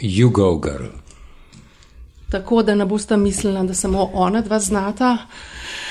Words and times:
You 0.00 0.30
go, 0.30 0.58
girl. 0.58 0.86
Tako 2.30 2.62
da 2.62 2.74
ne 2.74 2.86
boste 2.86 3.16
mislili, 3.16 3.66
da 3.66 3.74
samo 3.74 4.10
ona 4.12 4.40
dva 4.40 4.60
znata. 4.60 5.16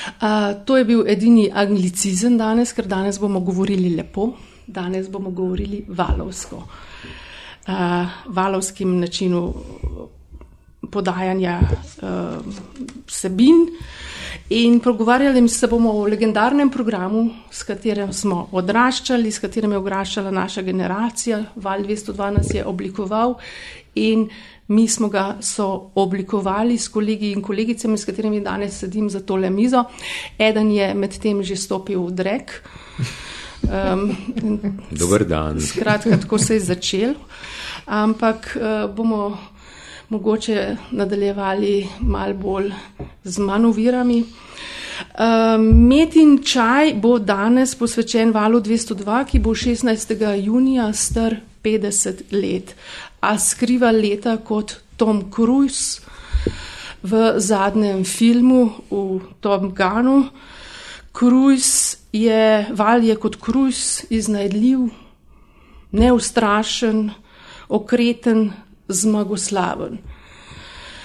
Uh, 0.06 0.64
to 0.64 0.76
je 0.76 0.84
bil 0.84 1.08
edini 1.08 1.50
anglicizem 1.54 2.38
danes, 2.38 2.72
ker 2.72 2.86
danes 2.86 3.18
bomo 3.20 3.40
govorili 3.40 3.96
lepo, 3.96 4.30
danes 4.66 5.10
bomo 5.10 5.30
govorili 5.30 5.84
valovsko. 5.88 6.56
Uh, 6.56 7.74
valovskim 8.26 9.00
načinu 9.00 9.54
podajanja 10.90 11.60
uh, 12.02 12.08
vsebin. 13.06 13.66
In 14.50 14.80
pogovarjali 14.80 15.48
se 15.48 15.66
bomo 15.66 15.90
o 15.92 16.06
legendarnem 16.06 16.70
programu, 16.70 17.30
s 17.50 17.62
katerim 17.68 18.12
smo 18.12 18.46
odraščali, 18.52 19.28
s 19.28 19.42
katerim 19.44 19.74
je 19.74 19.78
odraščala 19.78 20.30
naša 20.32 20.62
generacija. 20.64 21.42
Val 21.56 21.84
202 21.84 22.30
nas 22.32 22.54
je 22.54 22.64
oblikoval 22.64 23.34
in 23.94 24.24
mi 24.68 24.86
smo 24.88 25.08
ga 25.12 25.36
sooblikovali 25.40 26.78
s 26.78 26.88
kolegi 26.88 27.32
in 27.32 27.42
kolegicami, 27.42 27.98
s 27.98 28.08
katerimi 28.08 28.40
danes 28.40 28.78
sedim 28.80 29.10
za 29.10 29.20
tole 29.20 29.50
mizo. 29.50 29.84
Eden 30.38 30.72
je 30.72 30.94
medtem 30.94 31.42
že 31.42 31.56
stopil 31.56 32.06
v 32.06 32.12
drek. 32.12 32.62
Um, 33.68 34.16
Dober 34.90 35.26
dan. 35.28 35.60
Skratka, 35.60 36.16
tako 36.16 36.38
se 36.38 36.54
je 36.54 36.60
začel. 36.60 37.14
Ampak 37.84 38.56
uh, 38.56 38.88
bomo 38.96 39.36
mogoče 40.08 40.76
nadaljevali 40.90 41.88
mal 42.00 42.34
bolj 42.34 42.72
z 43.24 43.38
manovirami. 43.38 44.24
Um, 45.18 45.66
Metin 45.88 46.38
čaj 46.42 46.94
bo 46.94 47.18
danes 47.18 47.74
posvečen 47.74 48.32
valu 48.32 48.60
202, 48.60 49.24
ki 49.24 49.38
bo 49.38 49.54
16. 49.54 50.44
junija 50.44 50.92
star 50.92 51.36
50 51.64 52.22
let, 52.32 52.74
a 53.20 53.38
skriva 53.38 53.90
leta 53.90 54.36
kot 54.36 54.76
Tom 54.96 55.30
Cruise 55.34 56.00
v 57.02 57.38
zadnjem 57.38 58.04
filmu 58.04 58.70
v 58.90 59.20
Tom 59.40 59.74
Gunu. 59.74 60.24
Cruise 61.12 61.98
je, 62.12 62.66
val 62.70 63.04
je 63.04 63.16
kot 63.16 63.36
Cruise 63.44 64.06
iznajdljiv, 64.10 64.88
neustrašen, 65.92 67.10
okreten, 67.68 68.50
zmagoslaven. 68.88 69.98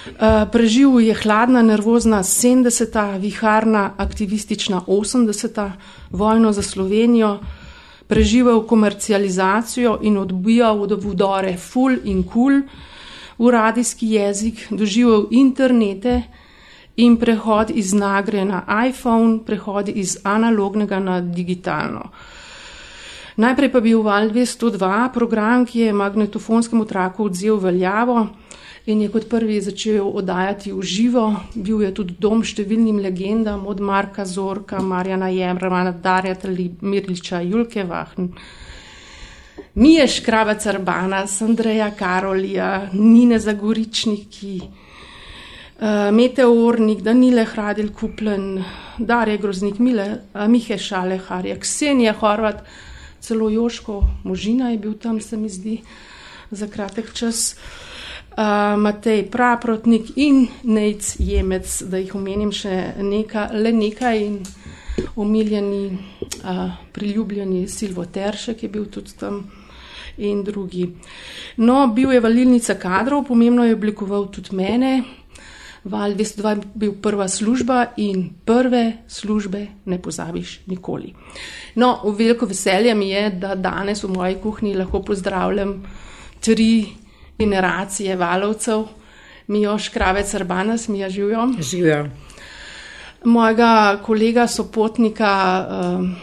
Uh, 0.04 0.44
preživel 0.52 1.00
je 1.00 1.14
hladna, 1.14 1.62
nervozna 1.62 2.22
70-ta, 2.22 3.16
viharna, 3.16 3.94
aktivistična 3.96 4.82
80-ta, 4.86 5.72
vojno 6.10 6.52
za 6.52 6.62
Slovenijo, 6.62 7.38
preživel 8.06 8.66
komercializacijo 8.66 9.98
in 10.02 10.18
odbijal 10.18 10.82
od 10.82 11.02
vodore 11.04 11.56
full 11.56 11.96
in 12.04 12.24
cool 12.32 12.60
v 13.38 13.50
radijski 13.50 14.10
jezik, 14.10 14.66
doživel 14.70 15.26
internete 15.30 16.22
in 16.96 17.16
prehod 17.16 17.70
iz 17.70 17.94
nagre 17.94 18.44
na 18.44 18.62
iPhone, 18.88 19.40
prehod 19.46 19.88
iz 19.88 20.18
analognega 20.22 21.00
na 21.00 21.20
digitalno. 21.20 22.10
Najprej 23.36 23.70
pa 23.72 23.80
bil 23.80 24.02
Val 24.02 24.30
202 24.30 25.10
program, 25.10 25.66
ki 25.66 25.80
je 25.88 25.92
magnetofonskemu 25.92 26.84
traku 26.86 27.24
odzel 27.24 27.56
veljavo 27.58 28.28
in 28.86 29.00
je 29.00 29.08
kot 29.08 29.28
prvi 29.28 29.60
začel 29.60 30.04
oddajati 30.06 30.72
v 30.72 30.82
živo. 30.82 31.24
Bil 31.54 31.82
je 31.82 31.90
tudi 31.94 32.14
dom 32.20 32.44
številnim 32.44 33.00
legendam, 33.02 33.66
od 33.66 33.80
Marka 33.80 34.24
Zorka, 34.28 34.78
Marjana 34.82 35.32
Jemrana, 35.32 35.90
Darja 35.90 36.36
Mirliča, 36.80 37.40
Julke 37.40 37.82
Vahn. 37.82 38.30
Mije 39.74 40.06
Škravac 40.06 40.66
Arbana, 40.66 41.24
Andreja 41.40 41.90
Karolija, 41.90 42.90
Nine 42.92 43.38
Zagoričniki, 43.38 44.60
uh, 44.62 46.14
Meteornik, 46.14 47.02
Danile 47.02 47.44
Hradil 47.44 47.90
Kuplen, 47.90 48.62
Darje 48.98 49.38
Groznik, 49.38 49.78
Mile, 49.78 50.06
uh, 50.34 50.46
Mihe 50.46 50.78
Šale, 50.78 51.18
Harja, 51.18 51.56
Ksenija 51.58 52.14
Horvat, 52.20 52.62
celo 53.24 53.48
Joško 53.50 54.02
Možina 54.24 54.70
je 54.70 54.78
bil 54.78 54.94
tam, 54.94 55.20
se 55.20 55.36
mi 55.36 55.48
zdi, 55.48 55.80
za 56.50 56.66
kratek 56.66 57.12
čas. 57.12 57.56
Uh, 58.34 58.74
Matej 58.78 59.30
Praprotnik 59.30 60.16
in 60.16 60.46
Nejc 60.62 61.16
Jemec, 61.18 61.82
da 61.86 62.00
jih 62.02 62.14
omenim 62.18 62.50
še 62.52 62.94
neka, 62.98 63.46
le 63.54 63.70
nekaj 63.72 64.22
in 64.24 64.40
omiljeni, 65.16 65.98
uh, 66.42 66.72
priljubljeni 66.92 67.68
Silvo 67.68 68.04
Teršek 68.04 68.62
je 68.66 68.68
bil 68.68 68.88
tudi 68.90 69.14
tam 69.20 69.44
in 70.18 70.42
drugi. 70.44 70.88
No, 71.56 71.86
bil 71.94 72.12
je 72.12 72.20
valilnica 72.20 72.74
kadrov, 72.74 73.24
pomembno 73.30 73.64
je 73.64 73.78
oblikoval 73.78 74.26
tudi 74.34 74.56
mene. 74.56 75.02
Val 75.84 76.14
202 76.14 76.48
je 76.48 76.60
bil 76.74 76.92
prva 77.02 77.28
služba 77.28 77.86
in 77.96 78.30
prve 78.44 78.92
službe 79.08 79.66
ne 79.84 80.02
pozabiš 80.02 80.60
nikoli. 80.66 81.12
No, 81.74 82.00
veliko 82.18 82.46
veselje 82.46 82.94
mi 82.94 83.10
je, 83.10 83.30
da 83.30 83.54
danes 83.54 84.02
v 84.02 84.08
moji 84.08 84.36
kuhinji 84.42 84.74
lahko 84.74 85.02
pozdravljam 85.02 85.82
tri 86.40 86.86
generacije 87.38 88.16
valovcev, 88.16 88.86
Mijoš 89.46 89.88
Kravec 89.88 90.34
Arbanas, 90.34 90.88
mi 90.88 90.98
je 90.98 91.10
živijo. 91.10 91.48
Živijo. 91.60 92.08
Mojega 93.24 94.00
kolega 94.02 94.46
sopotnika, 94.46 95.66
um, 95.98 96.16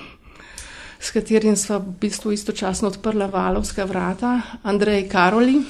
s 0.99 1.11
katerim 1.11 1.55
sva 1.55 1.77
v 1.77 1.93
bistvu 2.01 2.31
istočasno 2.31 2.87
odprla 2.87 3.25
valovska 3.25 3.85
vrata, 3.85 4.41
Andrej 4.63 5.07
Karoli. 5.09 5.61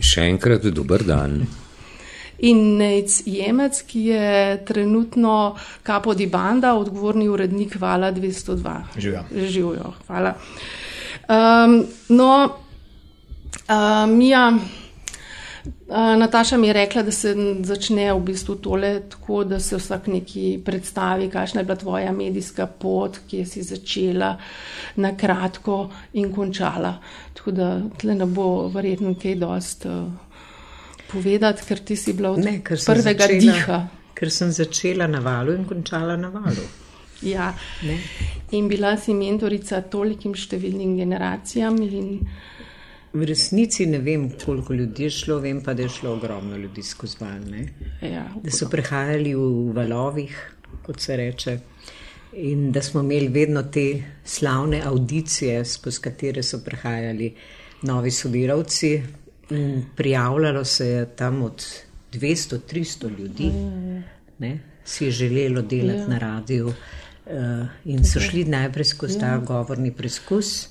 Še 0.00 0.24
enkrat 0.30 0.64
dober 0.64 1.04
dan 1.04 1.44
in 2.44 2.76
Nec 2.76 3.22
Jemec, 3.26 3.82
ki 3.88 4.04
je 4.10 4.64
trenutno 4.64 5.56
kapo 5.82 6.14
di 6.14 6.26
banda, 6.26 6.74
odgovorni 6.74 7.28
urednik 7.28 7.76
Vala 7.80 8.12
202. 8.12 8.80
Živijo. 9.32 9.92
Hvala. 10.06 10.34
Um, 11.28 11.86
no, 12.08 12.56
uh, 13.68 14.10
Mija, 14.10 14.52
uh, 14.52 15.96
Nataša 16.18 16.56
mi 16.56 16.66
je 16.66 16.72
rekla, 16.72 17.02
da 17.02 17.10
se 17.10 17.34
začne 17.62 18.12
v 18.12 18.20
bistvu 18.20 18.54
tole 18.54 19.00
tako, 19.08 19.44
da 19.44 19.60
se 19.60 19.76
vsak 19.76 20.06
neki 20.06 20.60
predstavi, 20.64 21.30
kakšna 21.30 21.60
je 21.60 21.64
bila 21.64 21.76
tvoja 21.76 22.12
medijska 22.12 22.66
pot, 22.66 23.18
ki 23.28 23.44
si 23.46 23.62
začela 23.62 24.36
na 24.96 25.16
kratko 25.16 25.88
in 26.12 26.32
končala. 26.32 26.98
Tako 27.34 27.50
da 27.50 27.80
tle 27.98 28.14
ne 28.14 28.26
bo 28.26 28.68
verjetno 28.68 29.14
kaj 29.22 29.34
dost. 29.40 29.86
Uh, 29.86 30.23
povedati, 31.14 31.62
ker 31.68 31.80
ti 31.86 31.96
si 31.96 32.12
bila 32.12 32.34
od 32.34 32.44
ne, 32.44 32.58
prvega 32.62 33.28
začela, 33.28 33.40
diha. 33.40 33.78
Ker 34.14 34.30
sem 34.30 34.50
začela 34.52 35.06
na 35.10 35.20
valu 35.22 35.54
in 35.54 35.64
končala 35.68 36.16
na 36.16 36.30
valu. 36.34 36.66
Ja, 37.24 37.54
ne. 37.82 37.98
in 38.50 38.68
bila 38.68 38.96
si 39.00 39.14
mentorica 39.16 39.80
tolikim 39.90 40.34
številnim 40.36 40.96
generacijam. 40.98 41.78
In... 41.82 42.18
V 43.14 43.28
resnici 43.28 43.86
ne 43.86 44.00
vem, 44.02 44.26
koliko 44.44 44.74
ljudi 44.74 45.06
je 45.06 45.14
šlo, 45.20 45.38
vem 45.40 45.62
pa, 45.64 45.74
da 45.74 45.86
je 45.86 45.94
šlo 45.96 46.16
ogromno 46.18 46.58
ljudi 46.58 46.82
skozi 46.82 47.20
val. 47.20 47.46
Ja, 48.02 48.26
da 48.42 48.52
so 48.52 48.68
prehajali 48.70 49.34
v 49.38 49.72
valovih, 49.76 50.36
kot 50.84 51.00
se 51.00 51.16
reče. 51.16 51.58
In 52.44 52.72
da 52.74 52.82
smo 52.82 53.00
imeli 53.04 53.28
vedno 53.30 53.62
te 53.72 54.02
slavne 54.26 54.82
audicije, 54.84 55.62
skozi 55.64 56.02
katere 56.02 56.42
so 56.42 56.58
prehajali 56.64 57.30
novi 57.86 58.10
sodelavci, 58.10 58.90
prijavljalo 59.96 60.64
se 60.64 60.88
je 60.88 61.06
tam 61.16 61.42
od 61.42 61.64
200-300 62.12 63.18
ljudi, 63.18 63.50
ne, 64.38 64.58
si 64.84 65.04
je 65.04 65.10
želelo 65.10 65.62
delati 65.62 65.98
ja. 65.98 66.08
na 66.08 66.18
radiju. 66.18 66.72
Uh, 67.26 67.66
in 67.84 68.04
so 68.04 68.20
šli 68.20 68.44
najprej 68.44 68.84
skozi 68.84 69.18
ta 69.20 69.26
ja. 69.26 69.38
govorni 69.38 69.92
preskus, 69.92 70.68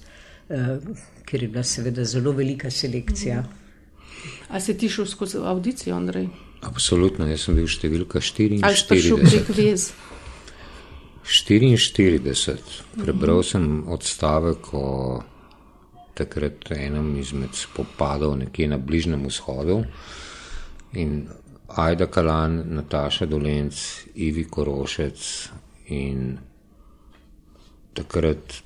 uh, 0.50 0.78
ker 1.26 1.42
je 1.44 1.48
bila 1.50 1.64
seveda 1.64 2.06
zelo 2.06 2.32
velika 2.32 2.70
selekcija. 2.72 3.44
A 4.50 4.60
si 4.60 4.78
ti 4.78 4.90
šel 4.90 5.06
skozi 5.06 5.38
audicijo, 5.38 5.96
Andrej? 5.96 6.28
Absolutno, 6.62 7.26
jaz 7.28 7.48
sem 7.48 7.58
bil 7.58 7.68
številka 7.68 8.22
44. 8.22 8.62
Ali 8.64 8.78
si 8.78 9.08
šel 9.08 9.24
prek 9.26 9.50
vez? 9.58 9.90
44. 11.26 12.60
Prebral 13.02 13.44
sem 13.44 13.84
odstavek 13.88 14.74
o 14.78 14.86
takrat 16.14 16.72
enem 16.72 17.16
izmed 17.18 17.56
spopadov 17.58 18.38
nekje 18.38 18.68
na 18.68 18.78
Bližnjem 18.78 19.26
vzhodu. 19.28 19.84
In 20.94 21.28
Aida 21.68 22.08
Kalan, 22.08 22.64
Nataša 22.76 23.26
Dolence, 23.26 24.10
Ivi 24.16 24.46
Korošec 24.46 25.50
in 25.90 26.38
takrat 27.94 28.62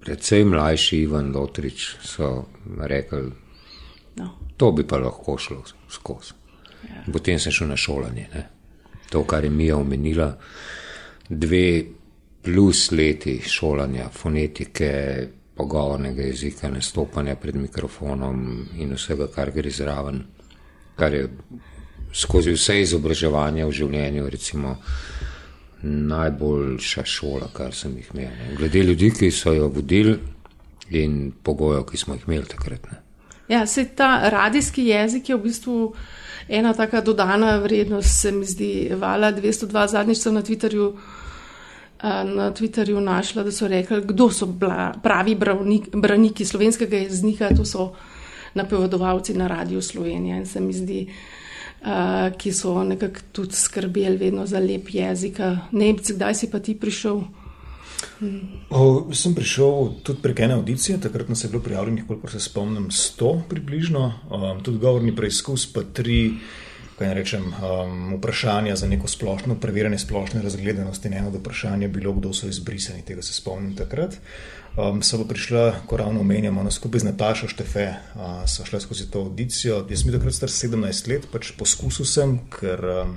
predvsej 0.00 0.44
mlajši 0.44 1.02
Ivan 1.02 1.32
Lotrič 1.34 1.96
so 2.02 2.46
rekli, 2.80 3.32
no. 4.16 4.30
to 4.56 4.72
bi 4.72 4.86
pa 4.86 4.96
lahko 4.96 5.38
šlo 5.38 5.62
skozi. 5.90 6.32
Ja. 6.88 7.02
Potem 7.12 7.38
sem 7.38 7.52
šel 7.52 7.68
na 7.68 7.76
šolanje. 7.76 8.28
Ne? 8.34 8.46
To, 9.10 9.24
kar 9.24 9.44
je 9.44 9.50
Mija 9.50 9.76
omenila, 9.76 10.30
dve 11.28 11.84
plus 12.48 12.90
leti 12.90 13.40
šolanja 13.44 14.08
fonetike, 14.08 14.92
pogovornega 15.56 16.22
jezika, 16.22 16.70
nastopanja 16.72 17.34
pred 17.36 17.56
mikrofonom 17.56 18.38
in 18.80 18.94
vsega, 18.96 19.26
kar 19.34 19.50
gre 19.52 19.70
zraven, 19.70 20.22
kar 20.96 21.14
je 21.14 21.26
skozi 22.14 22.54
vse 22.56 22.78
izobraževanje 22.80 23.66
v 23.66 23.74
življenju, 23.80 24.30
recimo, 24.32 24.72
najboljša 25.82 27.04
šola, 27.04 27.50
kar 27.52 27.76
sem 27.76 27.98
jih 28.00 28.08
imel. 28.14 28.32
Ne. 28.32 28.56
Glede 28.56 28.86
ljudi, 28.86 29.12
ki 29.18 29.30
so 29.30 29.52
jo 29.52 29.68
vodili 29.68 30.16
in 30.96 31.20
pogojev, 31.44 31.84
ki 31.90 32.00
smo 32.00 32.16
jih 32.16 32.24
imeli 32.30 32.48
takrat. 32.48 32.88
Ne. 32.88 33.02
Ja, 33.52 33.66
se 33.66 33.84
ta 33.92 34.30
radijski 34.32 34.88
jezik 34.88 35.28
je 35.28 35.36
v 35.36 35.44
bistvu 35.44 35.78
ena 36.48 36.72
taka 36.72 37.04
dodana 37.04 37.58
vrednost, 37.60 38.20
se 38.22 38.32
mi 38.32 38.48
zdi, 38.48 38.72
vala 38.96 39.34
202, 39.36 39.86
zadnjič 39.92 40.24
sem 40.24 40.34
na 40.34 40.42
Twitterju. 40.42 40.92
Na 42.02 42.52
Twitterju 42.54 43.00
našla, 43.00 43.42
da 43.42 43.50
so 43.52 43.68
rekli, 43.68 44.02
kdo 44.06 44.30
so 44.30 44.46
pravi 45.02 45.34
bravnik, 45.34 45.88
braniki 45.92 46.44
slovenskega 46.44 46.96
jezika, 46.96 47.48
to 47.56 47.64
so 47.64 47.92
napovedovalci 48.54 49.34
na 49.34 49.46
radiju 49.46 49.82
Slovenija. 49.82 50.36
In 50.36 50.46
se 50.46 50.60
mi 50.60 50.72
zdi, 50.72 51.08
uh, 51.80 51.88
ki 52.38 52.52
so 52.52 52.84
nekako 52.84 53.20
tudi 53.32 53.54
skrbeli 53.54 54.16
vedno 54.16 54.46
za 54.46 54.58
lep 54.58 54.94
jezik. 54.94 55.40
Nemci, 55.72 56.14
kdaj 56.14 56.34
si 56.34 56.50
pa 56.50 56.58
ti 56.58 56.78
prišel? 56.78 57.20
O, 58.70 59.10
sem 59.14 59.34
prišel 59.34 59.98
tudi 60.06 60.22
prek 60.22 60.40
ene 60.46 60.54
audicije, 60.54 61.00
takrat 61.02 61.28
nas 61.28 61.44
je 61.44 61.50
bilo 61.50 61.62
prijavljenih, 61.62 62.04
koliko 62.06 62.30
se 62.30 62.40
spomnim, 62.40 62.88
100 62.90 63.42
približno, 63.48 64.12
um, 64.30 64.62
tudi 64.62 64.78
govorni 64.78 65.16
preizkus, 65.16 65.66
pa 65.72 65.82
tri. 65.82 66.38
Kaj 66.98 67.14
rečem, 67.14 67.44
um, 67.54 68.14
vprašanja 68.16 68.76
za 68.76 68.86
neko 68.90 69.08
splošno 69.08 69.54
preverjanje 69.62 69.98
splošne 69.98 70.42
razgledanosti. 70.42 71.08
Eno 71.08 71.28
od 71.28 71.36
vprašanj 71.38 71.82
je 71.82 71.88
bilo, 71.88 72.12
kdo 72.12 72.32
so 72.34 72.48
izbrisani, 72.50 73.04
tega 73.06 73.22
se 73.22 73.32
spomnim 73.32 73.76
takrat. 73.76 74.16
Um, 74.76 74.98
so 75.02 75.18
pa 75.22 75.28
prišla, 75.28 75.84
ko 75.86 75.96
ravno 75.96 76.20
omenjamo, 76.20 76.62
no, 76.62 76.70
skupaj 76.70 77.04
z 77.04 77.10
Natašo 77.12 77.48
Štefe, 77.54 77.86
uh, 78.14 78.42
so 78.50 78.66
šla 78.66 78.80
skozi 78.82 79.06
to 79.10 79.22
audicijo. 79.28 79.84
Jaz 79.90 80.02
sem 80.02 80.12
takrat 80.12 80.34
star 80.34 80.50
17 80.50 81.08
let, 81.12 81.30
pač 81.32 81.54
poskusil 81.58 82.06
sem, 82.06 82.38
ker. 82.58 82.84
Um, 82.98 83.16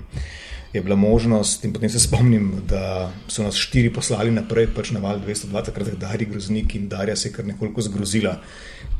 je 0.74 0.82
bila 0.82 0.96
možnost, 0.96 1.66
in 1.66 1.74
potem 1.74 1.90
se 1.90 2.00
spomnim, 2.00 2.62
da 2.68 3.12
so 3.28 3.44
nas 3.44 3.58
štiri 3.60 3.92
poslali 3.94 4.32
naprej, 4.32 4.70
pač 4.76 4.94
na 4.96 5.02
val 5.04 5.20
202, 5.20 5.64
takrat 5.68 5.98
Dari 6.00 6.26
groznik 6.26 6.76
in 6.76 6.88
Darja 6.88 7.16
se 7.16 7.28
je 7.28 7.34
kar 7.34 7.46
nekoliko 7.46 7.82
zgrozila, 7.82 8.38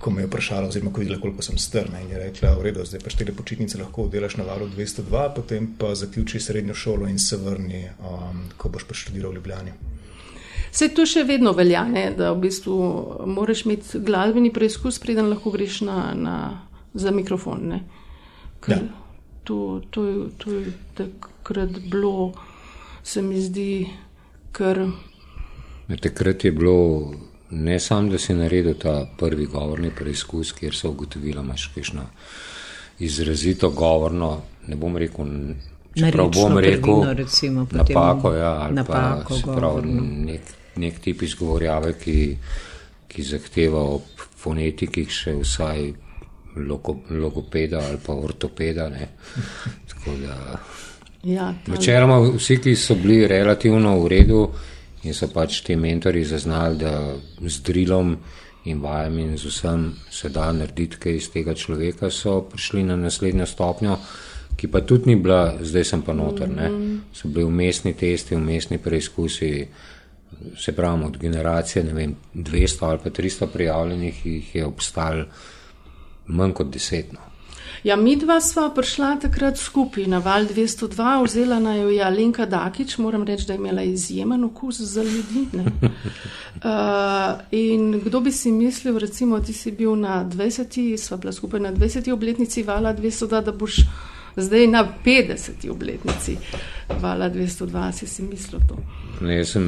ko 0.02 0.12
me 0.12 0.24
je 0.24 0.28
vprašala, 0.28 0.68
oziroma 0.68 0.94
ko 0.94 1.02
je 1.02 1.06
videla, 1.06 1.22
koliko 1.22 1.46
sem 1.46 1.58
strna. 1.58 2.02
In 2.02 2.10
je 2.10 2.20
rekla, 2.20 2.56
v 2.58 2.68
redu, 2.68 2.86
zdaj 2.86 3.04
pa 3.04 3.14
štiri 3.14 3.36
počitnice 3.38 3.80
lahko 3.80 4.08
delaš 4.12 4.38
na 4.40 4.48
valu 4.48 4.68
202, 4.70 5.26
potem 5.36 5.70
pa 5.78 5.94
zaključi 5.96 6.40
srednjo 6.40 6.74
šolo 6.74 7.08
in 7.08 7.20
se 7.20 7.38
vrni, 7.38 7.86
um, 8.00 8.46
ko 8.58 8.70
boš 8.70 8.88
pa 8.90 8.98
študiral 8.98 9.32
v 9.32 9.40
Ljubljani. 9.40 9.76
Se 10.72 10.88
to 10.96 11.06
še 11.06 11.26
vedno 11.28 11.52
velja, 11.54 11.84
ne? 11.84 12.10
da 12.18 12.32
v 12.32 12.48
bistvu 12.48 12.76
moraš 13.28 13.66
imeti 13.66 14.00
glasbeni 14.00 14.54
preizkus, 14.54 15.00
preden 15.04 15.30
lahko 15.30 15.52
greš 15.52 15.82
na, 15.88 16.00
na, 16.16 16.36
za 16.94 17.12
mikrofon. 17.12 17.80
Ker, 18.64 18.78
ja 18.78 19.02
to, 19.44 19.82
to, 19.90 20.28
to 20.38 20.52
je 20.52 20.74
takrat 20.94 21.70
bilo, 21.70 22.34
se 23.04 23.22
mi 23.22 23.42
zdi, 23.42 23.88
kar. 24.52 24.88
Takrat 26.02 26.46
je 26.46 26.52
bilo 26.52 27.12
ne 27.52 27.80
samo, 27.80 28.10
da 28.10 28.18
si 28.18 28.34
naredil 28.34 28.74
ta 28.80 29.06
prvi 29.18 29.46
govorni 29.46 29.92
preizkus, 29.96 30.52
kjer 30.52 30.76
so 30.76 30.90
ugotovili, 30.90 31.36
da 31.36 31.42
imaš 31.42 31.68
kakšno 31.76 32.06
izrazito 33.00 33.70
govorno, 33.70 34.42
ne 34.68 34.76
bom 34.76 34.98
rekel. 34.98 35.26
Prav 36.12 36.30
bom 36.30 36.58
rekel, 36.58 37.04
recimo, 37.14 37.68
napako, 37.72 38.34
ja, 38.34 38.52
ali 38.62 38.76
napako, 38.76 39.40
pa 39.46 39.56
prav, 39.56 39.82
nek, 39.86 40.42
nek 40.76 41.00
tip 41.00 41.22
izgovorjave, 41.22 41.94
ki, 42.00 42.38
ki 43.08 43.24
zahteva 43.24 43.82
ob 43.98 44.24
fonetikih 44.40 45.12
še 45.12 45.36
vsaj 45.42 45.92
logopeda 47.10 47.82
ali 47.88 47.98
pa 48.06 48.14
ortopeda. 48.14 48.90
Ja, 51.24 51.54
Večeroma 51.68 52.20
vsi, 52.20 52.58
ki 52.58 52.76
so 52.76 52.96
bili 52.96 53.28
relativno 53.28 54.00
v 54.00 54.08
redu 54.08 54.40
in 55.04 55.14
so 55.14 55.28
pač 55.28 55.62
ti 55.66 55.76
mentori 55.76 56.24
zaznali, 56.26 56.78
da 56.78 57.16
z 57.42 57.62
drilom 57.66 58.18
in 58.66 58.82
vajami 58.82 59.22
in 59.22 59.38
z 59.38 59.50
vsem 59.50 59.88
se 60.10 60.30
da 60.30 60.52
narediti 60.54 61.00
kaj 61.02 61.16
iz 61.16 61.30
tega 61.34 61.56
človeka, 61.58 62.10
so 62.10 62.42
prišli 62.42 62.84
na 62.84 62.96
naslednjo 62.96 63.46
stopnjo, 63.46 63.98
ki 64.58 64.68
pa 64.68 64.82
tudi 64.86 65.10
ni 65.10 65.16
bila, 65.16 65.58
zdaj 65.62 65.86
sem 65.86 66.02
pa 66.02 66.14
noter. 66.14 66.50
Mm 66.50 66.58
-hmm. 66.58 67.00
So 67.14 67.28
bili 67.28 67.44
umestni 67.44 67.94
testi, 67.94 68.36
umestni 68.36 68.78
preizkusi. 68.78 69.68
Se 70.58 70.72
pravi, 70.72 71.04
od 71.04 71.18
generacije, 71.18 71.84
ne 71.84 71.94
vem, 71.94 72.16
200 72.36 72.86
ali 72.86 73.00
pa 73.04 73.10
300 73.10 73.48
prijavljenih 73.54 74.26
jih 74.26 74.56
je 74.56 74.66
obstajalo 74.66 75.26
manj 76.28 76.54
kot 76.54 76.68
desetno. 76.68 77.31
Ja, 77.84 77.96
mi 77.96 78.16
dva 78.16 78.38
sva 78.42 78.68
prišla 78.70 79.16
takrat 79.24 79.58
skupaj 79.58 80.06
na 80.06 80.20
val 80.22 80.46
202, 80.46 81.24
vzela 81.26 81.58
naj 81.60 81.82
jo 81.82 81.90
je 81.90 82.04
Alenka 82.06 82.46
Dakič, 82.46 82.98
moram 82.98 83.24
reči, 83.26 83.48
da 83.48 83.54
je 83.54 83.60
imela 83.60 83.84
izjemen 83.84 84.44
okus 84.44 84.80
za 84.80 85.04
ljudi. 85.04 85.48
Uh, 85.54 85.64
in 87.66 88.02
kdo 88.06 88.22
bi 88.22 88.32
si 88.32 88.52
mislil, 88.52 89.00
recimo, 89.00 89.40
ti 89.40 89.54
si 89.54 89.72
bil 89.72 89.96
na 89.96 90.24
20, 90.26 90.98
sva 90.98 91.18
bila 91.18 91.34
skupaj 91.34 91.60
na 91.60 91.74
20 91.74 92.12
obletnici 92.14 92.64
vala 92.64 92.94
202, 92.94 93.42
da 93.42 93.52
boš 93.52 93.82
zdaj 94.36 94.68
na 94.68 94.88
50 95.06 95.70
obletnici 95.70 96.38
vala 97.02 97.30
202, 97.30 97.92
si 97.92 98.08
si 98.08 98.24
mislil 98.24 98.62
to. 98.68 98.78
Ne, 99.22 99.38
jaz, 99.38 99.52
sem, 99.54 99.66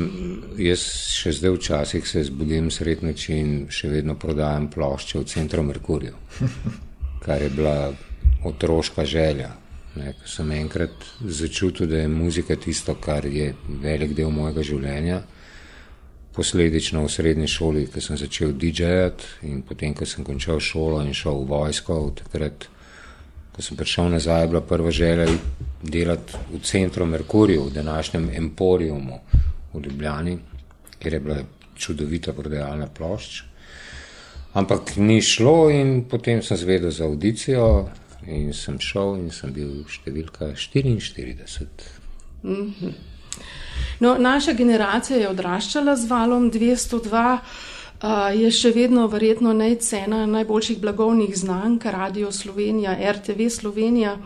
jaz 0.58 0.86
še 1.14 1.32
zdaj 1.38 1.52
včasih 1.58 2.08
se 2.08 2.24
zbudim 2.30 2.72
sred 2.72 3.04
noči 3.04 3.36
in 3.38 3.52
še 3.70 3.90
vedno 3.92 4.16
prodajam 4.20 4.68
plošče 4.74 5.20
v 5.20 5.28
centru 5.30 5.64
Merkurju, 5.64 6.16
kar 7.26 7.42
je 7.42 7.50
bila 7.50 7.94
otroška 8.44 9.06
želja. 9.06 9.50
Ne, 9.96 10.14
sem 10.26 10.52
enkrat 10.52 10.92
začutil, 11.22 11.88
da 11.88 11.98
je 11.98 12.08
muzika 12.08 12.56
tisto, 12.56 12.96
kar 12.96 13.26
je 13.26 13.54
velik 13.68 14.16
del 14.18 14.32
mojega 14.34 14.64
življenja. 14.66 15.22
Posledično 16.34 17.04
v 17.04 17.12
srednji 17.14 17.48
šoli, 17.48 17.86
ko 17.94 18.02
sem 18.02 18.18
začel 18.18 18.56
DJ-jati 18.58 19.46
in 19.52 19.62
potem, 19.62 19.94
ko 19.94 20.06
sem 20.06 20.26
končal 20.26 20.60
šolo 20.60 21.04
in 21.06 21.14
šel 21.14 21.44
v 21.44 21.50
vojsko, 21.52 22.00
takrat 22.24 22.66
ko 23.54 23.62
sem 23.62 23.78
prišel 23.78 24.10
nazaj, 24.10 24.42
je 24.42 24.50
bila 24.50 24.62
prva 24.66 24.92
želja 24.92 25.28
delati 25.84 26.42
v 26.50 26.64
centru 26.66 27.06
Merkurju, 27.06 27.68
v 27.68 27.74
današnjem 27.74 28.30
Emporiumu 28.34 29.20
v 29.74 29.84
Ljubljani, 29.86 30.38
kjer 31.00 31.14
je 31.14 31.20
bila 31.20 31.38
čudovita 31.76 32.34
prodajalna 32.34 32.88
plošč. 32.88 33.44
Ampak 34.54 34.96
ni 34.98 35.22
šlo, 35.22 35.70
in 35.70 36.04
potem 36.10 36.42
sem 36.42 36.58
zvedel 36.58 36.92
za 36.92 37.06
audicijo, 37.06 37.90
in 38.28 38.54
sem 38.54 38.80
šel, 38.80 39.16
in 39.18 39.32
sem 39.32 39.54
bil 39.54 39.84
številka 39.90 40.54
44. 40.54 41.68
Mm 42.44 42.74
-hmm. 42.80 42.94
no, 44.00 44.18
naša 44.18 44.54
generacija 44.54 45.20
je 45.20 45.30
odraščala 45.30 45.96
z 45.96 46.10
valom 46.10 46.52
202 46.52 47.40
je 48.36 48.52
še 48.52 48.72
vedno 48.76 49.08
verjetno 49.08 49.54
najcena 49.54 50.26
najboljših 50.26 50.80
blagovnih 50.82 51.38
znank, 51.38 51.86
Radio 51.86 52.32
Slovenija, 52.32 52.98
RTV 53.12 53.48
Slovenija. 53.50 54.18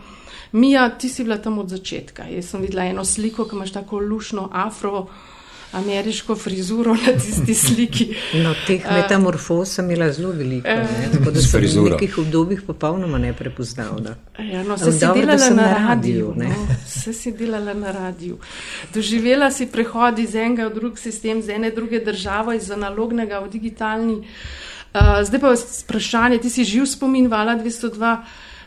Mija, 0.52 0.88
ti 0.98 1.08
si 1.08 1.24
bila 1.24 1.38
tam 1.38 1.58
od 1.58 1.68
začetka. 1.68 2.26
Jaz 2.26 2.50
sem 2.50 2.60
videla 2.60 2.88
eno 2.88 3.04
sliko, 3.04 3.44
ki 3.44 3.56
imaš 3.56 3.72
tako 3.72 4.00
lušno 4.00 4.48
afro 4.52 5.06
ameriško 5.72 6.36
frizuro 6.36 6.94
na 6.94 7.12
tisti 7.24 7.54
sliki. 7.54 8.16
No, 8.34 8.54
teh 8.66 8.84
metamorfoz 8.92 9.68
sem 9.68 9.90
imela 9.90 10.12
zelo 10.12 10.32
veliko, 10.32 10.68
ne? 10.68 11.08
tako 11.12 11.30
da 11.30 11.42
sem 11.42 11.60
v 11.60 11.90
nekih 11.90 12.18
obdobjih 12.18 12.62
popolnoma 12.66 13.18
neprepoznavna. 13.18 14.14
Ja, 14.38 14.62
no, 14.62 14.78
se 14.78 14.92
si 14.92 15.06
delala 15.14 15.50
na 15.50 15.72
radiju. 15.88 16.32
No, 16.36 16.54
se 16.86 17.12
si 17.12 17.32
delala 17.32 17.74
na 17.74 17.92
radiju. 17.92 18.38
Doživela 18.94 19.50
si 19.50 19.66
prehod 19.66 20.18
iz 20.18 20.34
enega 20.34 20.68
v 20.68 20.74
drug 20.74 20.98
sistem, 20.98 21.42
z 21.42 21.58
ene 21.58 21.70
druge 21.70 22.00
države, 22.04 22.56
iz 22.56 22.70
analognega 22.70 23.40
v 23.44 23.50
digitalni. 23.50 24.18
Uh, 24.94 25.20
zdaj 25.22 25.40
pa 25.40 25.52
vprašanje, 25.84 26.38
ti 26.38 26.50
si 26.50 26.64
živ 26.64 26.86
spomin 26.86 27.28
Vala 27.28 27.56
202. 27.60 28.16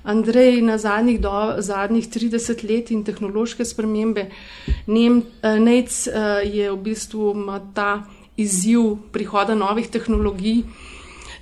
Andrej 0.04 0.62
na 0.62 0.78
zadnjih, 0.78 1.20
do, 1.22 1.32
zadnjih 1.62 2.08
30 2.10 2.64
let 2.70 2.92
in 2.92 3.04
tehnološke 3.04 3.66
spremembe. 3.66 4.30
Nem, 4.88 5.24
eh, 5.42 5.60
Nec 5.60 6.08
eh, 6.08 6.42
je 6.46 6.72
v 6.72 6.78
bistvu 6.78 7.36
ta 7.74 8.04
izziv 8.38 8.98
prihoda 9.12 9.56
novih 9.56 9.90
tehnologij 9.90 10.64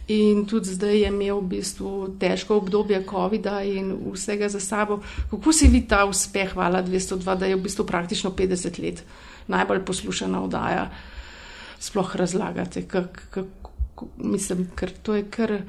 in 0.09 0.45
tudi 0.45 0.73
zdaj 0.73 0.97
je 0.97 1.07
imel 1.07 1.39
v 1.39 1.47
bistvu 1.47 2.17
težko 2.19 2.57
obdobje 2.57 3.03
COVID-a 3.05 3.61
in 3.63 3.93
vsega 4.13 4.49
za 4.49 4.59
sabo. 4.59 4.99
Kako 5.29 5.53
si 5.53 5.67
vi 5.67 5.85
ta 5.87 6.05
uspeh, 6.05 6.53
hvala 6.53 6.81
202, 6.83 7.35
da 7.37 7.45
je 7.45 7.55
v 7.55 7.61
bistvu 7.61 7.85
praktično 7.85 8.31
50 8.31 8.81
let 8.81 9.03
najbolj 9.49 9.85
poslušana 9.85 10.43
oddaja, 10.43 10.89
sploh 11.79 12.15
razlagate, 12.15 12.87
kak, 12.87 13.21
kak, 13.29 13.45
mislim, 14.17 14.67
ker 14.75 14.91
to 15.03 15.15
je 15.15 15.23
kar 15.29 15.61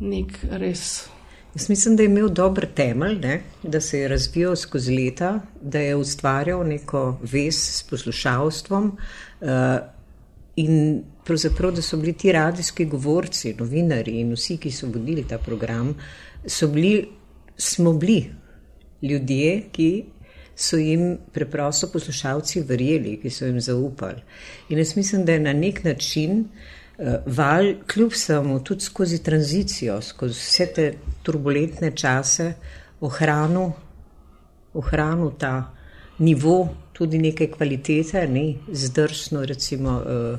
nek 0.00 0.38
res. 0.50 1.13
Jaz 1.54 1.68
mislim, 1.68 1.96
da 1.96 2.02
je 2.02 2.06
imel 2.06 2.28
dober 2.28 2.66
temelj, 2.74 3.18
ne? 3.22 3.40
da 3.62 3.80
se 3.80 3.98
je 3.98 4.08
razvijal 4.08 4.56
skozi 4.56 4.96
leta, 4.96 5.40
da 5.62 5.78
je 5.78 5.96
ustvarjal 5.96 6.64
neko 6.66 7.18
vez 7.32 7.54
s 7.54 7.82
poslušalstvom. 7.82 8.96
Uh, 9.40 9.48
in 10.56 11.02
pravzaprav, 11.24 11.72
da 11.72 11.82
so 11.82 11.96
bili 11.96 12.12
ti 12.12 12.32
radijski 12.32 12.84
govorci, 12.84 13.54
novinari 13.58 14.18
in 14.20 14.32
vsi, 14.34 14.56
ki 14.56 14.70
so 14.70 14.90
vodili 14.90 15.22
ta 15.28 15.38
program, 15.38 15.94
bili, 16.72 17.08
smo 17.56 17.92
bili 17.92 18.24
ljudje, 19.02 19.62
ki 19.72 20.04
so 20.56 20.76
jim 20.76 21.18
preprosto 21.32 21.86
poslušalci 21.92 22.60
verjeli, 22.60 23.20
ki 23.22 23.30
so 23.30 23.46
jim 23.46 23.60
zaupali. 23.60 24.22
In 24.68 24.78
jaz 24.78 24.96
mislim, 24.96 25.24
da 25.24 25.32
je 25.32 25.40
na 25.40 25.52
nek 25.52 25.84
način 25.84 26.40
uh, 26.40 26.83
val, 27.26 27.72
kljub 27.86 28.12
samo 28.12 28.58
tudi 28.60 28.80
skozi 28.80 29.22
tranzicijo, 29.22 30.00
skozi 30.02 30.34
vse 30.34 30.66
te 30.74 30.86
turbulentne 31.22 31.90
čase, 31.96 32.52
ohranil, 33.00 33.72
ohranil 34.74 35.32
ta 35.38 35.72
nivo 36.18 36.68
tudi 36.92 37.18
neke 37.18 37.50
kvalitete, 37.50 38.28
ne, 38.28 38.54
zdrsno 38.72 39.44
recimo. 39.44 39.98
Uh, 39.98 40.38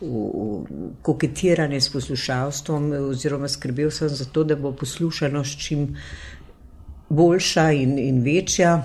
V, 0.00 0.10
v 0.10 0.88
koketiranje 1.06 1.78
s 1.80 1.88
poslušalstvom, 1.88 2.90
oziroma 3.08 3.48
skrbel 3.48 3.92
sem 3.94 4.10
za 4.10 4.26
to, 4.26 4.42
da 4.44 4.56
bo 4.58 4.72
poslušanost 4.74 5.58
čim 5.58 5.94
boljša 7.08 7.70
in, 7.72 7.94
in 7.98 8.18
večja 8.20 8.82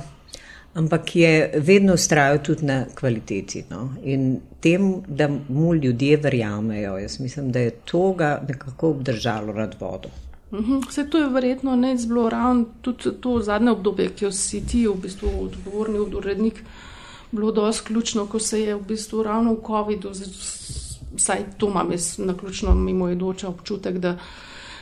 ampak 0.73 1.15
je 1.15 1.51
vedno 1.55 1.93
ustrajal 1.93 2.37
tudi 2.43 2.65
na 2.65 2.85
kvaliteti 2.95 3.63
no? 3.69 3.89
in 4.03 4.39
tem, 4.59 5.01
da 5.07 5.29
mu 5.47 5.73
ljudje 5.75 6.17
verjamejo. 6.17 6.97
Jaz 6.97 7.19
mislim, 7.19 7.51
da 7.51 7.59
je 7.59 7.71
to 7.71 8.13
ga 8.13 8.41
nekako 8.47 8.89
obdržalo 8.89 9.53
nad 9.53 9.75
vodo. 9.79 10.09
Vse 10.51 11.01
mhm. 11.01 11.09
to 11.11 11.17
je 11.17 11.29
verjetno 11.29 11.75
ne 11.75 11.97
zelo 11.97 12.29
ravno, 12.29 12.65
tudi 12.81 13.09
to 13.21 13.39
zadnje 13.41 13.71
obdobje, 13.71 14.09
ki 14.09 14.31
si 14.31 14.65
ti 14.67 14.87
v 14.87 14.95
bistvu 15.01 15.29
odgovorni 15.41 15.99
urednik, 15.99 16.63
bilo 17.31 17.51
dosti 17.51 17.87
ključno, 17.87 18.25
ko 18.25 18.39
se 18.39 18.61
je 18.61 18.75
v 18.75 18.81
bistvu 18.81 19.23
ravno 19.23 19.53
v 19.53 19.61
COVID-u, 19.67 20.11
vsaj 21.15 21.43
to 21.57 21.69
imam 21.69 21.91
jaz 21.91 22.17
na 22.17 22.37
ključno 22.37 22.75
mimojedoče 22.75 23.47
občutek, 23.47 23.97
da 23.97 24.17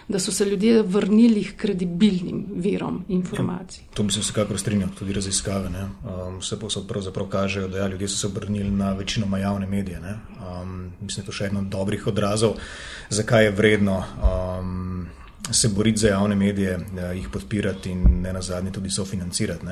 da 0.08 0.20
so 0.20 0.32
se 0.32 0.46
ljudje 0.46 0.82
vrnili 0.82 1.44
k 1.44 1.56
kredibilnim 1.56 2.46
virom 2.56 3.04
informacij. 3.08 3.84
To 3.94 4.04
bi 4.04 4.14
se 4.14 4.20
vsekakor 4.20 4.60
strinjal, 4.60 4.90
tudi 5.00 5.14
raziskave. 5.14 5.68
Um, 5.68 6.40
vse 6.40 6.60
posod 6.60 6.88
pravzaprav 6.88 7.28
kažejo, 7.28 7.68
da 7.68 7.78
ja, 7.78 7.88
ljudje 7.88 8.08
so 8.08 8.18
se 8.18 8.28
vrnili 8.28 8.72
na 8.72 8.94
večinoma 8.94 9.40
javne 9.40 9.68
medije. 9.68 10.00
Um, 10.00 10.92
mislim, 11.02 11.16
da 11.16 11.22
je 11.22 11.26
to 11.26 11.32
še 11.32 11.46
eno 11.52 11.60
od 11.60 11.66
dobrih 11.66 12.08
odrazov, 12.08 12.56
zakaj 13.10 13.44
je 13.44 13.52
vredno. 13.52 14.04
Um, 14.24 15.08
Se 15.52 15.70
boriti 15.72 15.98
za 15.98 16.08
javne 16.08 16.36
medije, 16.36 16.80
jih 17.16 17.30
podpirati 17.32 17.92
in 17.92 18.02
ne 18.22 18.34
na 18.34 18.42
zadnje 18.42 18.72
tudi 18.72 18.90
sofinancirati. 18.90 19.66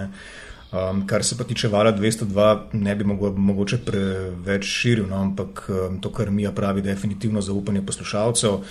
Um, 0.71 1.07
kar 1.07 1.23
se 1.23 1.37
pa 1.37 1.43
tiče 1.43 1.67
vala 1.67 1.91
202, 1.93 2.57
ne 2.73 2.95
bi 2.95 3.03
mogo, 3.03 3.31
mogoče 3.31 3.77
preveč 3.85 4.65
širil, 4.65 5.05
no, 5.09 5.15
ampak 5.21 5.65
um, 5.69 5.99
to, 6.01 6.09
kar 6.11 6.31
Mija 6.31 6.51
pravi, 6.51 6.81
definitivno 6.81 7.41
zaupanje 7.41 7.81
poslušalcev. 7.85 8.63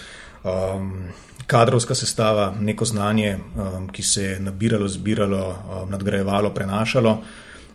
Um, 0.44 1.08
kadrovska 1.46 1.94
sestava, 1.94 2.54
neko 2.60 2.84
znanje, 2.84 3.38
um, 3.38 3.88
ki 3.88 4.02
se 4.02 4.22
je 4.24 4.40
nabiralo, 4.40 4.88
zbiralo, 4.88 5.48
um, 5.48 5.90
nadgrajevalo, 5.90 6.50
prenašalo. 6.54 7.18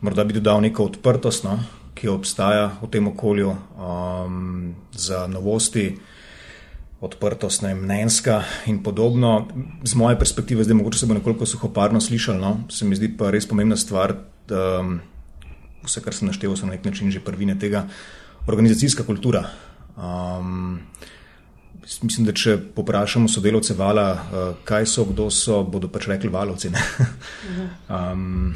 Morda 0.02 0.24
bi 0.24 0.34
dodal 0.34 0.62
neko 0.62 0.86
odprtost, 0.86 1.44
no, 1.44 1.58
ki 1.98 2.08
obstaja 2.08 2.70
v 2.82 2.88
tem 2.94 3.08
okolju 3.08 3.50
um, 3.50 4.76
za 4.94 5.26
novosti, 5.28 5.98
odprtost, 7.02 7.62
ne 7.66 7.74
mnenjska 7.76 8.44
in 8.68 8.84
podobno. 8.84 9.48
Z 9.84 9.96
moje 9.96 10.20
perspektive, 10.20 10.64
zdaj 10.64 10.78
mogoče 10.78 11.00
se 11.00 11.10
bo 11.10 11.18
nekoliko 11.18 11.46
suhoparno 11.46 12.02
slišalo, 12.02 12.40
no, 12.40 12.70
se 12.70 12.86
mi 12.86 12.96
zdi 12.96 13.12
pa 13.18 13.32
res 13.32 13.48
pomembna 13.50 13.78
stvar, 13.78 14.14
da 14.48 14.80
um, 14.80 15.00
vse, 15.84 16.06
kar 16.06 16.14
sem 16.14 16.30
naštel, 16.30 16.54
so 16.56 16.70
na 16.70 16.78
nek 16.78 16.86
način 16.86 17.12
že 17.12 17.24
prvine 17.24 17.58
tega, 17.60 17.88
organizacijska 18.48 19.04
kultura. 19.04 19.48
Um, 19.98 20.80
Mislim, 22.02 22.26
da 22.26 22.34
če 22.38 22.58
poprašamo 22.76 23.28
sodelavce 23.28 23.74
vala, 23.74 24.10
uh, 24.14 24.52
kaj 24.64 24.86
so, 24.86 25.06
kdo 25.10 25.30
so, 25.34 25.64
bodo 25.64 25.90
pač 25.90 26.08
rekli 26.08 26.30
valovci. 26.30 26.70
um, 27.98 28.54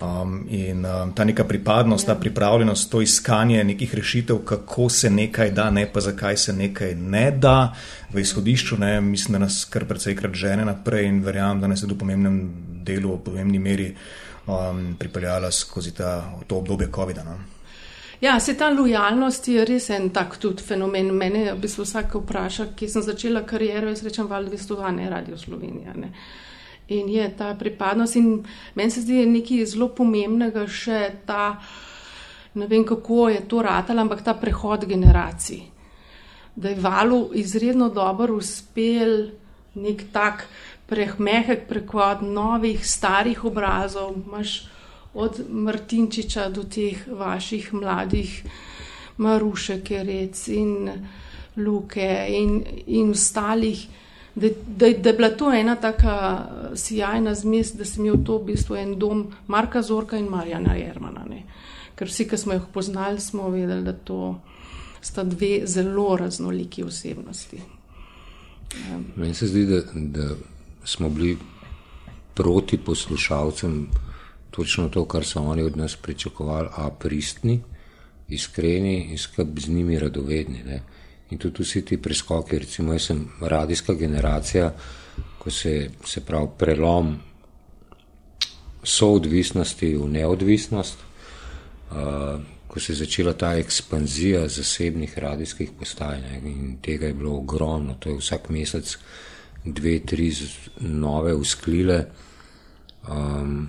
um, 0.00 0.46
in 0.48 0.84
um, 0.84 1.12
ta 1.16 1.24
neka 1.24 1.44
pripadnost, 1.48 2.06
ta 2.06 2.12
ja. 2.12 2.20
pripravljenost, 2.20 2.90
to 2.90 3.00
iskanje 3.02 3.64
nekih 3.64 3.94
rešitev, 3.94 4.38
kako 4.44 4.88
se 4.88 5.10
nekaj 5.10 5.50
da, 5.50 5.70
ne 5.70 5.86
pa 5.92 6.00
zakaj 6.00 6.36
se 6.36 6.52
nekaj 6.52 6.94
ne 6.94 7.30
da, 7.30 7.72
v 8.12 8.20
izhodišču, 8.20 8.78
ne, 8.78 9.00
mislim, 9.00 9.38
da 9.38 9.46
nas 9.46 9.64
kar 9.64 9.88
precejkrat 9.88 10.34
žene 10.34 10.64
naprej 10.68 11.08
in 11.08 11.22
verjamem, 11.24 11.60
da 11.60 11.72
nas 11.72 11.82
je 11.82 11.88
v 11.88 11.98
pomembnem 11.98 12.40
delu, 12.84 13.16
v 13.16 13.24
pomembni 13.30 13.58
meri 13.58 13.94
um, 14.46 14.94
pripeljala 14.98 15.50
skozi 15.50 15.96
ta, 15.96 16.20
to 16.46 16.60
obdobje 16.60 16.92
COVID-a. 16.94 17.24
No. 17.24 17.57
Ja, 18.20 18.40
se 18.40 18.56
ta 18.58 18.68
lojalnost 18.74 19.46
je 19.48 19.64
res 19.64 19.90
en 19.94 20.08
tak 20.10 20.36
tudi 20.42 20.62
fenomen. 20.66 21.12
Mene 21.14 21.52
v 21.52 21.60
bistvu 21.62 21.84
vsak 21.86 22.16
vpraša, 22.18 22.72
ki 22.74 22.88
sem 22.90 23.02
začela 23.06 23.44
kariero, 23.46 23.92
jaz 23.92 24.02
rečem, 24.02 24.26
val 24.26 24.48
202, 24.50 24.90
ne 24.96 25.10
Radio 25.10 25.38
Slovenija. 25.38 25.94
Ne. 25.94 26.10
In 26.98 27.08
je 27.12 27.28
ta 27.36 27.52
pripadnost 27.54 28.16
in 28.16 28.32
meni 28.74 28.90
se 28.90 29.04
zdi 29.04 29.22
nekaj 29.28 29.66
zelo 29.70 29.90
pomembnega 29.94 30.64
še 30.66 31.02
ta, 31.28 31.60
ne 32.58 32.66
vem 32.66 32.82
kako 32.84 33.28
je 33.28 33.44
to 33.46 33.62
ratalo, 33.62 34.02
ampak 34.02 34.24
ta 34.26 34.34
prehod 34.34 34.88
generacij. 34.88 35.60
Da 36.56 36.72
je 36.72 36.80
valu 36.80 37.28
izredno 37.38 37.86
dobro 37.88 38.40
uspel 38.40 39.28
nek 39.78 40.08
tak 40.10 40.48
prehmehek 40.90 41.68
prehod 41.68 42.26
novih, 42.26 42.82
starih 42.82 43.44
obrazov. 43.44 44.16
Imaš 44.26 44.64
od 45.14 45.40
Martinčiča 45.50 46.48
do 46.48 46.64
teh 46.64 47.06
vaših 47.08 47.74
mladih, 47.74 48.42
Maruše, 49.16 49.80
Kerec 49.84 50.48
in 50.48 50.90
Luke 51.56 52.26
in, 52.28 52.62
in 52.86 53.10
ostalih, 53.10 53.86
da, 54.34 54.48
da, 54.66 54.90
da 54.92 55.08
je 55.08 55.14
bila 55.14 55.30
to 55.30 55.52
ena 55.52 55.74
taka 55.76 56.46
sjajna 56.74 57.34
zmes, 57.34 57.72
da 57.74 57.84
sem 57.84 58.06
imel 58.06 58.20
to 58.24 58.38
v 58.38 58.52
bistvu 58.52 58.76
en 58.76 58.94
dom 58.98 59.26
Marka 59.46 59.82
Zorka 59.82 60.18
in 60.18 60.28
Marjana 60.30 60.76
Jermana. 60.78 61.24
Ne. 61.28 61.42
Ker 61.98 62.06
vsi, 62.06 62.28
ki 62.28 62.38
smo 62.38 62.54
jih 62.54 62.68
poznali, 62.72 63.20
smo 63.20 63.50
vedeli, 63.50 63.82
da 63.82 63.92
to 63.92 64.38
sta 65.00 65.24
dve 65.24 65.66
zelo 65.66 66.16
raznoliki 66.16 66.84
osebnosti. 66.84 67.58
Meni 69.16 69.34
se 69.34 69.46
zdi, 69.46 69.66
da, 69.66 69.80
da 69.94 70.28
smo 70.84 71.08
bili 71.08 71.38
proti 72.34 72.78
poslušalcem 72.78 73.88
točno 74.50 74.88
to, 74.88 75.04
kar 75.04 75.24
so 75.24 75.42
oni 75.42 75.62
od 75.62 75.76
nas 75.76 75.96
pričakovali, 75.96 76.68
a 76.76 76.90
pristni, 76.90 77.60
iskreni 78.28 79.08
in 79.10 79.18
skrb 79.18 79.58
z 79.58 79.68
njimi 79.68 79.98
radovedni. 79.98 80.62
Ne. 80.64 80.82
In 81.30 81.38
tudi 81.38 81.62
vsi 81.62 81.84
ti 81.84 81.96
preskoki, 82.02 82.58
recimo, 82.58 82.92
jaz 82.92 83.02
sem 83.02 83.28
radijska 83.40 83.94
generacija, 83.94 84.72
ko 85.38 85.50
se, 85.50 85.90
se 86.04 86.20
pravi 86.20 86.48
prelom 86.58 87.16
soodvisnosti 88.82 89.96
v 89.96 90.08
neodvisnost, 90.08 90.98
uh, 91.90 92.40
ko 92.68 92.80
se 92.80 92.92
je 92.92 92.96
začela 92.96 93.32
ta 93.32 93.54
ekspanzija 93.56 94.48
zasebnih 94.48 95.18
radijskih 95.18 95.70
postaj 95.78 96.20
ne. 96.20 96.40
in 96.44 96.78
tega 96.82 97.06
je 97.06 97.14
bilo 97.14 97.36
ogromno, 97.36 97.94
to 97.94 98.10
je 98.10 98.16
vsak 98.16 98.48
mesec 98.48 98.96
dve, 99.64 99.98
tri 100.00 100.32
nove 100.80 101.34
usklile. 101.34 102.04
Um, 103.08 103.68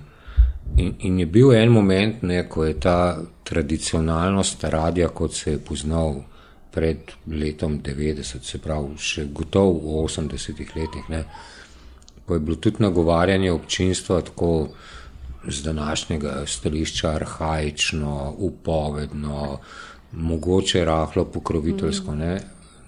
In, 0.76 0.94
in 0.98 1.18
je 1.18 1.26
bil 1.26 1.52
en 1.52 1.68
moment, 1.72 2.22
ne, 2.22 2.48
ko 2.48 2.64
je 2.64 2.78
ta 2.80 3.18
tradicionalnost 3.44 4.64
radia, 4.64 5.08
kot 5.08 5.34
se 5.34 5.50
je 5.50 5.58
poznal 5.58 6.22
pred 6.70 7.10
letom 7.26 7.80
90, 7.82 8.44
se 8.46 8.60
pravi, 8.62 8.94
še 8.98 9.26
gotovo 9.34 10.02
v 10.02 10.04
80-ih 10.06 10.76
letih, 10.76 11.10
ne, 11.10 11.24
ko 12.26 12.38
je 12.38 12.44
bilo 12.46 12.56
tudi 12.62 12.84
nagovarjanje 12.84 13.50
občinstva 13.52 14.20
tako 14.22 14.68
z 15.48 15.62
današnjega 15.64 16.44
stališča 16.46 17.10
arhajično, 17.16 18.34
upovedno, 18.38 19.58
mogoče 20.12 20.84
rahlo 20.84 21.24
pokroviteljsko. 21.24 22.14
Ne. 22.14 22.34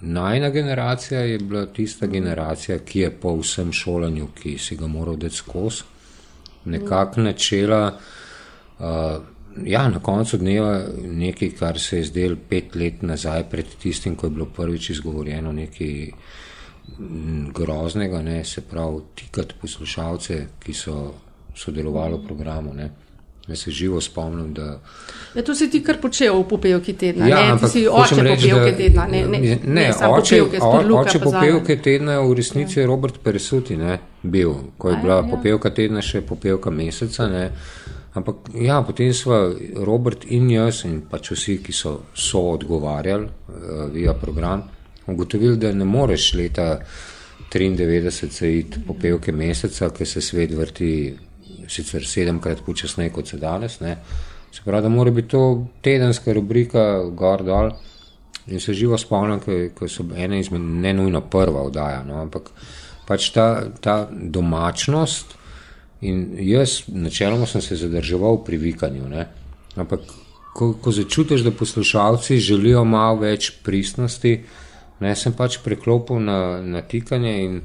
Najna 0.01 0.49
generacija 0.49 1.19
je 1.19 1.39
bila 1.39 1.65
tista 1.65 2.07
generacija, 2.07 2.77
ki 2.79 2.99
je 2.99 3.11
po 3.11 3.35
vsem 3.39 3.71
šolanju, 3.73 4.27
ki 4.35 4.57
si 4.57 4.75
ga 4.75 4.87
moral 4.87 5.15
dati 5.15 5.35
skozi 5.35 5.92
nekako 6.65 7.21
načela. 7.21 7.97
Uh, 8.79 8.85
ja, 9.65 9.87
na 9.89 9.99
koncu 9.99 10.37
dneva 10.37 10.81
nekaj, 11.03 11.51
kar 11.59 11.79
se 11.79 11.97
je 11.97 12.03
zdelo 12.03 12.37
pet 12.49 12.75
let 12.75 13.01
nazaj, 13.01 13.49
pred 13.49 13.65
tistim, 13.81 14.15
ko 14.15 14.25
je 14.25 14.31
bilo 14.31 14.45
prvič 14.45 14.89
izgovorjeno 14.89 15.51
nekaj 15.51 16.11
groznega, 17.53 18.21
ne, 18.21 18.43
se 18.43 18.61
pravi, 18.61 19.01
tikati 19.15 19.55
poslušalce, 19.61 20.45
ki 20.59 20.73
so 20.73 21.13
sodelovali 21.55 22.17
v 22.17 22.25
programu. 22.27 22.73
Ne. 22.73 22.89
Jaz 23.47 23.59
se 23.59 23.71
živo 23.71 24.01
spomnim, 24.01 24.53
da. 24.53 24.79
Ja, 25.35 25.43
to 25.43 25.55
si 25.55 25.69
ti 25.69 25.81
kar 25.83 25.97
počel 26.01 26.37
v 26.39 26.45
popevki 26.47 26.93
tedna. 26.93 27.27
Ja, 27.27 27.39
ne, 27.41 27.51
ampak, 27.51 27.71
ti 27.71 27.79
si 27.79 27.87
oče 27.87 28.23
reči, 28.23 28.49
popevke 28.49 28.71
da, 28.71 28.77
tedna. 28.77 29.07
Ne, 29.11 29.23
ne, 29.27 29.39
ne, 29.39 29.57
ne 29.65 29.87
oče, 29.91 30.37
popevke, 30.39 30.61
o, 30.61 30.99
oče 31.01 31.19
popevke 31.19 31.75
tedna 31.83 32.21
v 32.23 32.37
resnici 32.39 32.79
je 32.79 32.85
Robert 32.87 33.17
Peresuti 33.23 33.75
ne, 33.77 33.97
bil, 34.23 34.53
ko 34.77 34.93
je 34.93 34.99
bila 35.01 35.17
ja. 35.19 35.25
popevka 35.27 35.73
tedna 35.75 36.01
še 36.01 36.21
popevka 36.23 36.71
meseca. 36.71 37.27
Ne. 37.27 37.49
Ampak 38.15 38.53
ja, 38.61 38.79
potem 38.87 39.11
smo 39.13 39.41
Robert 39.83 40.23
in 40.31 40.47
jaz 40.53 40.85
in 40.87 41.01
pač 41.09 41.33
vsi, 41.33 41.57
ki 41.65 41.75
so, 41.75 41.97
so 42.15 42.45
odgovarjali 42.53 43.27
uh, 43.27 43.83
via 43.91 44.13
program, 44.13 44.63
ugotovili, 45.11 45.57
da 45.59 45.73
ne 45.75 45.85
moreš 45.89 46.31
leta 46.39 46.77
93 47.51 48.31
zaiti 48.31 48.85
po 48.87 48.95
pevke 48.95 49.35
meseca, 49.35 49.91
ker 49.91 50.07
se 50.07 50.21
svet 50.21 50.55
vrti 50.55 50.93
sicer 51.73 52.05
sedemkrat 52.07 52.61
počasneje 52.65 53.13
kot 53.13 53.27
se 53.27 53.37
danes. 53.37 53.79
Ne. 53.81 53.97
Se 54.53 54.61
pravi, 54.65 54.85
da 54.85 54.89
mora 54.89 55.11
biti 55.11 55.33
to 55.33 55.65
tedenska 55.81 56.33
rubrika 56.33 57.03
gor 57.17 57.43
dol. 57.43 57.71
In 58.47 58.59
se 58.59 58.73
živo 58.73 58.97
spomnim, 58.97 59.39
ko 59.75 59.87
so 59.87 60.03
ena 60.15 60.37
izmed 60.37 60.61
ne 60.61 60.93
nujno 60.93 61.21
prva 61.31 61.61
oddaja, 61.63 62.01
no, 62.03 62.17
ampak 62.21 62.49
pač 63.07 63.29
ta, 63.31 63.45
ta 63.81 63.95
domačnost. 64.11 65.37
In 66.03 66.25
jaz, 66.43 66.81
načeloma, 66.91 67.47
sem 67.47 67.63
se 67.63 67.79
zadrževal 67.79 68.41
pri 68.43 68.59
vikanju. 68.59 69.07
Ne. 69.07 69.27
Ampak, 69.79 70.11
ko, 70.53 70.73
ko 70.81 70.91
začutiš, 70.91 71.45
da 71.47 71.55
poslušalci 71.55 72.41
želijo 72.43 72.83
malo 72.85 73.21
več 73.23 73.53
pristnosti, 73.63 74.35
ne, 74.99 75.15
sem 75.15 75.33
pač 75.33 75.61
preklopil 75.63 76.19
na, 76.19 76.59
na 76.61 76.83
tikanje 76.83 77.33
in 77.45 77.61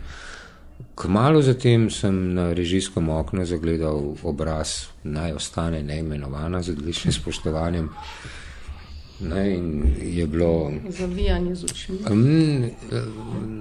Kmalo 0.99 1.43
zatem 1.43 1.91
sem 1.91 2.35
na 2.35 2.53
režijskem 2.53 3.09
oknu 3.09 3.47
zagledal 3.47 4.15
obraz, 4.23 4.91
naj 5.05 5.33
ostane 5.33 5.83
neimenovana 5.83 6.63
z 6.63 6.75
odličnim 6.75 7.13
spoštovanjem. 7.13 7.89
Ne, 9.21 9.45
je 10.03 10.27
bilo. 10.27 10.73
Zavijanje 10.89 11.55
z 11.55 11.65
očmi. 11.65 11.99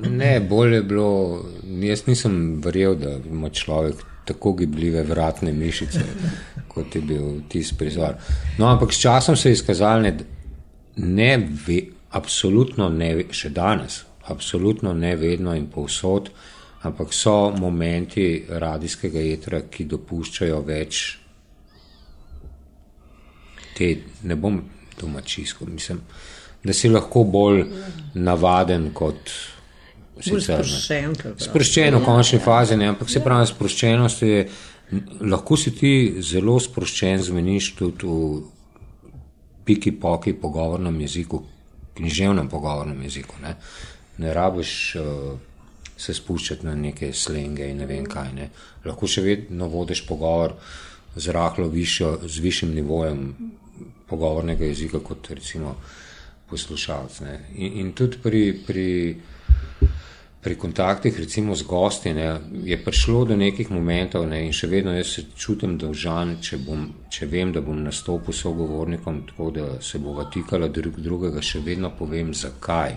Ne, 0.09 0.39
bolje 0.39 0.75
je 0.75 0.83
bilo. 0.83 1.45
Jaz 1.63 2.07
nisem 2.07 2.61
verjel, 2.65 2.95
da 2.95 3.17
ima 3.29 3.49
človek 3.49 3.95
tako 4.25 4.53
gibljive 4.53 5.03
vratne 5.03 5.53
mišice, 5.53 6.03
kot 6.67 6.95
je 6.95 7.01
bil 7.01 7.41
tisti 7.49 7.77
prizor. 7.77 8.17
No, 8.57 8.67
ampak 8.67 8.93
s 8.93 9.01
časom 9.01 9.35
se 9.35 9.49
je 9.49 9.53
izkazalo, 9.53 10.01
da 10.01 10.25
ne, 10.95 11.49
ve, 11.67 11.81
absolutno 12.11 12.89
ne, 12.89 13.23
še 13.31 13.49
danes, 13.49 14.03
absolutno 14.25 14.93
ne 14.93 15.15
vedno 15.15 15.55
in 15.55 15.69
povsod 15.71 16.29
ampak 16.83 17.13
so 17.13 17.51
momenti 17.57 18.45
radijskega 18.49 19.19
jedra, 19.19 19.61
ki 19.71 19.85
dopuščajo 19.89 20.59
več 20.67 21.03
te, 23.77 23.91
ne 24.23 24.35
bom 24.35 24.61
domačijsko, 24.99 25.65
mislim, 25.65 26.01
da 26.63 26.73
si 26.73 26.89
lahko 26.89 27.23
bolj 27.23 27.63
navaden 28.13 28.91
kot. 28.93 29.33
Sproščen, 30.17 31.13
sproščen 31.37 31.99
v 31.99 32.01
končni 32.05 32.39
fazi, 32.41 32.77
ne, 32.77 32.89
ampak 32.89 33.09
se 33.13 33.21
pravi, 33.21 33.45
sproščenost 33.51 34.23
je, 34.25 34.39
lahko 35.29 35.57
si 35.61 35.75
ti 35.77 35.91
zelo 36.25 36.57
sproščen, 36.63 37.21
zmeniš 37.27 37.67
tudi 37.77 38.09
v 38.09 38.39
piki 39.67 39.93
poki 40.01 40.33
pogovornem 40.33 40.97
jeziku, 41.05 41.43
književnem 41.99 42.49
pogovornem 42.49 43.03
jeziku. 43.05 43.37
Ne, 43.43 43.53
ne 44.23 44.33
rabiš 44.33 44.73
uh, 44.97 45.46
se 45.97 46.13
spuščati 46.13 46.65
na 46.65 46.75
neke 46.75 47.11
slenge 47.13 47.67
in 47.67 47.81
ne 47.81 47.87
vem 47.89 48.05
kaj. 48.05 48.33
Ne. 48.33 48.49
Lahko 48.85 49.09
še 49.09 49.23
vedno 49.25 49.69
vodiš 49.73 50.05
pogovor 50.07 50.53
z 51.15 51.33
rahlo 51.33 51.67
višjo, 51.73 52.19
z 52.27 52.43
višjim 52.43 52.75
nivojem 52.75 53.23
pogovornega 54.07 54.65
jezika 54.65 54.99
kot 55.03 55.31
recimo 55.33 55.75
poslušalec. 56.49 57.21
In, 57.55 57.79
in 57.81 57.91
tudi 57.93 58.21
pri, 58.23 58.43
pri, 58.67 58.87
pri 60.41 60.55
kontaktih 60.55 61.17
recimo 61.19 61.55
z 61.55 61.65
gosti 61.67 62.13
ne, 62.13 62.29
je 62.63 62.77
prišlo 62.83 63.25
do 63.25 63.35
nekih 63.35 63.71
momentov 63.71 64.27
ne, 64.29 64.45
in 64.47 64.53
še 64.55 64.69
vedno 64.71 64.93
jaz 64.95 65.15
se 65.17 65.25
čutim 65.35 65.75
dolžan, 65.81 66.37
če, 66.41 66.61
bom, 66.63 66.85
če 67.11 67.27
vem, 67.27 67.51
da 67.51 67.61
bom 67.65 67.81
nastopil 67.83 68.33
sogovornikom, 68.33 69.25
tako 69.31 69.51
da 69.51 69.67
se 69.81 69.99
bo 69.99 70.15
vatikala 70.15 70.69
drug 70.71 71.01
drugega, 71.03 71.43
še 71.43 71.65
vedno 71.65 71.91
povem 71.97 72.31
zakaj. 72.33 72.95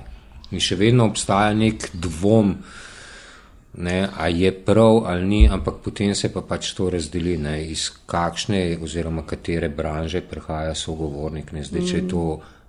In 0.51 0.63
še 0.63 0.77
vedno 0.79 1.07
obstaja 1.11 1.55
nek 1.55 1.91
dvom, 1.95 2.55
ne, 3.75 4.09
a 4.17 4.29
je 4.29 4.53
prav 4.65 5.05
ali 5.07 5.27
ni, 5.27 5.49
ampak 5.49 5.75
potem 5.85 6.15
se 6.15 6.33
pa 6.33 6.43
pač 6.43 6.73
to 6.75 6.91
razdeli, 6.91 7.37
ne, 7.39 7.57
iz 7.65 7.91
kakšne 8.07 8.79
oziroma 8.83 9.23
katere 9.27 9.69
branže 9.69 10.21
prihaja 10.21 10.75
sogovornik. 10.75 11.53
Ne. 11.53 11.65
Zdaj, 11.65 11.87
če 11.87 11.97
je 11.97 12.09
to 12.09 12.25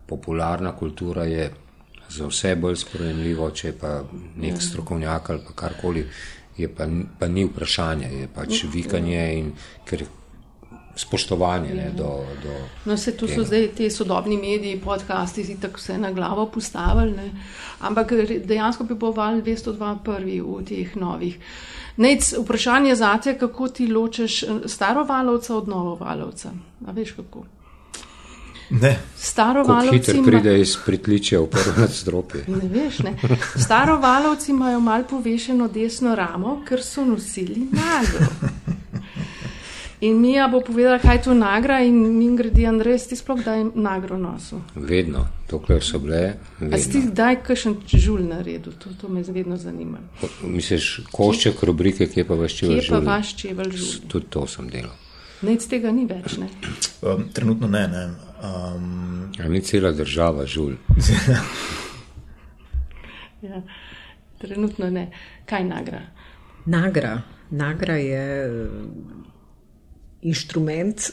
popularna 0.08 0.76
kultura, 0.78 1.26
je 1.26 1.50
za 2.12 2.28
vse 2.28 2.56
bolj 2.56 2.76
sprejemljivo, 2.84 3.50
če 3.56 3.68
je 3.68 3.74
pa 3.82 3.98
nek 4.36 4.58
ja. 4.58 4.62
strokovnjak 4.62 5.30
ali 5.30 5.44
pa 5.48 5.54
karkoli, 5.64 6.06
je 6.58 6.68
pa, 6.68 6.88
pa 7.20 7.28
ni 7.28 7.46
vprašanje, 7.48 8.10
je 8.22 8.28
pač 8.36 8.66
vikanje 8.74 9.24
in 9.40 9.54
ker 9.88 10.04
spoštovanje 10.96 11.74
ne, 11.74 11.92
do. 11.98 12.26
do 12.44 12.54
no, 12.86 12.98
se 12.98 13.18
tu 13.18 13.28
so 13.28 13.44
zdaj 13.44 13.68
ti 13.68 13.90
sodobni 13.90 14.38
mediji, 14.38 14.82
podcasti, 14.82 15.44
ki 15.44 15.58
tako 15.62 15.80
vse 15.80 15.98
na 15.98 16.12
glavo 16.12 16.46
postavili, 16.46 17.12
ne. 17.12 17.32
ampak 17.80 18.14
dejansko 18.46 18.84
bi 18.84 18.96
bo 18.96 19.12
val 19.12 19.42
202 19.42 19.98
prvi 20.04 20.42
v 20.42 20.64
teh 20.68 20.96
novih. 20.96 21.40
Nec, 21.98 22.34
vprašanje 22.40 22.96
za 22.96 23.18
te, 23.18 23.38
kako 23.38 23.68
ti 23.68 23.88
ločeš 23.88 24.44
eh, 24.44 24.48
staro 24.66 25.04
valovca 25.04 25.56
od 25.56 25.68
novo 25.68 25.96
valovca. 25.96 26.52
A 26.88 26.92
veš 26.92 27.12
kako? 27.12 27.46
Ne. 28.70 29.00
Staro 29.18 29.64
valovci 29.64 30.18
ima... 30.18 30.28
pride 30.28 30.62
iz 30.62 30.78
pritličja 30.86 31.40
v 31.40 31.48
prvo 31.48 31.74
nadstropje. 31.78 32.46
Ne 32.62 32.70
veš, 32.70 33.00
ne. 33.00 33.18
Staro 33.56 34.00
valovci 34.00 34.52
imajo 34.52 34.80
mal 34.80 35.04
povešeno 35.10 35.68
desno 35.68 36.16
ramo, 36.16 36.62
ker 36.68 36.84
so 36.84 37.06
nosili 37.06 37.68
nago. 37.72 38.26
In 40.02 40.22
Mija 40.22 40.48
bo 40.48 40.62
povedala, 40.66 40.98
kaj 41.00 41.16
je 41.16 41.22
to 41.22 41.34
nagra, 41.34 41.80
in 41.86 42.18
mi 42.18 42.38
gredi 42.38 42.66
Andrej, 42.66 42.98
ti 43.10 43.16
sploh 43.16 43.44
daj 43.46 43.68
nagro 43.76 44.18
nosu. 44.18 44.58
Vedno, 44.76 45.28
dokler 45.50 45.84
so 45.86 46.00
bile. 46.02 46.40
A 46.74 46.80
si 46.82 46.90
ti 46.90 47.02
daj 47.06 47.44
kakšen 47.46 47.76
žul 47.86 48.24
na 48.26 48.40
redu, 48.42 48.72
to, 48.72 48.90
to 49.02 49.10
me 49.10 49.22
vedno 49.22 49.58
zanima. 49.62 50.02
Misliš, 50.42 51.04
košček 51.14 51.62
rubrike, 51.70 52.10
kje 52.10 52.26
pa 52.26 52.34
vaš 52.34 52.58
čevelj 52.64 52.82
žul? 52.82 52.88
Kje 52.88 52.98
pa 52.98 53.12
vaš 53.12 53.36
čevelj 53.44 53.78
žul? 53.78 53.94
Tudi 54.10 54.26
to 54.34 54.48
sem 54.50 54.74
delal. 54.74 54.98
Nec 55.46 55.70
tega 55.70 55.94
ni 55.94 56.08
več, 56.10 56.40
ne? 56.42 56.50
Um, 57.06 57.28
trenutno 57.34 57.70
ne, 57.70 57.86
ne. 57.88 58.04
Um... 58.42 59.30
A 59.38 59.54
ni 59.54 59.62
cela 59.62 59.94
država 59.94 60.50
žul. 60.50 60.80
ja, 63.48 63.62
trenutno 64.42 64.90
ne. 64.90 65.12
Kaj 65.46 65.70
nagra? 65.70 66.08
Nagra. 66.66 67.20
Nagra 67.52 68.02
je 68.02 68.26
inštrument 70.22 71.10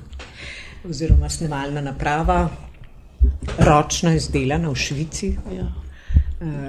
oziroma 0.88 1.28
snemalna 1.28 1.80
naprava, 1.80 2.48
ročno 3.58 4.12
izdelana 4.16 4.70
v 4.70 4.74
Švici. 4.74 5.34
Ja. 5.52 5.68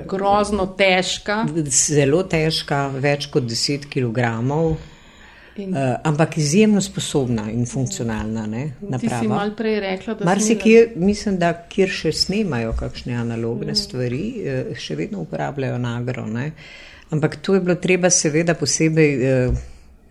Grozno 0.08 0.66
težka. 0.78 1.46
Zelo 1.72 2.26
težka, 2.28 2.90
več 2.92 3.30
kot 3.32 3.48
10 3.48 3.88
kg. 3.92 4.34
In, 5.60 5.74
uh, 5.76 5.98
ampak 6.08 6.38
izjemno 6.40 6.80
sposobna 6.82 7.50
in 7.52 7.66
funkcionalna 7.68 8.46
ne, 8.48 8.62
naprava. 8.80 9.20
Ti 9.20 9.26
si 9.26 9.28
malo 9.28 9.56
prej 9.56 9.80
rekla, 9.84 10.14
da 10.16 10.36
se 10.40 10.56
kjer, 10.60 10.94
mislim, 10.96 11.36
da 11.42 11.52
kjer 11.72 11.92
še 11.92 12.14
snemajo 12.16 12.72
kakšne 12.80 13.18
analogne 13.20 13.74
mm. 13.74 13.80
stvari, 13.80 14.22
uh, 14.40 14.72
še 14.80 14.96
vedno 15.00 15.26
uporabljajo 15.26 15.80
nagro. 15.84 16.24
Ne. 16.28 16.54
Ampak 17.12 17.42
to 17.44 17.56
je 17.56 17.64
bilo 17.68 17.76
treba 17.84 18.10
seveda 18.12 18.56
posebej 18.60 19.12
uh, 19.20 19.62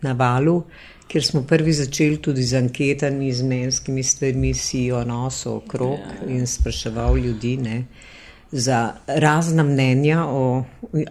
na 0.05 0.13
valu, 0.17 0.59
uh, 0.61 0.90
ker 1.11 1.23
smo 1.23 1.43
prvi 1.43 1.73
začeli 1.73 2.17
tudi 2.23 2.43
z 2.43 2.57
anketami, 2.57 3.33
z 3.33 3.43
menskimi 3.43 4.03
stvarmi, 4.03 4.53
si 4.53 4.85
jo 4.85 5.03
nosil 5.03 5.59
okrog 5.59 5.99
ja, 5.99 6.15
ja. 6.21 6.29
in 6.37 6.47
spraševal 6.47 7.17
ljudi 7.17 7.57
ne, 7.57 7.83
za 8.51 8.93
razna 9.07 9.63
mnenja, 9.63 10.25
o, 10.27 10.63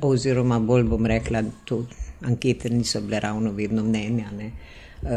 oziroma 0.02 0.58
bolj 0.58 0.84
bom 0.88 1.06
rekla, 1.06 1.42
to 1.64 1.84
ankete 2.24 2.70
niso 2.70 3.00
bile 3.00 3.20
ravno 3.20 3.52
vedno 3.52 3.84
mnenja. 3.84 4.32
Ne. 4.38 4.50
Uh, 5.02 5.08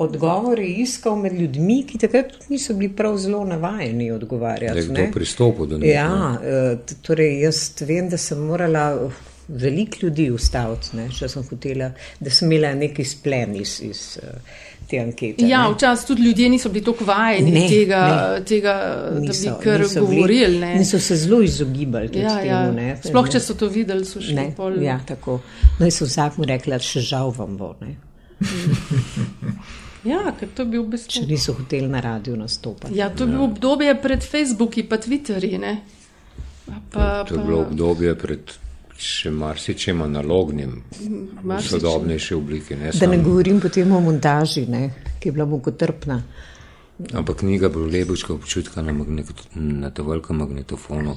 Odgovor 0.00 0.58
je 0.58 0.68
iskal 0.80 1.16
med 1.20 1.34
ljudmi, 1.36 1.82
ki 1.86 1.98
takrat 2.00 2.46
niso 2.48 2.74
bili 2.74 2.88
prav 2.96 3.18
zelo 3.20 3.44
navajeni 3.44 4.10
odgovarjati. 4.10 4.86
Da 4.88 5.00
je 5.00 5.06
to 5.06 5.12
pristopil 5.12 5.66
do 5.66 5.78
njega. 5.78 5.92
Ja, 5.92 6.38
uh, 6.40 6.96
torej 7.02 7.42
jaz 7.42 7.82
vem, 7.84 8.08
da 8.08 8.16
sem 8.16 8.38
morala 8.38 9.10
veliko 9.50 9.96
ljudi 10.02 10.30
ustaviti, 10.30 11.06
če 11.18 11.28
sem 11.28 11.46
hotela, 11.48 11.90
da 12.20 12.30
sem 12.30 12.50
imela 12.50 12.74
neki 12.74 13.04
splen 13.04 13.56
iz, 13.58 13.78
iz 13.82 14.02
uh, 14.22 14.58
te 14.90 15.00
ankete. 15.00 15.46
Ja, 15.48 15.68
včasih 15.70 16.06
tudi 16.06 16.22
ljudje 16.22 16.48
niso 16.48 16.68
bili 16.68 16.84
tako 16.84 17.04
vajeni 17.04 17.50
ne, 17.50 17.66
tega, 17.68 18.02
ne. 18.06 18.44
tega 18.44 18.74
niso, 19.20 19.50
da 19.50 19.56
bi 19.56 19.64
kar 19.64 19.84
govorili. 19.98 20.58
Ne. 20.58 20.74
Niso 20.74 20.98
se 20.98 21.16
zelo 21.16 21.42
izogibali. 21.42 22.10
Ja, 22.18 22.40
ja. 22.40 22.62
Temu, 22.72 22.96
Sploh, 23.04 23.30
če 23.30 23.40
so 23.40 23.54
to 23.58 23.68
videli, 23.70 24.06
so 24.06 24.22
še 24.22 24.34
ne. 24.36 24.48
Pol... 24.56 24.80
Ja, 24.82 25.00
tako. 25.06 25.40
No, 25.78 25.86
jaz 25.86 26.00
sem 26.00 26.10
vsakmu 26.10 26.48
rekla, 26.50 26.80
še 26.82 27.04
žal 27.06 27.34
vam 27.36 27.56
bo. 27.60 27.74
Ne. 27.82 27.96
Ja, 30.00 30.30
ker 30.32 30.48
to 30.56 30.64
je 30.64 30.70
bil 30.72 30.86
v 30.86 30.94
bistvu. 30.94 31.12
Če 31.12 31.26
niso 31.28 31.52
hoteli 31.58 31.84
na 31.92 32.00
radiju 32.00 32.38
nastopati. 32.40 32.96
Ja, 32.96 33.10
to 33.12 33.26
je 33.26 33.34
bilo 33.34 33.50
obdobje 33.50 33.92
pred 34.00 34.24
Facebooki, 34.24 34.86
pa 34.88 34.96
Twitterji. 34.96 35.60
Pa, 36.88 37.24
to, 37.28 37.34
to 37.34 37.36
je 37.36 37.44
bilo 37.44 37.58
obdobje 37.66 38.14
pred 38.16 38.54
še 39.00 39.30
marsičem 39.32 40.02
analognim, 40.02 40.76
v 41.42 41.58
sodobnejši 41.64 42.34
obliki. 42.36 42.76
Ne, 42.76 42.92
da 42.92 43.08
ne 43.08 43.18
govorim 43.22 43.60
potem 43.60 43.92
o 43.92 44.00
montaži, 44.04 44.66
ne, 44.68 44.82
ki 45.18 45.28
je 45.28 45.32
bila 45.32 45.46
mukotrpna. 45.48 46.20
Ampak 47.16 47.40
knjiga 47.40 47.70
bo 47.72 47.86
lebučka 47.88 48.34
občutka 48.34 48.82
na, 48.82 48.92
na 49.54 49.90
to 49.90 50.04
velikem 50.04 50.36
magnetofonu, 50.36 51.16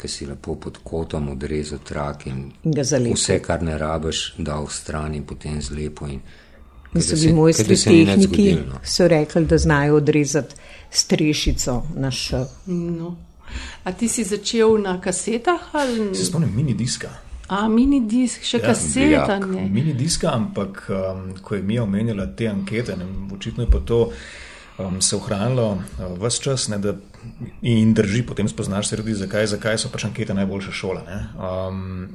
ki 0.00 0.08
si 0.08 0.26
lepo 0.26 0.56
pod 0.58 0.80
kotom 0.82 1.28
odrezal 1.36 1.78
trak 1.86 2.26
in, 2.26 2.50
in 2.64 3.12
vse, 3.14 3.38
kar 3.44 3.62
ne 3.62 3.78
rabiš, 3.78 4.34
da 4.38 4.58
v 4.58 4.70
strani 4.72 5.20
in 5.20 5.26
potem 5.28 5.60
zlepo. 5.62 6.08
In, 6.10 6.20
in 6.94 7.02
so 7.04 7.14
bili 7.14 7.32
mojstri 7.36 7.76
tehniki, 7.76 8.52
no. 8.66 8.80
so 8.82 9.06
rekli, 9.08 9.46
da 9.46 9.58
znajo 9.58 10.00
odrezati 10.00 10.56
strešico 10.90 11.82
na 11.94 12.10
š. 12.10 12.46
No. 12.66 13.16
A 13.84 13.92
ti 13.92 14.08
si 14.08 14.24
začel 14.24 14.78
na 14.82 15.00
kasetah? 15.00 15.74
Ali... 15.74 16.14
Se 16.14 16.24
spomnim 16.24 16.54
mini 16.56 16.74
diska. 16.74 17.10
A, 17.50 17.64
mini 17.66 18.04
disk, 18.06 18.44
še 18.46 18.60
ja, 18.60 18.70
kaseta. 18.70 19.40
Mini 19.42 19.94
diska, 19.98 20.30
ampak 20.30 20.84
um, 20.94 21.24
ko 21.42 21.56
je 21.58 21.64
mi 21.66 21.80
omenjala 21.82 22.28
te 22.38 22.46
ankete, 22.46 22.94
ne, 22.94 23.08
očitno 23.34 23.66
je 23.66 23.70
pa 23.72 23.80
to 23.82 24.04
um, 24.78 25.00
se 25.02 25.16
ohranilo 25.16 25.72
uh, 25.72 26.12
vse 26.22 26.44
čas 26.44 26.68
ne, 26.70 26.78
da, 26.78 26.94
in 27.66 27.90
drži, 27.94 28.22
potem 28.28 28.48
spoznaš 28.48 28.92
se 28.92 29.00
tudi, 29.00 29.16
zakaj, 29.18 29.48
zakaj 29.50 29.80
so 29.82 29.90
pač 29.90 30.06
ankete 30.06 30.36
najboljša 30.38 30.76
šola. 30.78 31.02
Ne, 31.08 31.18
um, 31.42 32.06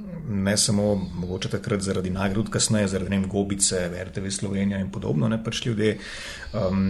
ne 0.46 0.56
samo 0.58 0.96
mogoče 0.96 1.52
takrat 1.58 1.84
zaradi 1.84 2.16
nagrad, 2.16 2.48
kasneje 2.50 2.88
zaradi 2.96 3.12
vem, 3.18 3.28
Gobice, 3.30 3.90
RTV 4.08 4.32
Slovenija 4.40 4.80
in 4.80 4.88
podobno, 4.92 5.28
ne 5.28 5.44
pač 5.44 5.66
ljudje. 5.68 5.98
Um, 6.56 6.88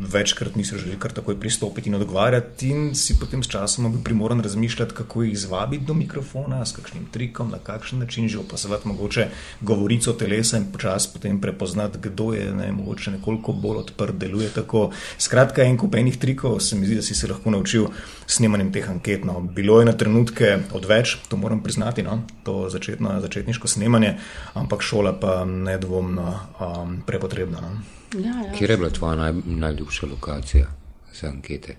večkrat 0.00 0.56
niso 0.56 0.78
želeli 0.78 0.98
kar 1.00 1.12
takoj 1.12 1.40
pristopiti 1.40 1.88
in 1.88 1.94
odgovarjati, 1.94 2.68
in 2.68 2.94
si 2.94 3.16
potem 3.20 3.42
s 3.42 3.48
časom 3.48 3.92
bil 3.92 4.02
primoran 4.04 4.40
razmišljati, 4.40 4.94
kako 4.94 5.22
jih 5.22 5.38
zvabiti 5.38 5.84
do 5.84 5.94
mikrofona, 5.94 6.64
s 6.64 6.76
kakšnim 6.76 7.06
trikom, 7.12 7.50
na 7.50 7.58
kakšen 7.58 7.98
način 7.98 8.28
že 8.28 8.38
opazovati 8.38 8.88
mogoče 8.88 9.28
govorico 9.60 10.12
telesa 10.12 10.56
in 10.56 10.66
počasi 10.72 11.08
potem 11.12 11.40
prepoznati, 11.40 11.98
kdo 12.02 12.32
je 12.32 12.52
ne, 12.54 12.72
mogoče 12.72 13.10
nekoliko 13.10 13.52
bolj 13.52 13.76
odprt, 13.76 14.14
deluje 14.14 14.48
tako. 14.48 14.90
Skratka, 15.18 15.62
en 15.62 15.78
kup 15.78 15.94
enih 15.94 16.18
trikov 16.18 16.60
se 16.60 16.76
mi 16.76 16.86
zdi, 16.86 16.94
da 16.94 17.02
si 17.02 17.14
se 17.14 17.28
lahko 17.28 17.50
naučil 17.50 17.86
snemanjem 18.26 18.72
teh 18.72 18.90
anket. 18.90 19.24
No. 19.24 19.40
Bilo 19.40 19.80
je 19.80 19.86
na 19.86 19.92
trenutke 19.92 20.58
odveč, 20.72 21.16
to 21.28 21.36
moram 21.36 21.62
priznati, 21.62 22.02
no, 22.02 22.22
to 22.44 22.68
začetno, 22.70 23.20
začetniško 23.20 23.68
snemanje, 23.68 24.16
ampak 24.54 24.82
šola 24.82 25.12
pa 25.20 25.44
nedvomno 25.44 26.40
um, 26.60 27.02
prepotrebna. 27.06 27.60
No. 27.60 27.96
Ja, 28.14 28.42
ja. 28.46 28.52
Kje 28.58 28.68
je 28.70 28.76
bila 28.76 28.90
tvoja 28.90 29.16
naj, 29.16 29.32
najljubša 29.44 30.06
lokacija 30.06 30.66
za 31.14 31.26
ankete? 31.26 31.76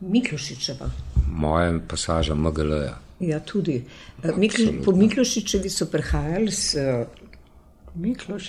Miklošičeva. 0.00 0.90
Moja 1.28 1.78
pasaža 1.88 2.34
MGL. 2.34 2.72
-ja. 2.72 2.94
Ja, 3.20 3.40
tudi. 3.40 3.84
Eh, 4.22 4.32
Mikl, 4.36 4.62
po 4.84 4.92
Miklošičevi 4.92 5.70
so 5.70 5.86
prihajali 5.86 6.52
s 6.52 6.76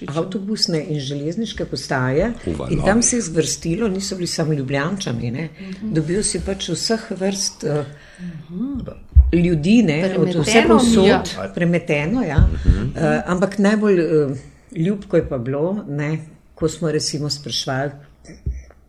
avtobusne 0.07 0.83
in 0.89 0.99
železniške 0.99 1.65
postaje 1.65 2.33
in 2.45 2.81
tam 2.85 3.01
se 3.01 3.17
je 3.17 3.21
zvrstilo, 3.21 3.87
niso 3.87 4.15
bili 4.15 4.27
samo 4.27 4.53
ljubljančani, 4.53 5.31
uh 5.31 5.37
-huh. 5.37 5.93
dobil 5.93 6.23
si 6.23 6.39
pač 6.45 6.69
vseh 6.69 7.11
vrst 7.11 7.63
uh 7.63 7.85
-huh. 8.51 8.93
ljudi, 9.33 9.83
ne, 9.83 10.15
od 10.17 10.35
vseh 10.35 10.65
posod, 10.67 11.53
premeteno, 11.55 12.23
ja. 12.23 12.37
uh 12.37 12.71
-huh. 12.71 12.83
uh, 12.83 13.31
ampak 13.31 13.57
najbolj 13.57 13.99
uh, 13.99 14.37
ljubko 14.75 15.17
je 15.17 15.29
pa 15.29 15.37
bilo, 15.37 15.83
ne, 15.87 16.19
ko 16.61 16.69
smo 16.69 16.91
recimo 16.91 17.29
sprašvali 17.29 17.91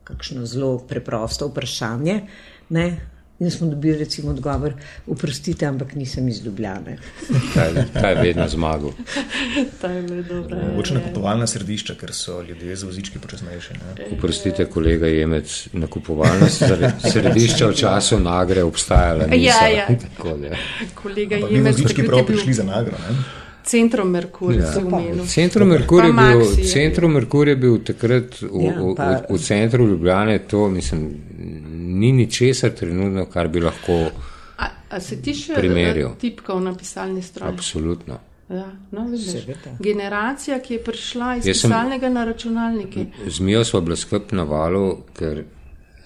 kakšno 0.04 0.46
zelo 0.46 0.78
preprosto 0.78 1.46
vprašanje. 1.48 2.20
Ne? 2.68 3.00
In 3.40 3.50
smo 3.50 3.66
dobili 3.66 3.98
recimo 3.98 4.30
odgovor, 4.30 4.74
uprostite, 5.06 5.66
ampak 5.66 5.94
nisem 5.94 6.28
iz 6.28 6.44
Ljubljane. 6.44 6.98
Ta 7.94 8.08
je 8.08 8.22
vedno 8.22 8.48
zmagal. 8.48 8.92
Ta 9.80 9.88
je 9.88 10.00
vedno 10.02 10.22
dobro. 10.22 10.56
Mogoče 10.68 10.94
nakupovalna 10.94 11.46
središča, 11.46 11.94
ker 11.94 12.12
so 12.14 12.42
ljudje 12.42 12.76
z 12.76 12.84
vozički 12.84 13.18
počasnejši. 13.18 13.74
Uprostite, 14.12 14.64
kolega 14.64 15.06
Jemec, 15.06 15.68
nakupovalna 15.72 16.48
središča 17.12 17.66
v 17.66 17.74
času 17.74 18.20
nagre 18.20 18.62
obstajala. 18.62 19.32
Ja, 19.32 19.68
ja. 19.68 19.88
Kolega 20.94 21.36
Jemec. 21.36 21.80
Vozički 21.80 22.06
prav 22.06 22.26
prišli 22.26 22.52
za 22.52 22.68
nagro. 22.68 23.00
Ne? 23.08 23.41
Centrum 23.64 24.10
Merkur, 24.10 24.54
ja. 24.54 24.72
Centrum 25.26 25.68
Merkur, 25.68 26.04
je 26.04 26.12
bil, 26.12 26.42
Centrum 26.72 27.12
Merkur 27.12 27.48
je 27.48 27.56
bil 27.56 27.78
takrat 27.84 28.40
v, 28.40 28.64
ja, 28.64 28.74
v, 28.78 28.94
v, 28.98 29.20
v 29.30 29.38
centru 29.38 29.86
Ljubljane, 29.86 30.38
to 30.48 30.68
mislim, 30.68 31.06
ni 32.02 32.12
ničesar 32.12 32.70
trenutno, 32.70 33.26
kar 33.30 33.48
bi 33.48 33.60
lahko. 33.60 34.10
A, 34.58 34.68
a 34.90 35.00
se 35.00 35.20
ti 35.22 35.34
še 35.38 35.54
primerjal? 35.58 36.16
Tipkal 36.20 36.60
na 36.64 36.74
pisalni 36.78 37.22
stroj. 37.22 37.48
Absolutno. 37.48 38.18
Ja, 38.52 38.66
no, 38.90 39.06
Generacija, 39.80 40.58
ki 40.60 40.74
je 40.74 40.84
prišla 40.84 41.36
iz 41.36 41.46
pisalnega 41.46 42.10
na 42.12 42.24
računalnike. 42.28 43.06
Z 43.26 43.40
mijo 43.40 43.64
smo 43.64 43.80
bili 43.80 43.96
skrb 43.96 44.34
na 44.36 44.44
valu, 44.44 44.98
ker 45.16 45.44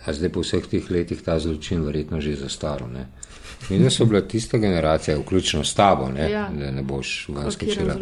zdaj 0.07 0.31
po 0.31 0.45
vseh 0.45 0.69
teh 0.71 0.91
letih 0.91 1.23
ta 1.27 1.41
zločin 1.43 1.83
verjetno 1.83 2.21
že 2.21 2.37
zastaril. 2.39 2.93
Mi 3.69 3.79
da 3.79 3.91
so 3.91 4.05
bila 4.05 4.21
tista 4.21 4.59
generacija, 4.59 5.19
vključno 5.19 5.65
s 5.65 5.75
tabo, 5.75 6.09
ne, 6.09 6.31
ja. 6.31 6.51
da 6.59 6.71
ne 6.71 6.83
boš 6.83 7.29
vas 7.29 7.55
skočila. 7.55 7.97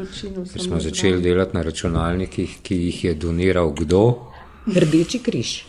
Ker 0.53 0.63
smo 0.63 0.81
začeli 0.81 1.23
delati 1.23 1.57
na 1.57 1.63
računalnikih, 1.63 2.59
ki 2.63 2.77
jih 2.77 3.05
je 3.05 3.15
doniral 3.15 3.71
kdo? 3.71 4.03
Rdeči 4.67 5.19
križ. 5.19 5.63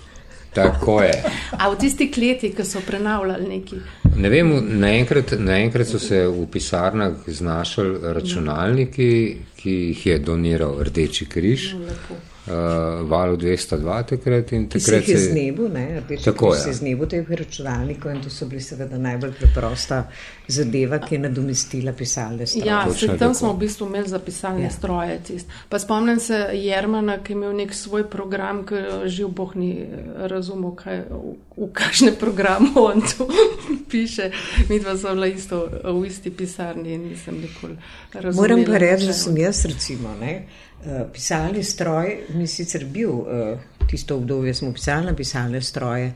Tako 0.56 1.02
je. 1.02 1.24
A 1.52 1.69
v 1.69 1.78
tistih 1.80 2.17
letih, 2.17 2.56
ko 2.56 2.63
so 2.63 2.80
prenavljali 2.88 3.48
neki? 3.48 3.80
Ne 4.15 4.30
vem, 4.30 4.52
naenkrat, 4.80 5.34
naenkrat 5.39 5.88
so 5.88 6.00
se 6.00 6.21
v 6.28 6.45
pisarnah 6.52 7.28
znašali 7.28 8.13
računalniki, 8.15 9.10
ki 9.60 9.71
jih 9.71 10.06
je 10.06 10.19
doniral 10.19 10.80
Rdeči 10.84 11.26
križ. 11.26 11.74
No, 11.74 11.95
uh, 12.47 13.10
valu 13.10 13.38
202 13.38 14.03
takrat 14.03 14.51
in 14.51 14.69
takrat 14.69 15.05
se 15.05 15.12
je 15.12 15.17
znebil, 15.17 15.69
ne, 15.69 16.03
tako 16.23 16.53
je. 16.53 16.60
Se 16.62 16.69
je 16.69 16.73
znebil 16.73 17.08
teh 17.08 17.29
računalnikov 17.29 18.12
in 18.12 18.21
to 18.21 18.29
so 18.29 18.45
bili 18.45 18.62
seveda 18.62 18.97
najbolj 18.97 19.34
preprosta 19.39 20.03
zadeva, 20.47 20.99
ki 20.99 21.15
je 21.15 21.19
nadomestila 21.19 21.93
pisalne 21.93 22.47
stroje. 22.47 22.67
Ja, 22.67 22.86
se, 22.93 23.17
tam 23.17 23.34
smo 23.34 23.53
v 23.53 23.58
bistvu 23.58 23.88
imeli 23.88 24.10
za 24.10 24.19
pisalne 24.19 24.63
ja. 24.63 24.69
stroje. 24.69 25.19
Tist. 25.27 25.47
Pa 25.69 25.79
spomnim 25.79 26.19
se 26.19 26.49
Jermana, 26.53 27.17
ki 27.23 27.34
je 27.34 27.36
imel 27.36 27.55
nek 27.55 27.73
svoj 27.73 28.10
program, 28.10 28.65
ki 28.65 28.84
živ 29.05 29.27
boh 29.27 29.55
ni 29.55 29.88
razumel, 30.15 30.75
kaj, 30.75 31.01
v, 31.10 31.36
v 31.58 31.71
kakšne 31.73 32.13
programe 32.19 32.69
on 32.89 33.01
tu 33.01 33.27
piše. 33.89 34.31
Mi 34.69 34.79
dva 34.79 34.97
smo 34.97 35.15
bila 35.17 35.27
isto 35.27 35.65
v 35.84 36.05
isti 36.08 36.31
pisarni 36.31 36.93
in 36.93 37.10
nisem 37.10 37.41
nikoli 37.41 37.77
razumela. 38.13 38.41
Moram 38.41 38.65
pa 38.65 38.77
reči, 38.77 39.10
da 39.10 39.13
sem 39.13 39.38
jaz 39.38 39.65
recimo, 39.65 40.13
ne, 40.21 40.45
Eh, 40.86 41.06
pisalni 41.13 41.63
stroj, 41.63 42.17
mi 42.38 42.45
sicer 42.48 42.84
bil 42.86 43.10
uh, 43.10 43.60
tisto 43.89 44.15
obdobje, 44.15 44.54
smo 44.54 44.74
pisali 44.74 45.06
na 45.06 45.15
pisalne 45.15 45.62
stroje, 45.62 46.12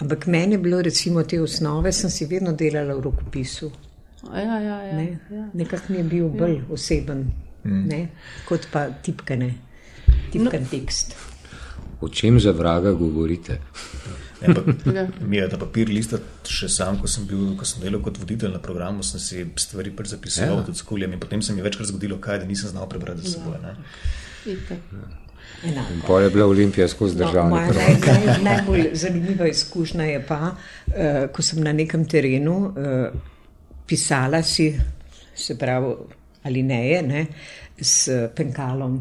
ampak 0.00 0.26
meni 0.26 0.54
je 0.54 0.58
bilo 0.58 0.80
recimo 0.82 1.22
te 1.22 1.40
osnove, 1.42 1.92
sem 1.92 2.10
si 2.10 2.24
vedno 2.26 2.52
delala 2.52 2.94
v 2.94 3.02
rokopisu. 3.04 3.70
Ja, 4.32 4.40
ja, 4.40 4.60
ja, 4.60 4.96
ne? 4.96 5.18
ja. 5.30 5.44
Nekako 5.52 5.92
mi 5.92 5.98
je 5.98 6.04
bil 6.04 6.24
ja. 6.24 6.30
bolj 6.38 6.56
oseben, 6.72 7.26
mm. 7.64 8.08
kot 8.48 8.68
pa 8.72 8.86
tipkane, 9.02 9.50
tipkan 10.32 10.62
no. 10.62 10.70
tekst. 10.70 11.12
O 12.00 12.08
čem 12.08 12.40
za 12.40 12.52
vraga 12.52 12.92
govorite? 12.92 13.58
Ja. 14.94 15.06
Mi 15.20 15.36
je 15.36 15.48
ta 15.48 15.58
papir 15.58 15.88
listati 15.88 16.52
še 16.52 16.68
sam, 16.68 16.98
ko 17.00 17.08
sem, 17.10 17.26
bil, 17.28 17.54
ko 17.58 17.66
sem 17.68 17.82
delal 17.82 18.02
kot 18.04 18.18
voditelj 18.20 18.52
na 18.52 18.60
programu, 18.62 19.02
sem 19.06 19.22
si 19.22 19.44
stvari 19.60 19.92
pač 19.96 20.12
zapisoval 20.12 20.60
ja. 20.60 20.66
tudi 20.68 20.80
s 20.80 20.86
kuljem 20.86 21.16
in 21.16 21.22
potem 21.22 21.42
se 21.42 21.54
mi 21.54 21.62
je 21.62 21.66
večkrat 21.68 21.90
zgodilo, 21.90 22.20
kaj, 22.22 22.42
da 22.42 22.48
nisem 22.48 22.72
znal 22.74 22.88
prebrati 22.90 23.24
za 23.24 23.36
seboj. 23.36 23.58
Ja. 23.64 23.74
Pa 26.06 26.20
je 26.20 26.30
bila 26.30 26.46
Olimpija 26.46 26.88
skozi 26.88 27.16
državo. 27.16 27.48
No, 27.48 27.56
naj, 27.56 27.96
naj, 28.06 28.38
najbolj 28.42 28.90
zanimiva 29.00 29.48
izkušnja 29.48 30.04
je 30.04 30.20
pa, 30.26 30.40
uh, 30.52 30.94
ko 31.32 31.42
sem 31.42 31.62
na 31.64 31.72
nekem 31.72 32.04
terenu 32.08 32.56
uh, 32.68 32.74
pisala 33.88 34.42
si, 34.42 34.74
se 35.34 35.56
pravi, 35.58 35.94
ali 36.44 36.62
ne 36.62 36.80
je, 36.88 37.02
ne, 37.02 37.26
s 37.80 38.08
penkalom, 38.36 39.00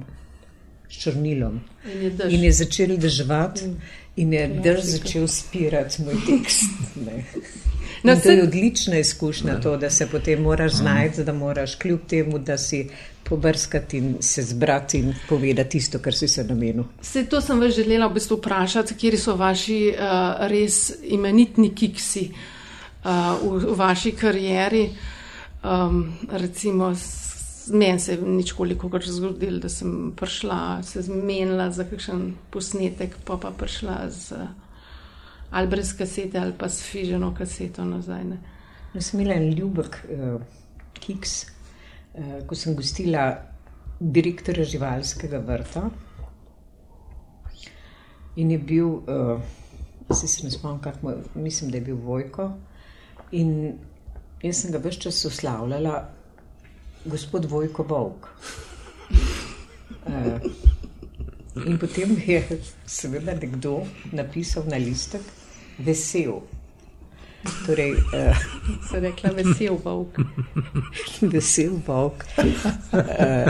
s 0.87 1.03
črnilom. 1.03 1.59
In 1.93 2.05
je, 2.05 2.13
in 2.29 2.47
je 2.47 2.53
začel 2.63 2.95
deževati. 2.97 3.67
Mm 3.67 4.02
in 4.15 4.33
je 4.33 4.47
drž 4.47 4.83
začel 4.83 5.27
spirati 5.27 6.03
moj 6.03 6.15
tekst. 6.27 6.63
No, 8.03 8.15
to 8.15 8.31
je 8.31 8.43
odlična 8.43 8.97
izkušnja, 8.97 9.59
to, 9.61 9.77
da 9.77 9.89
se 9.89 10.07
potem 10.07 10.41
moraš 10.41 10.71
znajti, 10.71 11.23
da 11.23 11.33
moraš 11.33 11.75
kljub 11.75 11.99
temu, 12.07 12.39
da 12.39 12.57
si 12.57 12.89
pobrskati 13.23 13.97
in 13.97 14.15
se 14.19 14.43
zbrati 14.43 14.99
in 14.99 15.13
povedati 15.29 15.69
tisto, 15.69 15.99
kar 15.99 16.13
si 16.13 16.27
se 16.27 16.43
namenil. 16.43 16.83
Se 17.01 17.25
to 17.25 17.41
sem 17.41 17.59
vas 17.59 17.75
želela 17.75 18.07
v 18.07 18.13
bistvu 18.13 18.37
vprašati, 18.37 18.95
kje 18.95 19.17
so 19.17 19.35
vaši 19.35 19.93
uh, 19.95 20.47
res 20.51 20.91
imenitni 21.03 21.71
kiksi 21.75 22.27
uh, 22.29 23.39
v, 23.41 23.71
v 23.71 23.77
vaši 23.77 24.11
karieri. 24.11 24.89
Um, 25.63 26.17
recimo, 26.31 26.91
Meni 27.71 27.99
se 27.99 28.13
je 28.13 28.21
nič 28.21 28.51
koliko 28.51 28.89
krat 28.89 29.07
zgodilo, 29.07 29.59
da 29.59 29.69
sem 29.69 30.11
prišla, 30.15 30.83
se 30.83 31.01
zmenila 31.01 31.69
za 31.71 31.85
kakšen 31.87 32.33
posnetek, 32.51 33.15
pa 33.25 33.37
pa 33.37 33.51
prišla 33.51 34.09
z 34.09 34.47
ali 35.53 35.67
brez 35.67 35.97
kasete 35.97 36.39
ali 36.39 36.53
pa 36.57 36.69
s 36.69 36.81
fiženo 36.81 37.33
kaseto 37.37 37.85
nazaj. 37.85 38.23
Ne. 38.23 38.37
Jaz 38.93 39.05
sem 39.05 39.19
imela 39.19 39.35
en 39.37 39.51
ljubek 39.53 39.97
uh, 40.09 40.41
kiks, 40.93 41.45
uh, 42.13 42.39
ko 42.47 42.55
sem 42.55 42.75
gostila 42.75 43.27
direktorja 43.99 44.65
živalskega 44.65 45.39
vrta. 45.45 45.87
In 48.35 48.51
je 48.51 48.57
bil, 48.57 48.87
uh, 48.87 49.41
se, 50.09 50.27
se 50.27 50.43
ne 50.43 50.51
spomnim, 50.51 50.81
kako 50.81 51.13
mislim, 51.35 51.71
da 51.71 51.77
je 51.77 51.81
bil 51.81 52.01
Vojko. 52.01 52.51
In 53.31 53.77
jaz 54.41 54.61
sem 54.61 54.71
ga 54.73 54.81
vse 54.81 55.05
čas 55.05 55.25
uslavljala, 55.25 56.09
gospod 57.05 57.45
Vojko 57.45 57.83
Vovk. 57.83 58.27
Uh, 60.05 60.39
in 61.65 61.77
potem 61.77 62.15
je 62.25 62.59
seveda 62.85 63.33
nekdo 63.33 63.83
napisal 64.11 64.63
na 64.67 64.77
listek 64.77 65.21
vesel. 65.79 66.41
Torej, 67.65 67.91
uh, 67.91 68.37
se 68.89 68.97
je 68.97 69.01
rekla 69.01 69.29
vesel 69.31 69.77
Vovk. 69.83 70.19
vesel 71.21 71.79
Vovk. 71.87 72.23
Uh, 72.37 73.47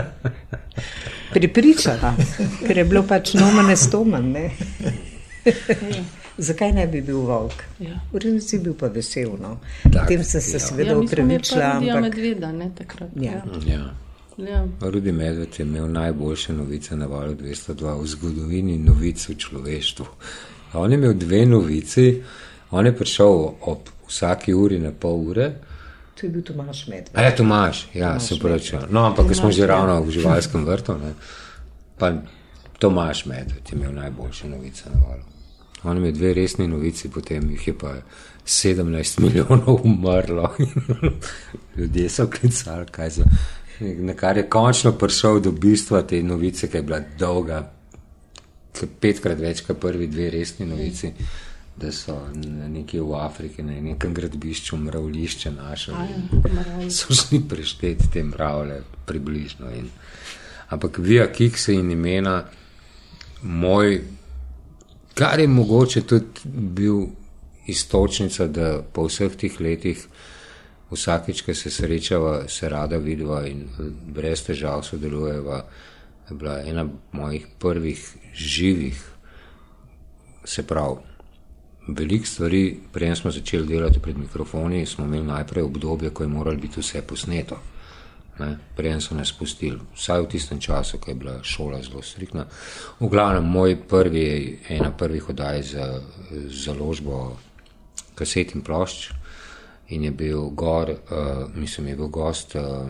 Pripričana, 1.34 2.14
ker 2.66 2.78
je 2.78 2.84
bilo 2.84 3.02
pač 3.02 3.34
nomane 3.34 3.76
stoman. 3.76 4.34
Zakaj 6.38 6.72
ne 6.72 6.86
bi 6.86 7.00
bil 7.00 7.18
volk? 7.18 7.64
Ja. 7.78 8.00
V 8.12 8.18
resnici 8.18 8.58
bil 8.58 8.74
pa 8.74 8.88
vesel. 8.90 9.36
No. 9.40 9.58
Potem 9.82 10.24
sem 10.24 10.40
se 10.40 10.56
ja. 10.56 10.60
seveda 10.60 10.96
upravičila. 10.98 11.60
Ja, 11.62 11.96
ampak... 11.96 12.02
medveda, 12.02 12.52
ne 12.52 12.70
takrat. 12.74 13.10
Ja. 13.16 13.32
Ja. 13.66 13.74
Ja. 13.74 13.84
Ja. 14.36 14.66
Rudi 14.80 15.12
Medved 15.12 15.58
je 15.58 15.62
imel 15.62 15.86
najboljše 15.92 16.52
novice 16.52 16.96
na 16.96 17.06
valu 17.06 17.34
202 17.34 18.00
v 18.02 18.06
zgodovini 18.06 18.78
novic 18.78 19.28
v 19.28 19.36
človeštvu. 19.38 20.06
On 20.74 20.90
je 20.90 20.98
imel 20.98 21.14
dve 21.14 21.46
novici, 21.46 22.22
on 22.70 22.86
je 22.86 22.96
prišel 22.96 23.30
ob 23.60 23.88
vsaki 24.08 24.54
uri 24.54 24.78
na 24.78 24.90
pol 24.90 25.28
ure. 25.28 25.52
To 26.14 26.26
je 26.26 26.30
bil 26.30 26.42
Tomaš 26.42 26.86
Medved. 26.86 27.10
A 27.14 27.22
je 27.22 27.36
Tomaš, 27.36 27.88
ja, 27.94 28.08
Tomaš 28.08 28.28
se 28.28 28.38
pravi. 28.38 28.90
No, 28.90 29.06
ampak 29.06 29.24
Tomaš 29.24 29.38
smo 29.38 29.52
že 29.52 29.66
ravno 29.66 30.02
v 30.02 30.10
živalskem 30.10 30.66
vrtu. 30.66 30.98
Ne. 30.98 31.14
Pa 31.98 32.12
Tomaš 32.78 33.26
Medved 33.26 33.70
je 33.70 33.78
imel 33.78 33.94
najboljše 33.94 34.48
novice 34.48 34.90
na 34.90 35.00
valu. 35.06 35.33
On 35.84 35.96
ima 35.96 36.10
dve 36.10 36.34
resni 36.34 36.68
novici, 36.68 37.08
potem 37.08 37.50
jih 37.50 37.68
je 37.68 37.78
pa 37.78 37.94
17 38.46 39.20
milijonov 39.20 39.80
umrlo. 39.84 40.54
Ljudje 41.76 42.08
so 42.08 42.26
klicali, 42.30 42.86
kaj 42.90 43.10
za. 43.10 43.24
Na 43.80 44.14
kar 44.14 44.36
je 44.36 44.48
končno 44.48 44.92
prišel 44.92 45.40
do 45.40 45.52
bistva 45.52 46.02
te 46.02 46.22
novice, 46.22 46.70
ki 46.70 46.76
je 46.76 46.82
bila 46.82 47.00
dolga, 47.18 47.72
petkrat 49.00 49.38
več 49.38 49.64
kot 49.66 49.80
prvi 49.80 50.06
dve 50.06 50.30
resni 50.30 50.66
novici, 50.66 51.10
da 51.76 51.90
so 51.92 52.16
nekje 52.34 53.02
v 53.02 53.18
Afriki, 53.18 53.62
na 53.62 53.74
nekem 53.82 54.14
gradbišču, 54.14 54.76
mravlišče 54.76 55.50
našli. 55.50 56.90
So 56.90 57.14
šli 57.14 57.42
prešteti 57.48 58.10
te 58.12 58.22
mravlje, 58.22 58.82
približno. 59.06 59.72
In, 59.74 59.90
ampak 60.68 60.98
vija, 60.98 61.26
kik 61.32 61.58
se 61.58 61.74
in 61.74 61.90
imena, 61.90 62.44
moj 63.42 64.00
Kar 65.14 65.40
je 65.40 65.48
mogoče 65.48 66.02
tudi 66.02 66.40
bil 66.44 67.06
istočnica, 67.66 68.46
da 68.46 68.82
po 68.92 69.06
vseh 69.06 69.36
teh 69.36 69.60
letih, 69.60 70.06
vsakeč, 70.90 71.42
ko 71.42 71.54
se 71.54 71.70
srečava, 71.70 72.48
se 72.48 72.68
rada 72.68 72.98
vidiva 72.98 73.44
in 73.46 73.64
brez 74.14 74.42
težav 74.46 74.82
sodelujeva, 74.82 75.64
je 76.30 76.36
bila 76.36 76.60
ena 76.66 76.86
mojih 77.12 77.46
prvih 77.58 78.02
živih, 78.34 79.04
se 80.44 80.66
pravi, 80.66 80.96
veliko 81.88 82.26
stvari, 82.26 82.80
prej 82.92 83.16
smo 83.16 83.30
začeli 83.30 83.66
delati 83.66 84.00
pred 84.00 84.18
mikrofoni, 84.18 84.86
smo 84.86 85.04
imeli 85.04 85.26
najprej 85.26 85.64
obdobje, 85.64 86.10
ko 86.10 86.22
je 86.22 86.28
moralo 86.28 86.56
biti 86.56 86.80
vse 86.80 87.02
posneto. 87.02 87.60
Prej 88.76 89.00
so 89.00 89.14
nas 89.14 89.30
spustili, 89.30 89.78
vsaj 89.94 90.24
v 90.24 90.30
tistem 90.32 90.60
času, 90.60 90.98
ko 90.98 91.10
je 91.10 91.14
bila 91.14 91.34
šola 91.42 91.82
zelo 91.82 92.02
striktna. 92.02 92.46
V 93.00 93.08
glavnem, 93.08 93.46
moj 93.46 93.76
prvi 93.88 94.58
ena 94.68 94.90
prvih 94.90 95.28
oddaj 95.30 95.62
za 95.62 96.00
založbo 96.50 97.36
kaset 98.14 98.54
in 98.54 98.62
plošč 98.62 99.12
in 99.94 100.04
je 100.04 100.10
bil 100.10 100.50
gor, 100.50 100.90
uh, 100.90 101.46
mislim, 101.54 101.88
je 101.88 101.96
bil 101.96 102.08
gost 102.08 102.56
uh, 102.56 102.88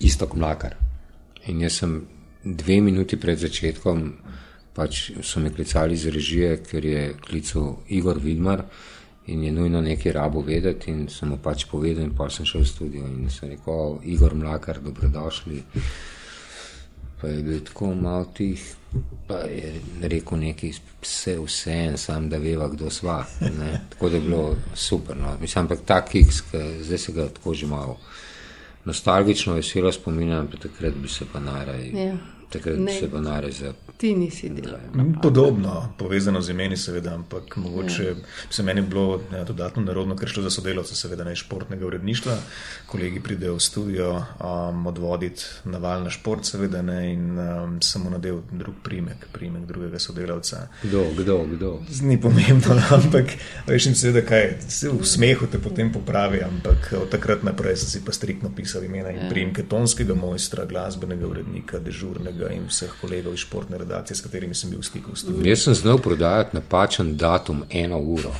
Istok 0.00 0.36
Mlakar. 0.36 0.76
In 1.46 1.60
jaz 1.60 1.80
sem 1.80 2.06
dve 2.44 2.80
minuti 2.80 3.16
pred 3.16 3.38
začetkom, 3.38 4.12
pač 4.74 5.10
so 5.22 5.40
me 5.40 5.50
klicali 5.50 5.94
iz 5.94 6.06
režije, 6.06 6.58
ker 6.62 6.84
je 6.84 7.14
klical 7.26 7.78
Igor 7.88 8.18
Vidmar 8.22 8.64
in 9.26 9.44
je 9.44 9.52
nujno 9.52 9.80
nekaj 9.80 10.12
rabo 10.12 10.40
vedeti. 10.40 10.90
In 10.90 11.08
sem 11.08 11.28
mu 11.28 11.38
pač 11.42 11.66
povedal, 11.70 12.04
in 12.04 12.14
pa 12.16 12.28
sem 12.30 12.46
šel 12.46 12.64
v 12.64 12.68
studio 12.68 13.06
in 13.06 13.30
sem 13.30 13.54
rekel, 13.54 13.98
Igor 14.04 14.34
Mlakar, 14.34 14.80
dobrodošli. 14.80 15.62
Pa 17.20 17.28
je 17.28 17.42
bil 17.42 17.60
tako 17.64 17.94
malo 17.94 18.26
tih, 18.36 18.60
pa 19.26 19.46
je 19.48 19.80
rekel 20.02 20.38
nekaj, 20.38 20.74
vse, 21.00 21.38
vse 21.40 21.72
en, 21.72 21.96
sam 21.98 22.28
da 22.28 22.38
veva, 22.38 22.68
kdo 22.68 22.90
sva. 22.90 23.22
Ne? 23.40 23.80
Tako 23.94 24.08
da 24.08 24.16
je 24.16 24.26
bilo 24.26 24.56
super. 24.74 25.16
No. 25.16 25.36
Mislim, 25.40 25.64
ampak 25.64 25.86
ta 25.86 26.02
kiks, 26.04 26.42
zdaj 26.82 26.98
se 26.98 27.12
ga 27.12 27.28
tako 27.28 27.54
že 27.54 27.66
malo 27.66 27.98
nostalgično 28.84 29.54
veselo 29.54 29.92
spominjam, 29.92 30.48
pa 30.52 30.56
takrat 30.56 30.94
bi 30.94 31.08
se 31.08 31.24
pa 31.32 31.40
najraje. 31.40 31.92
Yeah. 31.92 32.33
Takrat 32.52 32.78
ne, 32.78 32.92
se 32.92 33.10
pa 33.10 33.20
nare 33.20 33.52
za. 33.52 33.72
Ti 33.96 34.14
nisi 34.14 34.48
delal. 34.48 34.80
Podobno, 35.22 35.94
povezano 35.98 36.40
z 36.42 36.50
imeni, 36.50 36.76
seveda, 36.76 37.14
ampak 37.14 37.56
mogoče 37.56 38.04
ja. 38.04 38.14
se 38.50 38.62
meni 38.62 38.82
bilo 38.82 39.20
ja, 39.32 39.44
dodatno 39.44 39.82
narodno, 39.82 40.16
ker 40.16 40.28
šlo 40.28 40.42
za 40.42 40.50
sodelavce, 40.50 40.96
seveda 40.96 41.24
ne 41.24 41.36
športnega 41.36 41.86
uredništva. 41.86 42.34
Kolegi 42.86 43.22
pridejo 43.22 43.54
v 43.54 43.60
studio, 43.60 44.08
um, 44.16 44.86
odvoditi 44.86 45.44
naval 45.64 46.02
na 46.04 46.10
šport, 46.10 46.44
seveda 46.44 46.82
ne 46.82 47.12
in 47.12 47.38
um, 47.38 47.76
samo 47.82 48.10
nadel 48.10 48.40
drug 48.50 48.82
primek, 48.82 49.28
primek 49.32 49.66
drugega 49.66 49.98
sodelavca. 49.98 50.66
Kdo, 50.82 51.04
kdo, 51.18 51.38
kdo? 51.54 51.72
Ni 52.02 52.18
pomembno, 52.20 52.74
ampak 52.98 53.36
veš 53.66 53.86
in 53.92 53.98
seveda 53.98 54.26
kaj, 54.26 54.48
se 54.68 54.90
v 54.90 55.06
smehu 55.06 55.46
te 55.46 55.62
potem 55.62 55.92
popravi, 55.92 56.42
ampak 56.42 56.90
od 56.98 57.08
takrat 57.14 57.46
naprej 57.46 57.76
si 57.76 58.02
pa 58.04 58.12
striktno 58.12 58.50
pisal 58.56 58.84
imena 58.84 59.14
in 59.14 59.24
ja. 59.24 59.30
primke 59.30 59.62
tonskega 59.62 60.18
mojstra, 60.18 60.66
glasbenega 60.66 61.26
urednika, 61.30 61.78
dežurnega 61.78 62.33
Kolega 62.34 62.54
in 62.54 62.66
vseh 62.68 62.90
kolegov 63.00 63.34
iz 63.34 63.40
športne 63.40 63.78
redakcije, 63.78 64.16
s 64.16 64.20
katerimi 64.24 64.54
sem 64.54 64.70
bil 64.70 64.80
v 64.80 64.86
stiku. 64.86 65.12
Jaz 65.44 65.64
sem 65.64 65.74
znal 65.74 65.98
prodajati 65.98 66.56
napačen 66.56 67.16
datum, 67.16 67.64
eno 67.70 67.98
uro. 67.98 68.32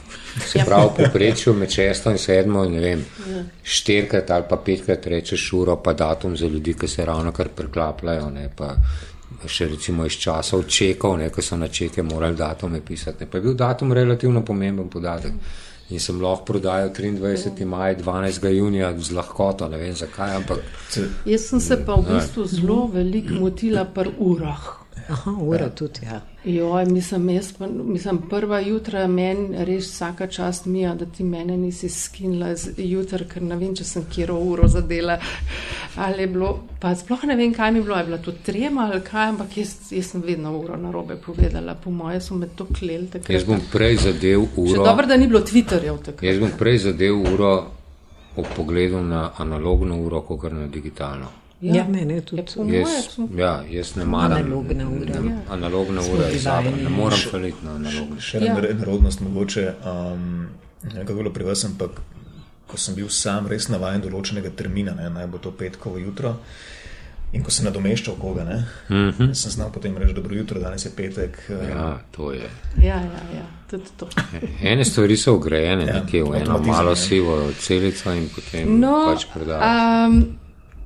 Se 0.47 0.59
ja. 0.59 0.65
pravi, 0.65 0.91
poprečju 0.97 1.55
med 1.55 1.71
šesto 1.71 2.11
in 2.11 2.19
sedmo, 2.19 2.65
ne 2.69 2.81
vem, 2.81 3.05
ja. 3.31 3.43
štirikrat 3.63 4.31
ali 4.31 4.45
pa 4.51 4.57
petkrat 4.57 5.07
rečeš 5.07 5.53
uro, 5.53 5.77
pa 5.77 5.93
datum 5.93 6.37
za 6.37 6.47
ljudi, 6.47 6.75
ki 6.75 6.89
se 6.89 7.05
ravno 7.05 7.33
kar 7.33 7.49
preklapljajo. 7.57 8.31
Ne, 8.31 8.51
Še 9.47 9.67
recimo 9.69 10.07
iz 10.07 10.15
časov 10.17 10.63
čekov, 10.71 11.19
ko 11.31 11.43
so 11.43 11.57
na 11.57 11.69
čeke 11.69 12.03
morali 12.03 12.37
datume 12.37 12.81
pisati. 12.81 13.25
Ne. 13.25 13.31
Pa 13.31 13.39
je 13.39 13.43
bil 13.43 13.55
datum 13.55 13.93
relativno 13.93 14.45
pomemben 14.45 14.89
podatek. 14.89 15.33
In 15.95 16.01
sem 16.03 16.19
lahko 16.19 16.45
prodajal 16.49 16.91
23. 16.91 17.65
maj, 17.65 17.97
12. 18.03 18.49
junija 18.51 18.91
z 18.99 19.15
lahkoto, 19.15 19.69
ne 19.71 19.79
vem 19.79 19.95
zakaj. 19.95 20.37
Ampak... 20.41 20.65
Jaz 21.25 21.51
sem 21.51 21.61
se 21.63 21.79
pa 21.87 21.95
v 21.95 22.09
bistvu 22.09 22.47
zelo 22.51 22.81
veliko 22.91 23.39
motila 23.39 23.85
pri 23.87 24.11
urah. 24.19 24.84
Aha, 25.09 25.31
ura 25.41 25.69
tudi, 25.71 26.01
ja. 26.07 26.21
Joj, 26.45 26.85
mislim, 26.87 27.29
jaz, 27.29 27.53
mislim, 27.85 28.19
prva 28.31 28.61
jutra 28.61 29.07
meni 29.07 29.65
res 29.65 29.91
vsaka 29.93 30.27
čast 30.27 30.67
mi 30.67 30.81
je, 30.81 30.95
da 30.95 31.07
ti 31.07 31.25
mene 31.25 31.57
nisi 31.57 31.89
skinila 31.89 32.55
jutra, 32.77 33.25
ker 33.29 33.43
ne 33.43 33.57
vem, 33.57 33.75
če 33.77 33.85
sem 33.85 34.07
kjero 34.13 34.39
uro 34.41 34.69
zadela. 34.69 35.19
Ali 35.97 36.25
je 36.25 36.27
bilo, 36.27 36.51
pa 36.81 36.95
sploh 36.97 37.25
ne 37.29 37.37
vem, 37.37 37.53
kaj 37.55 37.73
mi 37.73 37.79
je 37.79 37.85
bilo, 37.85 37.99
je 37.99 38.05
bila 38.05 38.19
to 38.19 38.33
trema 38.33 38.89
ali 38.93 39.01
kaj, 39.05 39.29
ampak 39.35 39.57
jaz, 39.57 39.77
jaz 39.93 40.11
sem 40.15 40.25
vedno 40.25 40.57
uro 40.59 40.77
na 40.81 40.91
robe 40.93 41.17
povedala, 41.27 41.75
po 41.75 41.91
moje 41.91 42.21
so 42.21 42.35
me 42.35 42.49
to 42.57 42.67
kleli. 42.73 43.09
Jaz 43.29 43.45
bom 43.45 43.61
prej 43.73 44.01
zadev 44.09 44.49
uro. 44.57 44.73
Še 44.73 44.83
dobro, 44.83 45.07
da 45.07 45.21
ni 45.21 45.29
bilo 45.29 45.45
Twitterjev 45.45 46.01
takrat. 46.01 46.27
Jaz 46.29 46.41
bom 46.41 46.53
prej 46.59 46.85
zadev 46.89 47.25
uro 47.35 47.55
ob 48.37 48.53
pogledu 48.57 49.01
na 49.05 49.31
analogno 49.39 50.01
uro, 50.01 50.25
kot 50.27 50.53
na 50.53 50.67
digitalno. 50.67 51.44
Ja, 51.65 51.75
ja 51.75 51.85
meni 51.89 52.15
je 52.15 52.21
tudi 52.21 52.43
to. 52.45 52.65
Jaz, 52.69 53.19
ja, 53.37 53.53
jaz 53.71 53.95
ne 53.97 54.05
maram 54.05 54.33
analogne 54.33 54.87
ure. 54.87 55.21
Ne, 55.21 55.31
ja. 55.31 55.39
analogne 55.49 56.01
ure 56.13 56.27
je 56.33 56.39
zakon, 56.39 56.77
ne 56.83 56.91
morem 56.93 57.23
faliti 57.31 57.65
na 57.65 57.79
analogne. 57.79 58.21
Še 58.21 58.43
ena 58.43 58.53
ja. 58.53 58.75
nerodnost 58.75 59.25
mogoče, 59.25 59.65
um, 59.89 60.27
nekako 60.91 61.17
bilo 61.23 61.33
pri 61.33 61.49
vas, 61.49 61.65
ampak 61.65 62.03
ko 62.69 62.81
sem 62.81 62.99
bil 62.99 63.09
sam 63.09 63.49
res 63.49 63.71
navajen 63.73 64.05
določenega 64.05 64.53
termina, 64.57 64.93
ne, 64.99 65.09
naj 65.15 65.31
bo 65.33 65.41
to 65.41 65.55
petkovo 65.57 66.03
jutro. 66.03 66.37
In 67.35 67.43
ko 67.43 67.51
sem 67.51 67.65
nadomeščal 67.67 68.15
koga, 68.21 68.45
ne, 68.47 68.61
mm 68.89 69.11
-hmm. 69.11 69.35
sem 69.35 69.51
znal 69.51 69.73
potem 69.73 69.97
reči: 69.99 70.13
Dobro 70.15 70.37
jutro, 70.37 70.61
danes 70.61 70.85
je 70.85 70.91
petek. 70.97 71.41
Um, 71.49 71.69
ja, 71.69 71.89
to 72.11 72.33
je. 72.33 72.51
Ja, 72.77 73.01
ja, 73.01 73.25
ja, 73.35 73.47
tudi 73.71 73.91
to. 73.97 74.09
Ene 74.63 74.85
stvari 74.85 75.17
so 75.17 75.35
ugrajene, 75.35 75.87
ja, 75.87 76.01
nekje 76.01 76.25
v 76.25 76.37
eno 76.43 76.59
malo 76.59 76.97
sivo 76.97 77.53
celico 77.59 78.13
in 78.13 78.29
potem 78.29 78.81
no, 78.81 78.97
pač 79.07 79.27
predajo. 79.35 80.07
Um, 80.07 80.44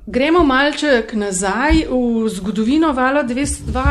Gremo 0.09 0.39
malček 0.43 1.11
nazaj 1.13 1.83
v 1.85 2.29
zgodovino 2.33 2.87
Vala 2.97 3.21
202. 3.23 3.81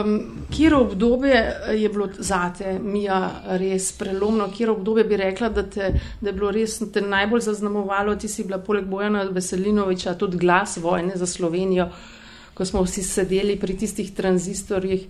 Um, 0.00 0.46
kjer 0.50 0.74
obdobje 0.74 1.56
je 1.76 1.88
bilo 1.88 2.06
zate, 2.18 2.78
Mija, 2.78 3.18
res 3.60 3.90
prelomno? 3.92 4.46
Kjer 4.56 4.70
obdobje 4.70 5.04
bi 5.04 5.16
rekla, 5.20 5.50
da, 5.52 5.66
te, 5.68 5.90
da 6.20 6.30
je 6.30 6.32
bilo 6.32 6.50
res 6.56 6.78
te 6.92 7.02
najbolj 7.04 7.44
zaznamovalo? 7.50 8.14
Ti 8.16 8.28
si 8.28 8.46
bila 8.48 8.62
poleg 8.64 8.86
Bojana 8.88 9.26
Veselinoviča 9.28 10.14
tudi 10.14 10.40
glas 10.40 10.78
vojne 10.80 11.20
za 11.20 11.26
Slovenijo, 11.26 11.90
ko 12.54 12.64
smo 12.64 12.86
vsi 12.86 13.04
sedeli 13.04 13.58
pri 13.60 13.76
tistih 13.76 14.14
tranzistorjih 14.16 15.04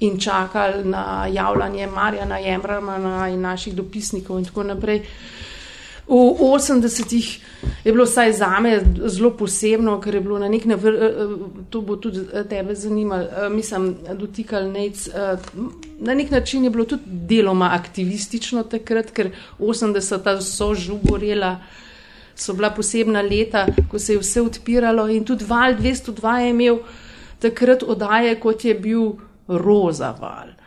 in 0.00 0.16
čakali 0.20 0.84
na 0.84 1.26
javljanje 1.28 1.86
Marjana 1.86 2.38
Jemrama 2.38 3.28
in 3.28 3.40
naših 3.40 3.76
dopisnikov 3.76 4.38
in 4.38 4.48
tako 4.48 4.64
naprej. 4.72 5.04
V 6.10 6.34
80-ih 6.42 7.26
je 7.84 7.92
bilo 7.92 8.04
vsaj 8.04 8.32
za 8.32 8.60
me 8.60 8.80
zelo 9.06 9.30
posebno, 9.30 10.00
ker 10.00 10.14
je 10.14 10.20
bilo 10.20 10.38
na 10.38 10.48
nek 10.48 10.64
način, 10.64 10.88
eh, 10.88 11.06
eh, 11.06 11.12
to 11.70 11.80
bo 11.80 11.96
tudi 11.96 12.24
eh, 12.32 12.44
tebe 12.44 12.74
zanimalo, 12.74 13.50
mislim, 13.50 13.94
dotikal 14.18 14.66
nec. 14.72 15.08
Na 15.98 16.14
nek 16.14 16.30
način 16.30 16.64
je 16.64 16.70
bilo 16.70 16.84
tudi 16.84 17.02
deloma 17.06 17.70
aktivistično 17.72 18.62
takrat, 18.62 19.10
ker 19.10 19.30
80-ta 19.58 20.40
so 20.40 20.74
žugorela, 20.74 21.60
so 22.34 22.52
bila 22.52 22.70
posebna 22.70 23.22
leta, 23.22 23.66
ko 23.90 23.98
se 23.98 24.12
je 24.12 24.18
vse 24.18 24.42
odpiralo 24.42 25.08
in 25.08 25.24
tudi 25.24 25.44
val 25.44 25.78
202 25.78 26.38
je 26.38 26.50
imel 26.50 26.78
takrat 27.38 27.82
odaje, 27.82 28.34
kot 28.40 28.64
je 28.64 28.74
bil 28.74 29.12
roza 29.48 30.10
val. 30.20 30.59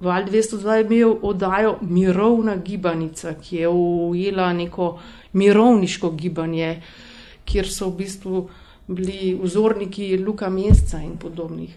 Val 0.00 0.24
202 0.24 0.72
je 0.72 0.84
imel 0.84 1.16
oddajo 1.22 1.78
Mirovna 1.82 2.56
gibanica, 2.56 3.34
ki 3.34 3.56
je 3.56 3.68
ujela 3.68 4.52
neko 4.52 4.98
mirovniško 5.32 6.10
gibanje, 6.10 6.82
kjer 7.44 7.68
so 7.70 7.88
v 7.88 7.96
bistvu 7.96 8.48
bili 8.86 9.38
vzorniki 9.42 10.18
Luka 10.18 10.50
Mesta 10.50 11.00
in 11.02 11.16
podobnih. 11.16 11.76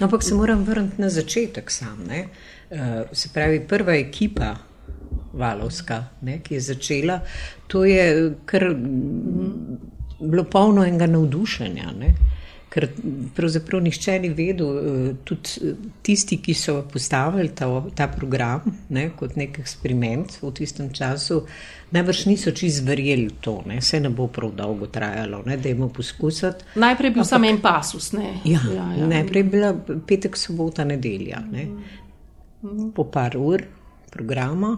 No, 0.00 0.06
ampak 0.06 0.22
se 0.22 0.34
moram 0.34 0.64
vrniti 0.64 1.02
na 1.02 1.10
začetek 1.10 1.70
sam. 1.70 2.04
Ne? 2.08 2.28
Eh, 2.70 3.04
se 3.12 3.28
pravi, 3.34 3.60
prva 3.68 3.94
ekipa 3.94 4.56
Valovska, 5.32 6.04
ne, 6.20 6.40
ki 6.42 6.54
je 6.54 6.60
začela, 6.60 7.20
to 7.66 7.84
je 7.84 8.34
kar 8.44 8.64
bilo 10.20 10.44
polno 10.44 10.84
enega 10.84 11.06
navdušenja. 11.06 11.92
Ne? 11.98 12.14
Ker 12.68 12.88
pravzaprav 13.36 13.80
nišče 13.82 14.18
ni 14.20 14.28
vedel, 14.28 14.78
eh, 14.78 15.14
tudi 15.24 15.48
eh, 15.64 15.76
tisti, 16.02 16.38
ki 16.42 16.54
so 16.54 16.82
postavili 16.92 17.48
ta, 17.56 17.68
ta 17.94 18.08
program 18.12 18.64
ne, 18.88 19.08
kot 19.16 19.36
nek 19.40 19.58
eksperiment 19.62 20.38
v 20.42 20.52
tistem 20.56 20.90
času, 20.94 21.40
najbrž 21.96 22.24
niso 22.28 22.52
čist 22.52 22.84
verjeli 22.86 23.28
v 23.30 23.38
to, 23.40 23.56
ne, 23.66 23.80
se 23.82 24.00
ne 24.00 24.12
bo 24.12 24.28
prav 24.32 24.52
dolgo 24.56 24.90
trajalo, 24.92 25.42
ne, 25.46 25.56
da 25.56 25.72
jim 25.72 25.88
poskusiti. 25.88 26.76
Najprej 26.76 27.10
je 27.10 27.16
bil 27.16 27.28
samo 27.28 27.48
en 27.48 27.60
pasus. 27.64 28.12
Ne. 28.12 28.36
Ja, 28.44 28.60
ja, 28.74 28.86
ja. 28.98 29.08
Najprej 29.08 29.44
je 29.44 29.50
bila 29.56 29.72
petek, 30.06 30.36
sobota, 30.36 30.84
nedelja, 30.84 31.40
ne, 31.50 31.68
po 32.94 33.08
par 33.08 33.36
ur 33.38 33.64
programa. 34.12 34.76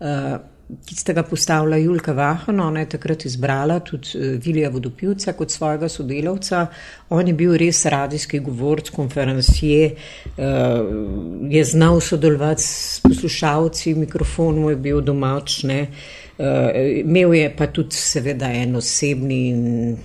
Uh, 0.00 0.38
ki 0.86 0.94
ste 0.96 1.14
ga 1.14 1.22
postavila 1.22 1.76
Julka 1.76 2.12
Vahano, 2.12 2.66
ona 2.66 2.80
je 2.80 2.88
takrat 2.88 3.24
izbrala 3.24 3.80
tudi 3.80 4.08
eh, 4.14 4.36
Vilija 4.44 4.70
Vodopivca 4.70 5.32
kot 5.32 5.50
svojega 5.50 5.88
sodelavca. 5.88 6.66
On 7.10 7.26
je 7.26 7.34
bil 7.34 7.56
res 7.58 7.84
radijski 7.86 8.38
govorc, 8.38 8.90
konferencije, 8.90 9.90
eh, 9.90 10.54
je 11.50 11.64
znal 11.64 12.00
sodelovati 12.00 12.62
s 12.62 13.00
poslušalci, 13.02 13.94
mikrofon 13.94 14.60
mu 14.60 14.70
je 14.70 14.76
bil 14.76 15.00
domačne, 15.00 15.86
eh, 16.38 17.02
imel 17.04 17.34
je 17.34 17.52
pa 17.56 17.66
tudi 17.66 17.96
seveda 17.96 18.52
en 18.52 18.76
osebni 18.76 19.42
in 19.48 19.96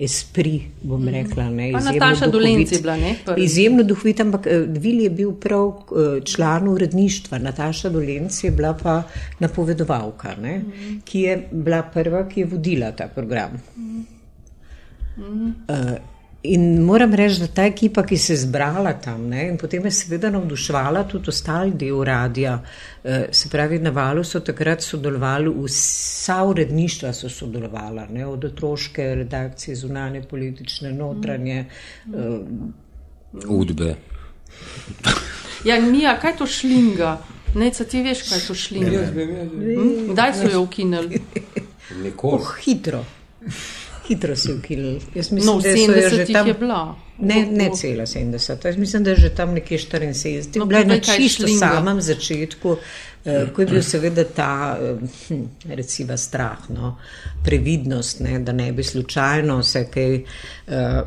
esprit, 0.00 0.62
bom 0.82 1.00
mhm. 1.00 1.14
rekla. 1.14 1.48
Ne, 1.50 1.70
Nataša 1.72 2.26
Dolenci 2.26 2.74
je 2.74 2.80
bila, 2.80 2.96
ne? 2.96 3.14
Prvi. 3.24 3.44
Izjemno 3.44 3.82
duhovit, 3.82 4.20
ampak 4.20 4.46
eh, 4.46 4.64
Vil 4.68 5.00
je 5.04 5.10
bil 5.10 5.32
prav 5.32 5.66
eh, 5.68 6.20
član 6.24 6.68
uredništva, 6.68 7.38
Nataša 7.38 7.88
Dolenci 7.88 8.46
je 8.46 8.50
bila 8.50 8.74
pa 8.74 9.02
napovedovalka, 9.38 10.34
ne, 10.40 10.58
mm. 10.58 11.00
ki 11.04 11.20
je 11.20 11.36
bila 11.52 11.82
prva, 11.82 12.24
ki 12.28 12.40
je 12.40 12.46
vodila 12.46 12.92
ta 12.92 13.08
program. 13.14 13.60
Mm. 13.76 14.04
Mm. 15.18 15.54
Uh, 15.68 16.09
In 16.42 16.82
moram 16.82 17.14
reči, 17.14 17.40
da 17.40 17.46
ta 17.46 17.64
ekipa, 17.68 18.02
ki 18.02 18.16
se 18.16 18.32
je 18.32 18.36
zbrala 18.46 18.94
tam 18.96 19.26
ne, 19.28 19.42
in 19.50 19.58
potem 19.60 19.84
je 19.84 19.90
seveda 19.92 20.30
navduševala 20.32 21.02
tudi 21.08 21.28
ostali 21.28 21.74
del 21.76 22.00
radija, 22.04 22.54
eh, 23.04 23.26
se 23.32 23.48
pravi, 23.52 23.78
na 23.78 23.90
valu 23.90 24.24
so 24.24 24.40
takrat 24.40 24.80
sodelovali, 24.82 25.52
vsa 25.66 26.38
uredništva 26.48 27.12
so 27.12 27.28
sodelovala, 27.28 28.06
ne, 28.10 28.26
od 28.26 28.44
otroške 28.44 29.14
redakcije, 29.14 29.76
zunanje, 29.76 30.22
politične, 30.22 30.92
notranje. 30.92 31.64
Eh, 32.06 33.44
Udbe. 33.46 33.94
Ja, 35.64 35.80
nija, 35.80 36.16
kaj 36.20 36.36
to 36.36 36.46
šlinga? 36.46 37.18
Ne, 37.54 37.70
ti 37.70 38.02
veš, 38.02 38.22
kaj 38.28 38.40
to 38.46 38.54
šlinga. 38.54 39.04
Hm? 39.12 40.12
Kdaj 40.12 40.34
so 40.40 40.48
jo 40.52 40.62
ukinili? 40.62 41.20
Nikoli. 42.02 42.40
Oh, 42.40 42.56
hitro 42.64 43.04
hitro 44.10 44.36
se 44.36 44.54
ukilili. 44.54 45.00
Jaz 45.14 45.32
mislim, 45.32 45.54
no, 45.54 45.60
da 45.60 45.76
so 45.76 46.16
že 46.16 46.32
tam. 46.32 46.46
Ne, 47.18 47.46
ne 47.50 47.70
cela 47.76 48.06
70. 48.06 48.66
Jaz 48.66 48.76
mislim, 48.76 49.04
da 49.04 49.10
je 49.10 49.16
že 49.16 49.28
tam 49.28 49.54
nekje 49.54 49.78
74. 49.78 50.58
No, 50.58 50.66
Bila 50.66 50.80
je 50.80 50.86
na 50.86 50.98
čisto 51.00 51.48
samem 51.58 52.00
začetku, 52.00 52.76
eh, 53.24 53.46
ko 53.54 53.62
je 53.62 53.66
bil 53.66 53.82
seveda 53.82 54.24
ta, 54.24 54.78
eh, 54.80 54.96
hm, 55.28 55.44
recimo, 55.68 56.16
strah, 56.16 56.58
no, 56.68 56.96
previdnost, 57.44 58.20
ne, 58.20 58.38
da 58.38 58.52
ne 58.52 58.72
bi 58.72 58.82
slučajno 58.82 59.62
se 59.62 59.84
kaj 59.90 60.14
eh, 60.14 60.24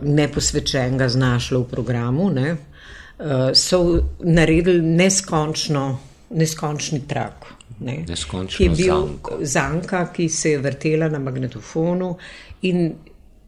neposvečenega 0.02 1.10
znašlo 1.10 1.60
v 1.60 1.70
programu, 1.70 2.30
ne, 2.30 2.50
eh, 2.50 3.52
so 3.54 4.00
naredili 4.20 4.82
neskončno, 4.82 6.00
neskončni 6.30 7.08
trak. 7.08 7.46
Ne, 7.80 8.06
ki 8.06 8.64
je 8.64 8.70
bil 8.70 8.96
zanko. 8.96 9.38
zanka, 9.42 10.06
ki 10.14 10.30
se 10.30 10.52
je 10.52 10.58
vrtela 10.58 11.10
na 11.10 11.20
magnetofonu 11.20 12.18
In 12.64 12.94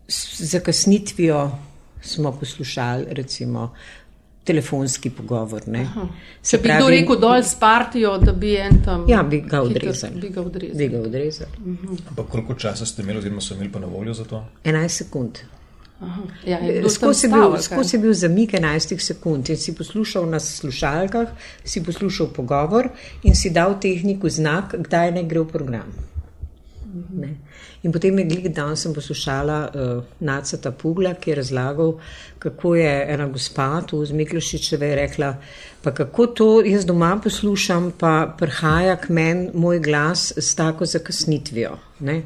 z 0.07 0.45
zakasnitvijo 0.45 1.51
smo 2.01 2.31
poslušali, 2.31 3.05
recimo, 3.09 3.73
telefonski 4.43 5.09
pogovor. 5.09 5.61
Se 6.41 6.57
bi 6.57 6.69
kdo 6.77 6.89
rekel 6.89 7.19
dol 7.19 7.43
s 7.43 7.55
partijo, 7.59 8.17
da 8.17 8.31
bi 8.31 8.55
en 8.55 8.83
tam. 8.85 9.05
Ja, 9.09 9.23
bi 9.23 9.41
ga 9.41 9.61
odrezali. 9.61 10.19
Bi 10.21 10.29
ga 10.29 10.41
odrezali. 10.41 10.77
Bi 10.77 10.87
ga 10.87 11.01
odrezali. 11.01 11.51
Uh 11.57 11.67
mhm. 11.67 11.87
-huh. 11.87 11.99
Ampak 12.09 12.25
koliko 12.25 12.53
časa 12.53 12.85
ste 12.85 13.01
imeli, 13.01 13.19
oziroma 13.19 13.41
so 13.41 13.53
imeli 13.53 13.71
pa 13.71 13.79
na 13.79 13.87
voljo 13.87 14.13
za 14.13 14.23
to? 14.23 14.45
11 14.63 14.87
sekund. 14.87 15.39
Ja, 16.45 16.59
Skozi 16.89 17.27
je, 17.27 17.61
skos 17.61 17.93
je 17.93 17.99
bil 17.99 18.13
zamik 18.13 18.51
11 18.53 18.99
sekund 18.99 19.49
in 19.49 19.57
si 19.57 19.75
poslušal 19.75 20.25
na 20.29 20.39
slušalkah, 20.39 21.29
si 21.63 21.83
poslušal 21.83 22.27
pogovor 22.35 22.89
in 23.23 23.35
si 23.35 23.49
dal 23.49 23.79
tehniku 23.79 24.29
znak, 24.29 24.75
kdaj 24.75 25.11
ne 25.11 25.23
gre 25.23 25.39
v 25.39 25.47
program. 25.47 25.93
Uh 26.83 26.95
mhm. 26.95 27.23
-huh. 27.23 27.35
In 27.85 27.91
potem 27.91 28.19
je 28.19 28.25
glik 28.25 28.47
dan 28.47 28.77
sem 28.77 28.93
poslušala 28.93 29.69
uh, 29.69 30.03
Nacata 30.19 30.71
Pugla, 30.71 31.13
ki 31.13 31.29
je 31.29 31.35
razlagal, 31.35 31.99
kako 32.39 32.75
je 32.75 33.05
ena 33.13 33.27
gospa 33.27 33.81
tu 33.87 34.05
z 34.05 34.11
Miklošičeve 34.11 34.95
rekla, 34.95 35.35
pa 35.83 35.91
kako 35.91 36.27
to 36.27 36.47
jaz 36.65 36.85
doma 36.85 37.19
poslušam, 37.23 37.91
pa 37.99 38.35
prihaja 38.37 38.95
k 38.95 39.09
meni 39.09 39.49
moj 39.53 39.79
glas 39.79 40.33
s 40.37 40.55
tako 40.55 40.85
zakasnitvijo. 40.85 41.77
Ne? 41.99 42.21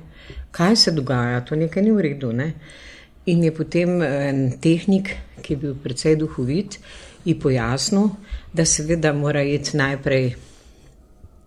Kaj 0.51 0.75
se 0.75 0.91
dogaja, 0.91 1.45
to 1.45 1.55
nekaj 1.55 1.83
ni 1.83 1.91
v 1.91 2.01
redu. 2.01 2.31
Ne? 2.31 2.53
In 3.29 3.43
je 3.45 3.51
potem 3.53 4.01
en 4.01 4.45
tehnik, 4.61 5.13
ki 5.43 5.53
je 5.53 5.61
bil 5.61 5.75
precej 5.83 6.17
duhovit, 6.19 6.79
ji 7.25 7.35
pojasnil, 7.39 8.09
da 8.53 8.65
seveda 8.65 9.13
mora 9.13 9.43
iti 9.43 9.77
najprej 9.77 10.31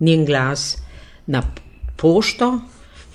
njen 0.00 0.24
glas 0.26 0.76
na 1.26 1.42
pošto, 1.96 2.60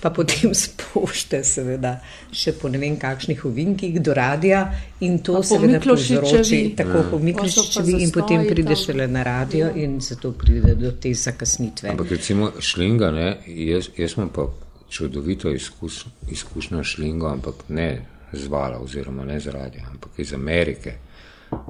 pa 0.01 0.10
potem 0.13 0.53
spošte, 0.53 1.41
seveda, 1.43 1.97
še 2.32 2.53
po 2.60 2.69
ne 2.69 2.80
vem 2.82 2.97
kakšnih 3.01 3.45
ovinkih 3.49 3.97
do 4.03 4.13
radia 4.13 4.62
in 5.01 5.19
to 5.25 5.41
seveda 5.43 5.80
povzroči 5.82 6.60
tako 6.77 7.03
po 7.12 7.21
Miklošičevi 7.23 7.97
in 8.06 8.13
potem 8.13 8.45
pride 8.45 8.77
šele 8.77 9.08
na 9.10 9.23
radio 9.25 9.71
in 9.75 9.97
zato 10.01 10.34
pride 10.38 10.75
do 10.77 10.93
te 11.01 11.13
zakasnitve. 11.17 11.89
Ampak 11.95 12.13
recimo 12.13 12.51
šlinga, 12.60 13.10
ne, 13.15 13.32
jaz, 13.47 13.89
jaz 13.97 14.17
imam 14.17 14.30
pa 14.34 14.45
čudovito 14.89 15.51
izkuš, 15.51 16.06
izkušnjo 16.32 16.84
šlingo, 16.84 17.27
ampak 17.34 17.65
ne 17.69 17.89
z 18.34 18.48
vala 18.48 18.80
oziroma 18.80 19.26
ne 19.26 19.40
z 19.40 19.52
radia, 19.52 19.88
ampak 19.92 20.20
iz 20.20 20.34
Amerike, 20.34 20.98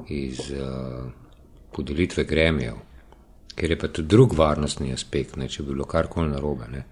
iz 0.09 0.39
uh, 0.51 1.05
podelitve 1.71 2.23
gremijev, 2.23 2.75
ker 3.55 3.71
je 3.71 3.77
pa 3.79 3.87
tudi 3.87 4.07
drug 4.07 4.33
varnostni 4.37 4.93
aspekt, 4.93 5.37
ne, 5.37 5.49
če 5.49 5.63
bi 5.63 5.73
bilo 5.73 5.85
karkoli 5.89 6.31
narobe. 6.31 6.69
Ne. 6.73 6.83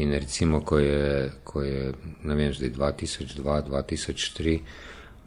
In 0.00 0.12
recimo, 0.12 0.60
ko 0.64 0.78
je, 0.78 1.30
ko 1.44 1.62
je 1.64 1.92
ne 2.24 2.36
vem, 2.36 2.52
zdaj 2.54 2.72
2002-2003, 2.76 4.58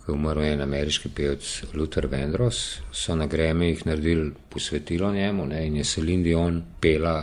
ko 0.02 0.12
je 0.12 0.18
umrl 0.18 0.46
en 0.46 0.62
ameriški 0.66 1.12
pevec 1.14 1.48
Luther 1.78 2.08
Vendros, 2.10 2.82
so 2.94 3.16
na 3.18 3.28
greme 3.30 3.70
jih 3.70 3.86
naredili 3.86 4.32
posvetilo 4.50 5.12
njemu 5.14 5.46
ne, 5.54 5.66
in 5.68 5.82
je 5.82 5.86
Celine 5.86 6.24
Dion 6.26 6.62
pela 6.82 7.16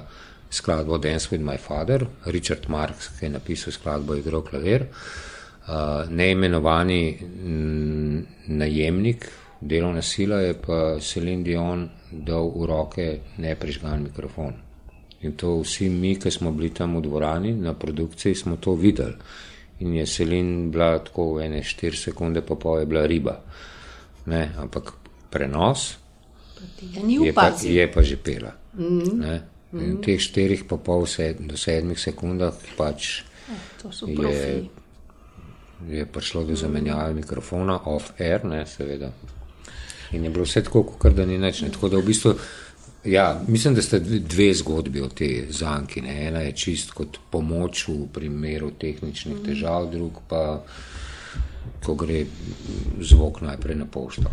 skladbo 0.50 0.98
Dance 0.98 1.28
with 1.30 1.42
My 1.44 1.58
Father, 1.58 2.06
Richard 2.26 2.68
Marks, 2.70 3.10
ki 3.18 3.26
je 3.26 3.34
napisal 3.34 3.74
skladbo 3.74 4.14
Igro 4.18 4.42
klavir. 4.46 4.86
Uh, 4.86 5.27
neimenovani 6.10 7.18
najemnik, 8.46 9.26
delovna 9.60 10.02
sila 10.02 10.40
je 10.40 10.54
pa 10.54 10.96
Celine 11.00 11.44
Dion 11.44 11.88
dal 12.10 12.48
v 12.48 12.66
roke 12.66 13.20
neprižgan 13.36 14.02
mikrofon. 14.02 14.54
In 15.20 15.34
to 15.34 15.58
vsi 15.60 15.88
mi, 15.90 16.14
ki 16.16 16.30
smo 16.30 16.52
bili 16.54 16.70
tam 16.70 16.96
v 16.96 17.02
dvorani 17.02 17.52
na 17.52 17.74
produkciji, 17.74 18.34
smo 18.34 18.56
to 18.56 18.74
videli. 18.74 19.14
In 19.80 19.94
je 19.94 20.06
Celine 20.06 20.70
bila 20.70 20.98
tako 20.98 21.34
v 21.34 21.46
ene 21.46 21.62
4 21.62 21.96
sekunde, 21.96 22.42
pa 22.42 22.54
pol 22.54 22.80
je 22.80 22.86
bila 22.86 23.06
riba. 23.06 23.34
Ne, 24.26 24.54
ampak 24.56 24.92
prenos 25.30 25.98
je 27.02 27.32
pa, 27.34 27.52
je 27.62 27.86
pa 27.92 28.02
že 28.02 28.16
pela. 28.16 28.52
Mm 28.74 29.00
-hmm. 29.00 29.40
In 29.72 29.96
v 29.96 30.00
teh 30.00 30.16
4 30.16 30.64
pa 30.64 30.76
pol 30.76 31.06
se, 31.06 31.36
do 31.40 31.56
7 31.56 31.96
sekundah 31.96 32.54
pač 32.76 33.22
ja, 34.06 34.28
je 34.28 34.64
je 35.86 36.06
prišlo 36.06 36.44
do 36.44 36.56
zamenjave 36.56 37.14
mikrofona, 37.14 37.78
off-air, 37.84 38.44
ne, 38.44 38.66
seveda. 38.66 39.10
In 40.12 40.24
je 40.24 40.30
bilo 40.30 40.44
vse 40.44 40.62
tako, 40.64 40.82
kot 40.82 41.14
da 41.14 41.26
ni 41.26 41.38
nič. 41.38 41.62
Tako 41.72 41.88
da 41.88 41.98
v 41.98 42.06
bistvu, 42.06 42.34
ja, 43.04 43.40
mislim, 43.48 43.74
da 43.74 43.82
ste 43.82 44.00
dve 44.00 44.52
zgodbi 44.54 45.00
o 45.00 45.08
tej 45.08 45.46
zanki. 45.50 46.00
Ne. 46.00 46.26
Ena 46.28 46.40
je 46.40 46.52
čist 46.52 46.94
kot 46.96 47.18
pomoč 47.30 47.88
v 47.88 48.06
primeru 48.12 48.70
tehničnih 48.70 49.42
težav, 49.44 49.90
drug 49.92 50.22
pa, 50.28 50.62
ko 51.84 51.94
gre 51.94 52.24
zvok 53.00 53.42
najprej 53.44 53.76
na 53.76 53.86
pošto. 53.86 54.32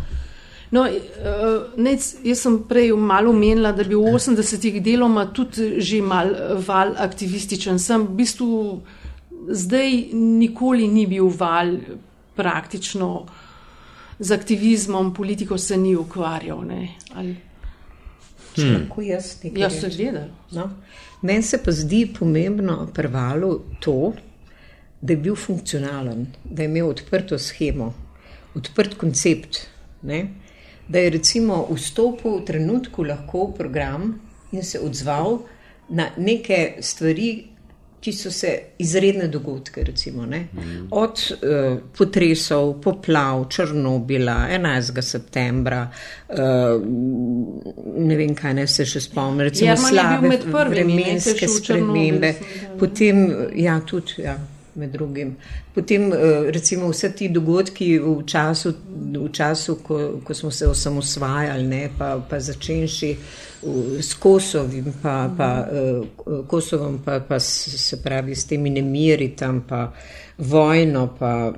No, 0.70 0.82
uh, 0.82 1.78
nec, 1.78 2.02
jaz 2.26 2.40
sem 2.42 2.56
prej 2.66 2.90
malo 2.98 3.30
menila, 3.32 3.70
da 3.72 3.84
bi 3.86 3.94
v 3.94 4.16
80-ih 4.18 4.80
deloma 4.82 5.28
tudi 5.30 5.78
že 5.78 6.00
mal 6.02 6.32
val 6.66 6.96
aktivističen. 6.98 7.78
Sem 7.78 8.08
v 8.08 8.16
bistvu 8.18 8.48
zdaj 9.48 10.12
nikoli 10.12 10.88
ni 10.88 11.06
bil 11.06 11.28
val 11.28 11.76
praktično 12.36 13.26
z 14.18 14.32
aktivizmom, 14.32 15.14
politiko 15.14 15.58
se 15.58 15.76
ni 15.76 15.96
ukvarjal. 15.96 16.62
Kako 18.56 19.00
hmm. 19.00 19.08
jaz 19.08 19.36
nekaj? 19.42 19.62
Jaz 19.62 19.80
sem 19.80 19.90
gledal. 19.96 20.28
No. 20.52 20.70
Meni 21.22 21.42
se 21.42 21.58
pa 21.62 21.72
zdi 21.72 22.06
pomembno 22.18 22.86
prevalo 22.94 23.58
to, 23.80 24.12
da 25.00 25.12
je 25.12 25.16
bil 25.16 25.36
funkcionalen, 25.36 26.26
da 26.44 26.62
je 26.62 26.68
imel 26.68 26.88
odprto 26.88 27.38
schemo, 27.38 27.92
odprt 28.54 28.96
koncept. 28.96 29.66
Ne? 30.02 30.26
Da 30.88 30.98
je 30.98 31.10
recimo 31.10 31.66
vstopil 31.74 32.40
v 32.40 32.44
trenutku 32.46 33.04
lahko 33.04 33.46
v 33.50 33.56
program 33.58 34.08
in 34.52 34.62
se 34.64 34.80
odzval 34.80 35.38
na 35.88 36.08
neke 36.16 36.76
stvari, 36.80 37.44
ki 38.06 38.12
so 38.12 38.30
se 38.30 38.50
izredne 38.78 39.26
dogodke, 39.28 39.82
recimo, 39.84 40.22
mm. 40.26 40.86
od 40.90 41.22
uh, 41.32 41.78
potresov, 41.98 42.76
poplav, 42.80 43.48
Črnobila, 43.50 44.36
11. 44.52 45.02
septembra, 45.02 45.80
uh, 46.28 46.36
ne 47.98 48.16
vem, 48.16 48.34
kaj 48.34 48.54
ne 48.54 48.66
se 48.70 48.86
še 48.86 49.02
spomnim, 49.08 49.42
recimo 49.48 49.74
slave 49.88 50.38
vremenske 50.70 51.50
spremembe, 51.50 52.30
potem, 52.78 53.24
ja, 53.58 53.80
tudi, 53.82 54.22
ja 54.22 54.38
med 54.76 54.92
drugim. 54.92 55.36
Potem, 55.74 56.12
eh, 56.12 56.50
recimo, 56.50 56.88
vse 56.88 57.12
ti 57.12 57.28
dogodki 57.28 57.98
v 57.98 58.22
času, 58.26 58.74
v 59.16 59.28
času 59.32 59.78
ko, 59.82 60.20
ko 60.24 60.34
smo 60.34 60.50
se 60.50 60.68
osamosvajali, 60.68 61.66
ne, 61.66 61.88
pa, 61.98 62.16
pa 62.30 62.40
začenši 62.40 63.16
s 64.00 64.14
Kosovim, 64.14 64.92
pa, 65.02 65.30
pa, 65.36 65.50
uh, 65.66 66.46
Kosovom, 66.46 66.98
pa, 67.04 67.20
pa 67.20 67.38
se 67.40 68.02
pravi 68.02 68.34
s 68.34 68.46
temi 68.46 68.70
nemiri 68.70 69.28
tam, 69.36 69.62
pa 69.68 69.92
vojno, 70.38 71.08
pa. 71.18 71.52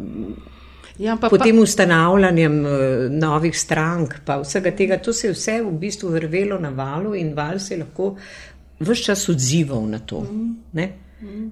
Ja, 0.98 1.16
pa, 1.16 1.28
Potem 1.30 1.56
pa, 1.56 1.62
ustanavljanjem 1.62 2.60
uh, 2.66 2.72
novih 3.10 3.58
strank, 3.58 4.20
pa 4.26 4.40
vsega 4.42 4.70
tega, 4.70 4.98
to 4.98 5.12
se 5.12 5.28
je 5.28 5.32
vse 5.32 5.60
v 5.62 5.74
bistvu 5.78 6.10
vrvelo 6.14 6.58
na 6.58 6.70
valu 6.74 7.14
in 7.14 7.34
val 7.34 7.58
se 7.58 7.74
je 7.74 7.84
lahko 7.84 8.16
vse 8.80 9.04
čas 9.04 9.28
odzival 9.28 9.86
na 9.86 9.98
to. 9.98 10.20
Mm. 10.20 10.88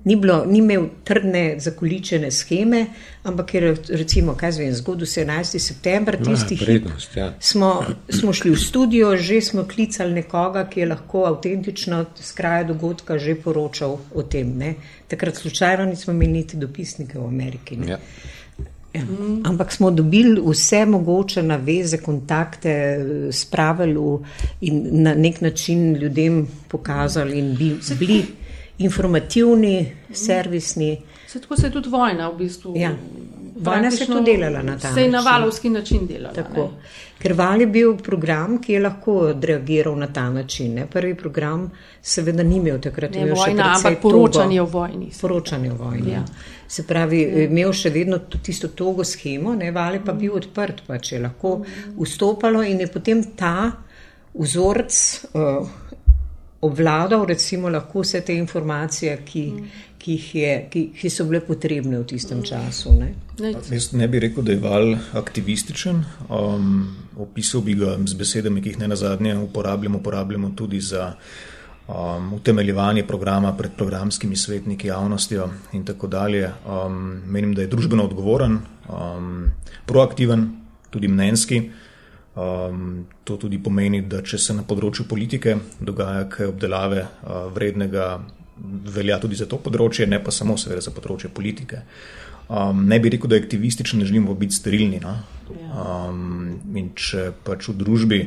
Ni, 0.05 0.17
bilo, 0.17 0.45
ni 0.47 0.59
imel 0.59 0.85
trdne, 1.05 1.57
zakoličene 1.59 2.31
scheme, 2.31 2.87
ampak 3.23 3.55
je 3.55 3.75
recimo, 3.89 4.37
kaj 4.39 4.53
zvem, 4.53 4.75
zgodil 4.75 5.07
se 5.07 5.25
11. 5.25 5.59
september, 5.59 6.19
tisti 6.25 6.59
prednost. 6.61 7.17
Ja. 7.17 7.33
Smo, 7.41 7.85
smo 8.09 8.33
šli 8.33 8.53
v 8.55 8.61
studio, 8.63 9.17
že 9.17 9.41
smo 9.43 9.65
klicali 9.67 10.15
nekoga, 10.15 10.69
ki 10.71 10.81
je 10.81 10.87
lahko 10.87 11.25
avtentično 11.27 12.05
z 12.15 12.33
kraja 12.39 12.69
dogodka 12.71 13.19
že 13.19 13.35
poročal 13.35 13.99
o 14.15 14.23
tem. 14.23 14.55
Ne? 14.59 14.75
Takrat 15.09 15.37
slučajno 15.37 15.85
nismo 15.85 16.15
imeli 16.15 16.33
niti 16.33 16.57
dopisnike 16.57 17.19
v 17.19 17.27
Ameriki. 17.27 17.79
Ja. 17.89 17.99
Ja. 18.95 19.03
Ampak 19.45 19.73
smo 19.73 19.91
dobili 19.91 20.41
vse 20.41 20.87
mogoče 20.87 21.43
naveze, 21.43 21.99
kontakte, 21.99 22.73
spravili 23.33 24.19
in 24.61 25.03
na 25.03 25.15
nek 25.15 25.41
način 25.41 25.93
ljudem 25.95 26.47
pokazali 26.69 27.39
in 27.39 27.57
bili. 27.57 27.79
bili 27.99 28.25
informativni, 28.79 29.93
servisni. 30.13 31.03
Se 31.27 31.41
tako 31.41 31.57
se 31.57 31.67
je 31.67 31.71
tudi 31.71 31.89
vojna 31.89 32.29
v 32.29 32.37
bistvu. 32.37 32.73
Ja. 32.77 32.95
Vojna 33.57 33.91
se 33.91 34.03
je 34.03 34.07
tudi 34.07 34.33
delala 34.33 34.63
na 34.63 34.79
ta 34.79 34.89
način. 34.89 34.95
Se 34.95 35.03
je 35.03 35.11
na 35.11 35.21
valovski 35.21 35.71
način 35.71 36.07
delala. 36.07 36.71
Ker 37.19 37.33
val 37.33 37.61
je 37.61 37.67
bil 37.67 37.97
program, 37.97 38.59
ki 38.61 38.73
je 38.73 38.81
lahko 38.81 39.13
odreagiral 39.31 39.97
na 39.99 40.07
ta 40.13 40.31
način. 40.31 40.75
Ne? 40.75 40.87
Prvi 40.87 41.15
program 41.15 41.71
seveda 42.03 42.43
ni 42.43 42.57
imel 42.57 42.81
takrat. 42.81 43.15
Ne 43.15 43.21
imel 43.21 43.35
vojna, 43.35 43.73
ampak 43.77 44.03
poročanje 44.03 44.61
o 44.63 44.67
vojni. 44.67 45.09
Poročanje 45.21 45.73
o 45.73 45.77
vojni. 45.77 46.13
Ja. 46.13 46.25
Se 46.69 46.85
pravi, 46.87 47.23
ja. 47.23 47.47
imel 47.49 47.73
še 47.73 47.91
vedno 47.91 48.19
tisto 48.43 48.69
togo 48.69 49.05
schemo, 49.05 49.55
ne? 49.55 49.71
val 49.73 49.95
je 49.95 50.05
pa 50.05 50.13
bil 50.13 50.37
odprt, 50.37 50.85
pa 50.87 50.99
če 50.99 51.17
je 51.17 51.23
lahko 51.23 51.57
vstopalo 51.97 52.63
in 52.63 52.85
je 52.85 52.93
potem 52.93 53.25
ta 53.37 53.73
vzorc. 54.35 55.01
Uh, 55.33 55.86
obvladal 56.61 57.25
recimo 57.27 57.69
lahko 57.69 58.01
vse 58.01 58.21
te 58.21 58.35
informacije, 58.35 59.19
ki, 59.25 59.45
ki, 59.99 60.21
je, 60.33 60.53
ki, 60.71 60.85
ki 61.01 61.11
so 61.11 61.27
bile 61.29 61.41
potrebne 61.45 61.99
v 62.01 62.07
tistem 62.09 62.43
času. 62.47 62.95
Ne? 62.97 63.13
Jaz 63.71 63.93
ne 63.93 64.09
bi 64.09 64.21
rekel, 64.23 64.45
da 64.45 64.55
je 64.55 64.63
val 64.63 64.95
aktivističen. 65.19 66.05
Um, 66.29 66.97
opisal 67.21 67.65
bi 67.67 67.77
ga 67.79 67.97
z 68.07 68.17
besedami, 68.19 68.63
ki 68.63 68.75
jih 68.75 68.81
ne 68.85 68.89
nazadnje 68.95 69.37
uporabljamo, 69.49 69.99
uporabljamo 69.99 70.53
tudi 70.57 70.81
za 70.81 71.13
um, 71.89 72.33
utemeljevanje 72.39 73.07
programa 73.07 73.53
pred 73.57 73.77
programskimi 73.77 74.37
svetniki, 74.37 74.89
javnostjo 74.89 75.51
in 75.73 75.85
tako 75.85 76.07
dalje. 76.07 76.51
Um, 76.65 77.21
menim, 77.27 77.55
da 77.55 77.63
je 77.63 77.73
družbeno 77.73 78.05
odgovoren, 78.05 78.59
um, 78.89 79.45
proaktiven, 79.87 80.49
tudi 80.91 81.09
mnenjski. 81.09 81.63
Um, 82.37 83.07
to 83.25 83.39
tudi 83.41 83.57
pomeni, 83.59 84.03
da 84.05 84.21
če 84.21 84.37
se 84.37 84.53
na 84.53 84.61
področju 84.69 85.07
politike 85.09 85.55
dogaja 85.81 86.27
kaj 86.29 86.51
obdelave 86.51 87.07
uh, 87.07 87.47
vrednega, 87.55 88.11
velja 88.93 89.17
tudi 89.23 89.39
za 89.41 89.47
to 89.49 89.57
področje, 89.57 90.05
ne 90.05 90.19
pa 90.21 90.35
samo 90.35 90.59
seveda 90.61 90.85
za 90.85 90.93
področje 90.93 91.31
politike. 91.33 91.81
Um, 92.53 92.85
ne 92.87 92.99
bi 93.01 93.11
rekel, 93.11 93.31
da 93.33 93.39
je 93.39 93.47
aktivističen, 93.47 94.03
ne 94.03 94.07
želimo 94.07 94.37
biti 94.37 94.55
sterilni. 94.55 95.01
No? 95.01 95.17
Um, 95.73 96.61
in 96.77 96.93
če 96.93 97.31
pač 97.47 97.71
v 97.73 97.79
družbi 97.81 98.21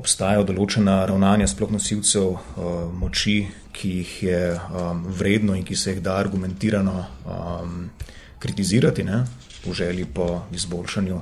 obstajajo 0.00 0.46
določena 0.48 1.00
ravnanja 1.10 1.50
sploh 1.50 1.74
nosilcev 1.74 2.30
uh, 2.30 2.70
moči, 2.94 3.40
ki 3.74 3.90
jih 3.98 4.16
je 4.28 4.42
um, 4.54 5.02
vredno 5.18 5.58
in 5.58 5.66
ki 5.66 5.74
se 5.76 5.96
jih 5.96 6.02
da 6.06 6.14
argumentirano 6.22 6.94
um, 7.26 7.88
kritizirati, 8.38 9.02
ne? 9.04 9.24
v 9.60 9.74
želji 9.76 10.06
po 10.14 10.46
izboljšanju 10.56 11.20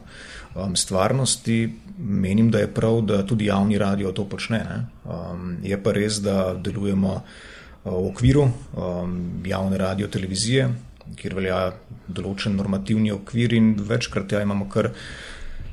um, 0.55 0.76
stvarnosti, 0.76 1.74
menim, 1.99 2.51
da 2.51 2.59
je 2.59 2.74
prav, 2.74 3.01
da 3.01 3.26
tudi 3.26 3.46
javni 3.46 3.78
radio 3.78 4.12
to 4.12 4.24
počne. 4.24 4.86
Um, 5.05 5.57
je 5.62 5.82
pa 5.82 5.92
res, 5.92 6.20
da 6.22 6.55
delujemo 6.55 7.14
uh, 7.14 7.92
v 7.92 8.07
okviru 8.11 8.42
um, 8.49 9.18
javne 9.46 9.78
radio 9.78 10.09
televizije, 10.09 10.68
kjer 11.16 11.34
velja 11.34 11.61
določen 12.09 12.57
normativni 12.57 13.12
okvir 13.12 13.55
in 13.57 13.74
večkrat 13.88 14.32
ja, 14.32 14.42
imamo 14.44 14.68
kar 14.70 14.92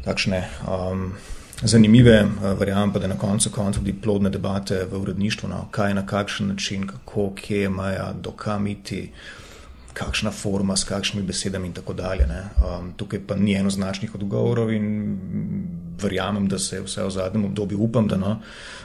takšne. 0.05 0.43
Um, 0.67 1.09
Zanimive, 1.55 2.17
uh, 2.25 2.51
verjamem 2.59 2.91
pa, 2.91 2.99
da 2.99 3.07
na 3.07 3.15
koncu 3.15 3.49
konca 3.51 3.79
tudi 3.79 3.93
plodne 3.95 4.29
debate 4.29 4.81
v 4.91 4.99
uredništvu, 4.99 5.49
no, 5.49 5.61
kaj 5.71 5.93
na 5.95 6.03
kakšen 6.05 6.51
način, 6.51 6.83
kako, 6.87 7.29
kje 7.35 7.61
je 7.61 7.69
meja, 7.71 8.09
dokam 8.19 8.67
iti, 8.67 9.05
uh, 9.07 9.44
kakšna 9.95 10.31
forma, 10.31 10.75
s 10.75 10.83
kakšnimi 10.83 11.25
besedami 11.27 11.69
in 11.71 11.73
tako 11.73 11.93
dalje. 11.95 12.27
Um, 12.27 12.91
tukaj 12.99 13.21
pa 13.27 13.35
ni 13.39 13.55
enoznačnih 13.55 14.15
odgovorov 14.15 14.73
in 14.75 14.87
verjamem, 16.01 16.47
da 16.51 16.59
se 16.59 16.75
je 16.75 16.83
vse 16.83 17.03
v 17.03 17.11
zadnjem 17.15 17.45
obdobju, 17.45 17.79
upam, 17.79 18.07
da 18.07 18.17
no, 18.19 18.33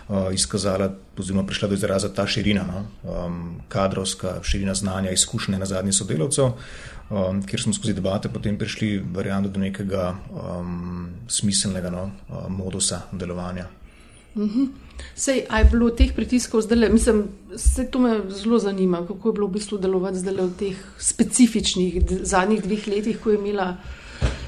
uh, 0.08 0.30
izkazala, 0.34 0.92
oziroma 1.18 1.46
prišla 1.46 1.68
do 1.68 1.74
izraza 1.74 2.12
ta 2.14 2.26
širina, 2.26 2.62
no, 2.66 2.84
um, 3.02 3.40
kadrovska 3.68 4.38
širina 4.42 4.74
znanja, 4.74 5.10
izkušnje 5.10 5.58
na 5.58 5.66
zadnjih 5.66 5.94
sodelavcev, 5.94 6.52
um, 7.10 7.42
kjer 7.46 7.62
smo 7.62 7.74
skozi 7.74 7.94
debate 7.98 8.30
potem 8.30 8.58
prišli, 8.58 9.02
verjamem, 9.14 9.50
do 9.50 9.60
nekega 9.60 10.14
um, 10.30 11.10
smiselnega 11.28 11.90
no, 11.90 12.10
uh, 12.28 12.46
modusa 12.48 13.02
delovanja. 13.12 13.66
Mhm. 14.36 14.89
Sej, 15.14 15.44
a 15.48 15.58
je 15.58 15.64
bilo 15.64 15.90
teh 15.90 16.12
pritiskov 16.16 16.62
zdaj, 16.62 16.88
mislim, 16.88 17.24
se 17.56 17.86
to 17.90 17.98
me 17.98 18.20
zelo 18.28 18.58
zanima, 18.58 19.06
kako 19.06 19.28
je 19.28 19.32
bilo 19.32 19.46
v 19.46 19.52
bistvu 19.52 19.78
delovati 19.78 20.18
zdaj 20.18 20.34
v 20.34 20.52
teh 20.58 20.84
specifičnih 20.98 22.02
zadnjih 22.22 22.62
dveh 22.62 22.86
letih, 22.88 23.18
ko 23.20 23.30
je 23.30 23.38
imela 23.38 23.76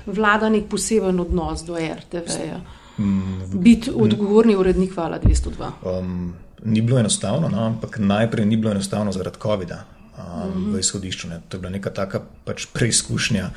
vlada 0.06 0.48
nek 0.48 0.68
poseben 0.68 1.20
odnos 1.20 1.64
do 1.64 1.76
RTV-ja. 1.76 2.60
Mm, 2.98 3.60
Biti 3.62 3.90
odgovorni 3.94 4.56
urednik 4.56 4.94
Hvala 4.94 5.18
202. 5.18 5.70
Um, 5.82 6.34
ni 6.64 6.82
bilo 6.82 6.98
enostavno, 6.98 7.48
no, 7.48 7.66
ampak 7.66 7.98
najprej 7.98 8.46
ni 8.46 8.56
bilo 8.56 8.72
enostavno 8.72 9.12
zaradi 9.12 9.38
COVID-a 9.42 9.84
um, 10.18 10.24
mm 10.24 10.54
-hmm. 10.54 10.74
v 10.74 10.78
izhodišču. 10.78 11.28
Ne. 11.28 11.40
To 11.48 11.56
je 11.56 11.60
bila 11.60 11.70
neka 11.70 11.90
taka 11.90 12.20
pač 12.44 12.66
preizkušnja, 12.72 13.50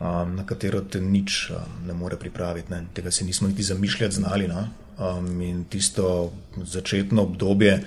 um, 0.00 0.36
na 0.36 0.46
katero 0.46 0.80
te 0.80 1.00
nič 1.00 1.50
um, 1.50 1.86
ne 1.86 1.94
more 1.94 2.16
pripraviti. 2.16 2.72
Ne. 2.72 2.86
Tega 2.94 3.10
si 3.10 3.24
nismo 3.24 3.48
niti 3.48 3.62
zamišljati 3.62 4.14
znali. 4.14 4.48
No. 4.48 4.68
Um, 4.98 5.40
in 5.40 5.64
tisto 5.70 6.32
začetno 6.56 7.22
obdobje 7.22 7.84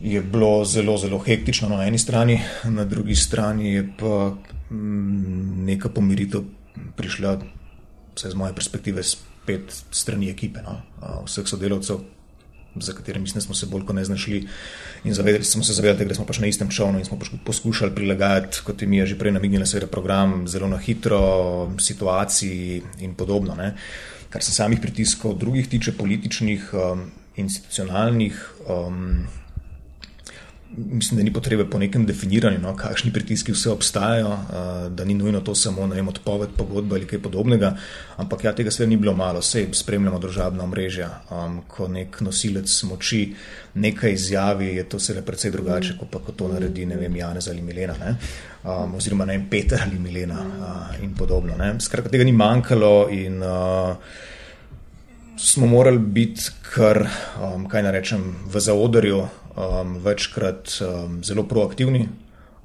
je 0.00 0.22
bilo 0.22 0.64
zelo, 0.64 0.98
zelo 0.98 1.18
hektično 1.18 1.68
na 1.68 1.86
eni 1.86 1.98
strani, 1.98 2.40
na 2.64 2.84
drugi 2.84 3.14
strani 3.14 3.72
je 3.74 3.88
pa 3.98 4.36
mm, 4.70 5.64
neka 5.66 5.88
pomiritev 5.88 6.44
prišla, 6.96 7.40
vse 8.14 8.30
z 8.30 8.34
moje 8.34 8.54
perspektive, 8.54 9.02
spet 9.02 9.74
strani 9.90 10.30
ekipe, 10.30 10.62
no. 10.62 10.78
vseh 11.26 11.48
sodelavcev, 11.48 11.98
za 12.78 12.92
katerimi 12.92 13.28
smo 13.28 13.54
se 13.54 13.66
bolj 13.66 13.86
kot 13.86 13.96
ne 13.96 14.04
znašli 14.04 14.44
in 15.04 15.14
zavedali 15.14 15.44
smo 15.44 15.64
se, 15.64 15.72
zavedali, 15.72 16.08
da 16.08 16.14
smo 16.14 16.26
pač 16.26 16.38
na 16.38 16.46
istem 16.46 16.70
čovnu 16.70 16.98
in 16.98 17.04
smo 17.04 17.18
poskušali 17.44 17.94
prilagajati, 17.94 18.60
kot 18.64 18.82
je 18.82 18.88
mi 18.88 18.96
je 18.98 19.06
že 19.06 19.18
prej 19.18 19.32
namignila, 19.32 19.66
seveda 19.66 19.90
program 19.90 20.48
zelo 20.48 20.68
na 20.68 20.78
hitro, 20.78 21.70
situaciji 21.80 22.82
in 23.00 23.14
podobno. 23.14 23.54
Ne. 23.54 23.74
Kar 24.28 24.42
se 24.44 24.52
samih 24.52 24.80
pritiskov 24.80 25.38
drugih 25.38 25.68
tiče, 25.68 25.92
političnih, 25.96 26.70
um, 26.74 27.10
institucionalnih, 27.36 28.38
um, 28.68 29.26
mislim, 30.76 31.18
da 31.18 31.24
ni 31.24 31.32
potrebe 31.32 31.64
po 31.70 31.78
nekem 31.78 32.06
definiranju, 32.06 32.58
no, 32.58 32.76
kakšni 32.76 33.12
pritiski 33.12 33.52
vse 33.52 33.70
obstajajo, 33.70 34.28
uh, 34.28 34.92
da 34.92 35.04
ni 35.04 35.14
nujno 35.14 35.40
to 35.40 35.54
samo 35.54 35.86
vem, 35.86 36.08
odpoved 36.08 36.48
pogodbe 36.56 36.96
ali 36.96 37.06
kaj 37.06 37.22
podobnega, 37.22 37.76
ampak 38.16 38.44
ja, 38.44 38.52
tega 38.52 38.70
sve 38.70 38.86
ni 38.86 38.96
bilo 38.96 39.14
malo, 39.16 39.40
vse 39.40 39.66
spremljamo 39.72 40.18
državna 40.18 40.64
omrežja, 40.64 41.10
um, 41.30 41.62
ko 41.68 41.88
nek 41.88 42.20
nosilec 42.20 42.82
moči 42.82 43.34
nekaj 43.74 44.12
izjavi, 44.12 44.66
je 44.76 44.88
to 44.88 44.98
seveda 44.98 45.26
precej 45.26 45.50
drugače, 45.50 45.96
kot 45.98 46.10
pa 46.10 46.18
ko 46.18 46.32
to 46.32 46.48
naredi, 46.52 46.84
vem, 46.84 47.16
Janez 47.16 47.48
ali 47.48 47.62
Milena, 47.62 47.94
ne, 47.98 48.16
um, 48.64 48.94
oziroma 48.94 49.24
ne 49.24 49.38
vem, 49.38 49.48
Peter 49.50 49.82
ali 49.86 49.98
Milena 49.98 50.40
uh, 50.40 51.04
in 51.04 51.14
podobno. 51.14 51.56
Ne. 51.56 51.74
Skratka, 51.80 52.10
tega 52.10 52.24
ni 52.24 52.32
manjkalo 52.32 53.08
in 53.10 53.42
uh, 53.42 53.96
smo 55.38 55.66
morali 55.66 55.98
biti 55.98 56.50
kar, 56.74 57.06
um, 57.42 57.68
kaj 57.68 57.82
naj 57.82 57.92
rečem, 57.92 58.24
v 58.46 58.60
zaodrju 58.60 59.22
um, 59.58 59.98
večkrat 60.04 60.68
um, 60.80 61.24
zelo 61.24 61.42
proaktivni, 61.42 62.08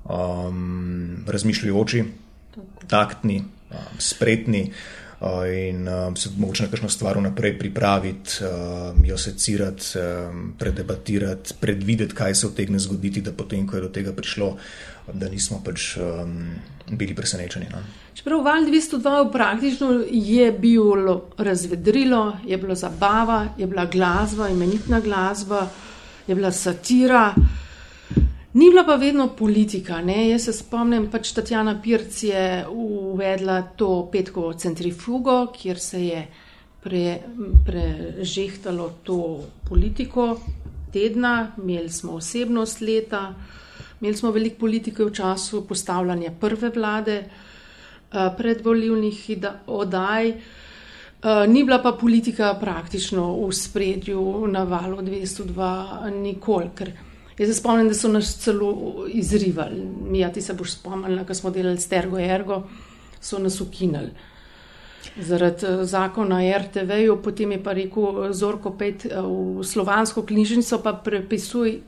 um, 0.04 1.26
razmišljajoči, 1.28 2.04
taktni, 2.88 3.40
um, 3.40 3.78
spretni 3.98 4.72
uh, 5.22 5.28
in 5.50 5.88
um, 5.88 6.16
se 6.16 6.30
mogoče 6.38 6.64
na 6.64 6.70
kakšno 6.70 6.90
stvar 6.90 7.18
vnaprej 7.18 7.58
pripraviti, 7.60 8.44
um, 8.44 9.06
jo 9.06 9.18
secirati, 9.18 9.98
um, 9.98 10.54
predebatirati, 10.60 11.54
predvideti, 11.60 12.16
kaj 12.16 12.36
se 12.36 12.48
vtegne 12.48 12.80
zgoditi, 12.80 13.22
da 13.22 13.32
potem, 13.32 13.68
ko 13.68 13.76
je 13.76 13.82
do 13.82 13.90
tega 13.90 14.14
prišlo, 14.14 14.58
da 15.14 15.30
nismo 15.30 15.62
pač 15.66 15.96
um, 15.98 16.38
bili 16.92 17.16
presenečeni. 17.16 17.66
No. 17.72 17.82
Čeprav 18.14 18.44
Val 18.44 18.68
202 18.68 19.32
praktično 19.32 20.04
je 20.12 20.52
bilo 20.52 21.30
razvedrilo, 21.38 22.38
je 22.46 22.58
bilo 22.58 22.76
zabava, 22.76 23.48
je 23.58 23.68
bila 23.68 23.86
glasba, 23.86 24.50
imenitna 24.50 25.00
glasba 25.00 25.68
je 26.28 26.36
bila 26.36 26.52
satira. 26.52 27.34
Ni 28.54 28.70
bila 28.70 28.84
pa 28.86 28.96
vedno 28.96 29.28
politika. 29.28 30.02
Ne? 30.02 30.30
Jaz 30.30 30.46
se 30.46 30.54
spomnim, 30.54 31.08
pač 31.12 31.32
Tatjana 31.34 31.80
Pirc 31.82 32.24
je 32.24 32.66
uvedla 32.70 33.62
to 33.78 34.10
petkovo 34.12 34.54
centrifugo, 34.54 35.48
kjer 35.56 35.80
se 35.80 36.06
je 36.06 36.28
pre, 36.84 37.20
prežehtalo 37.66 38.92
to 39.04 39.18
politiko 39.70 40.38
tedna, 40.94 41.52
imeli 41.58 41.90
smo 41.90 42.20
osebnost 42.22 42.82
leta, 42.82 43.34
imeli 44.02 44.18
smo 44.18 44.32
veliko 44.32 44.60
politike 44.60 45.04
v 45.04 45.14
času 45.14 45.64
postavljanja 45.68 46.32
prve 46.40 46.70
vlade, 46.70 47.16
eh, 47.24 48.30
predvoljivnih 48.38 49.30
oddaj. 49.68 50.34
Eh, 51.24 51.48
ni 51.48 51.64
bila 51.64 51.82
pa 51.82 51.92
politika 51.92 52.58
praktično 52.60 53.48
v 53.48 53.52
spredju 53.52 54.48
na 54.48 54.64
valu 54.64 54.98
202 55.02 56.10
nikoli, 56.12 56.70
ker 56.76 56.92
jaz 57.38 57.50
se 57.50 57.62
spomnim, 57.62 57.88
da 57.88 57.96
so 57.96 58.12
nas 58.12 58.34
celo 58.44 59.06
izrivali. 59.08 59.86
Mi, 60.10 60.20
ja, 60.20 60.32
ti 60.32 60.42
se 60.42 60.54
boš 60.54 60.72
spomnil, 60.72 61.24
ko 61.26 61.34
smo 61.34 61.50
delali 61.50 61.80
s 61.80 61.88
Tergo 61.88 62.20
Ergo, 62.20 62.64
so 63.22 63.40
nas 63.40 63.62
ukinali. 63.62 64.12
Zaradi 65.16 65.66
eh, 65.66 65.86
zakona 65.86 66.42
RTV-ju, 66.58 67.16
potem 67.24 67.56
je 67.56 67.64
pa 67.64 67.72
rekel 67.72 68.26
eh, 68.26 68.34
Zorko 68.34 68.76
Pet 68.78 69.08
v 69.08 69.64
slovansko 69.64 70.26
knjižnico, 70.28 70.82
pa 70.84 70.94
prepisuj 70.94 71.80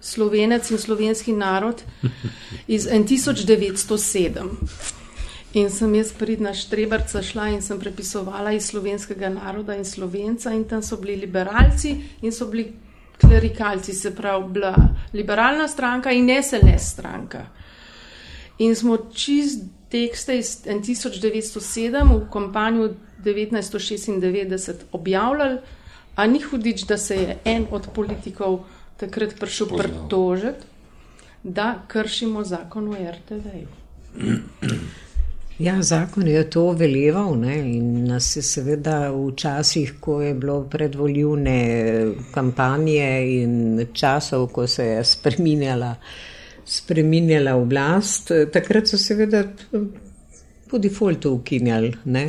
slovenec 0.00 0.70
in 0.70 0.78
slovenski 0.78 1.32
narod 1.32 1.82
iz 2.66 2.88
1907. 2.88 4.48
In 5.56 5.70
sem 5.72 5.94
jaz 5.96 6.10
pridna 6.12 6.52
štrebrca 6.52 7.22
šla 7.24 7.46
in 7.54 7.62
sem 7.64 7.78
prepisovala 7.80 8.52
iz 8.52 8.66
slovenskega 8.68 9.30
naroda 9.32 9.76
in 9.76 9.86
slovenca 9.88 10.52
in 10.52 10.66
tam 10.68 10.82
so 10.82 10.98
bili 11.00 11.14
liberalci 11.22 11.94
in 12.20 12.32
so 12.32 12.46
bili 12.46 12.72
klerikalci, 13.20 13.94
se 13.96 14.12
pravi, 14.14 14.50
bila 14.52 14.74
liberalna 15.14 15.68
stranka 15.68 16.12
in 16.12 16.28
SLS 16.42 16.90
stranka. 16.92 17.46
In 18.58 18.74
smo 18.76 18.98
čist 19.14 19.64
tekste 19.88 20.36
iz 20.38 20.50
1907 20.66 22.12
v 22.12 22.28
kampanju 22.32 22.90
1996 23.24 24.84
objavljali, 24.92 25.58
a 26.16 26.26
ni 26.26 26.40
hudič, 26.40 26.84
da 26.84 26.98
se 26.98 27.16
je 27.16 27.38
en 27.44 27.66
od 27.70 27.88
politikov 27.94 28.64
takrat 28.96 29.34
prišel 29.40 29.66
pritožiti, 29.76 30.68
da 31.42 31.82
kršimo 31.88 32.44
zakon 32.44 32.88
o 32.88 32.92
RTV-ju. 32.92 33.68
Ja, 35.58 35.82
zakon 35.82 36.28
je 36.28 36.50
to 36.50 36.72
veleval 36.76 37.38
ne? 37.40 37.54
in 37.76 38.04
nas 38.04 38.28
je 38.36 38.42
seveda 38.44 39.08
v 39.08 39.30
časih, 39.40 39.94
ko 40.00 40.18
je 40.20 40.34
bilo 40.34 40.58
predvoljivne 40.68 41.60
kampanje 42.34 43.06
in 43.38 43.86
časov, 43.92 44.50
ko 44.52 44.66
se 44.66 44.84
je 44.84 45.04
spreminjala, 45.04 45.94
spreminjala 46.64 47.54
oblast, 47.56 48.32
takrat 48.52 48.92
so 48.92 49.00
seveda 49.00 49.42
po 50.68 50.78
defaultu 50.78 51.32
ukinjali 51.38 51.94
ne? 52.04 52.26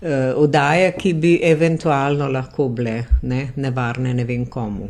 Eh, 0.00 0.30
odaje, 0.36 0.94
ki 0.96 1.12
bi 1.14 1.32
eventualno 1.42 2.28
lahko 2.30 2.68
bile 2.68 2.94
ne? 3.22 3.48
nevarne 3.56 4.14
ne 4.14 4.24
vem 4.24 4.46
komu. 4.46 4.86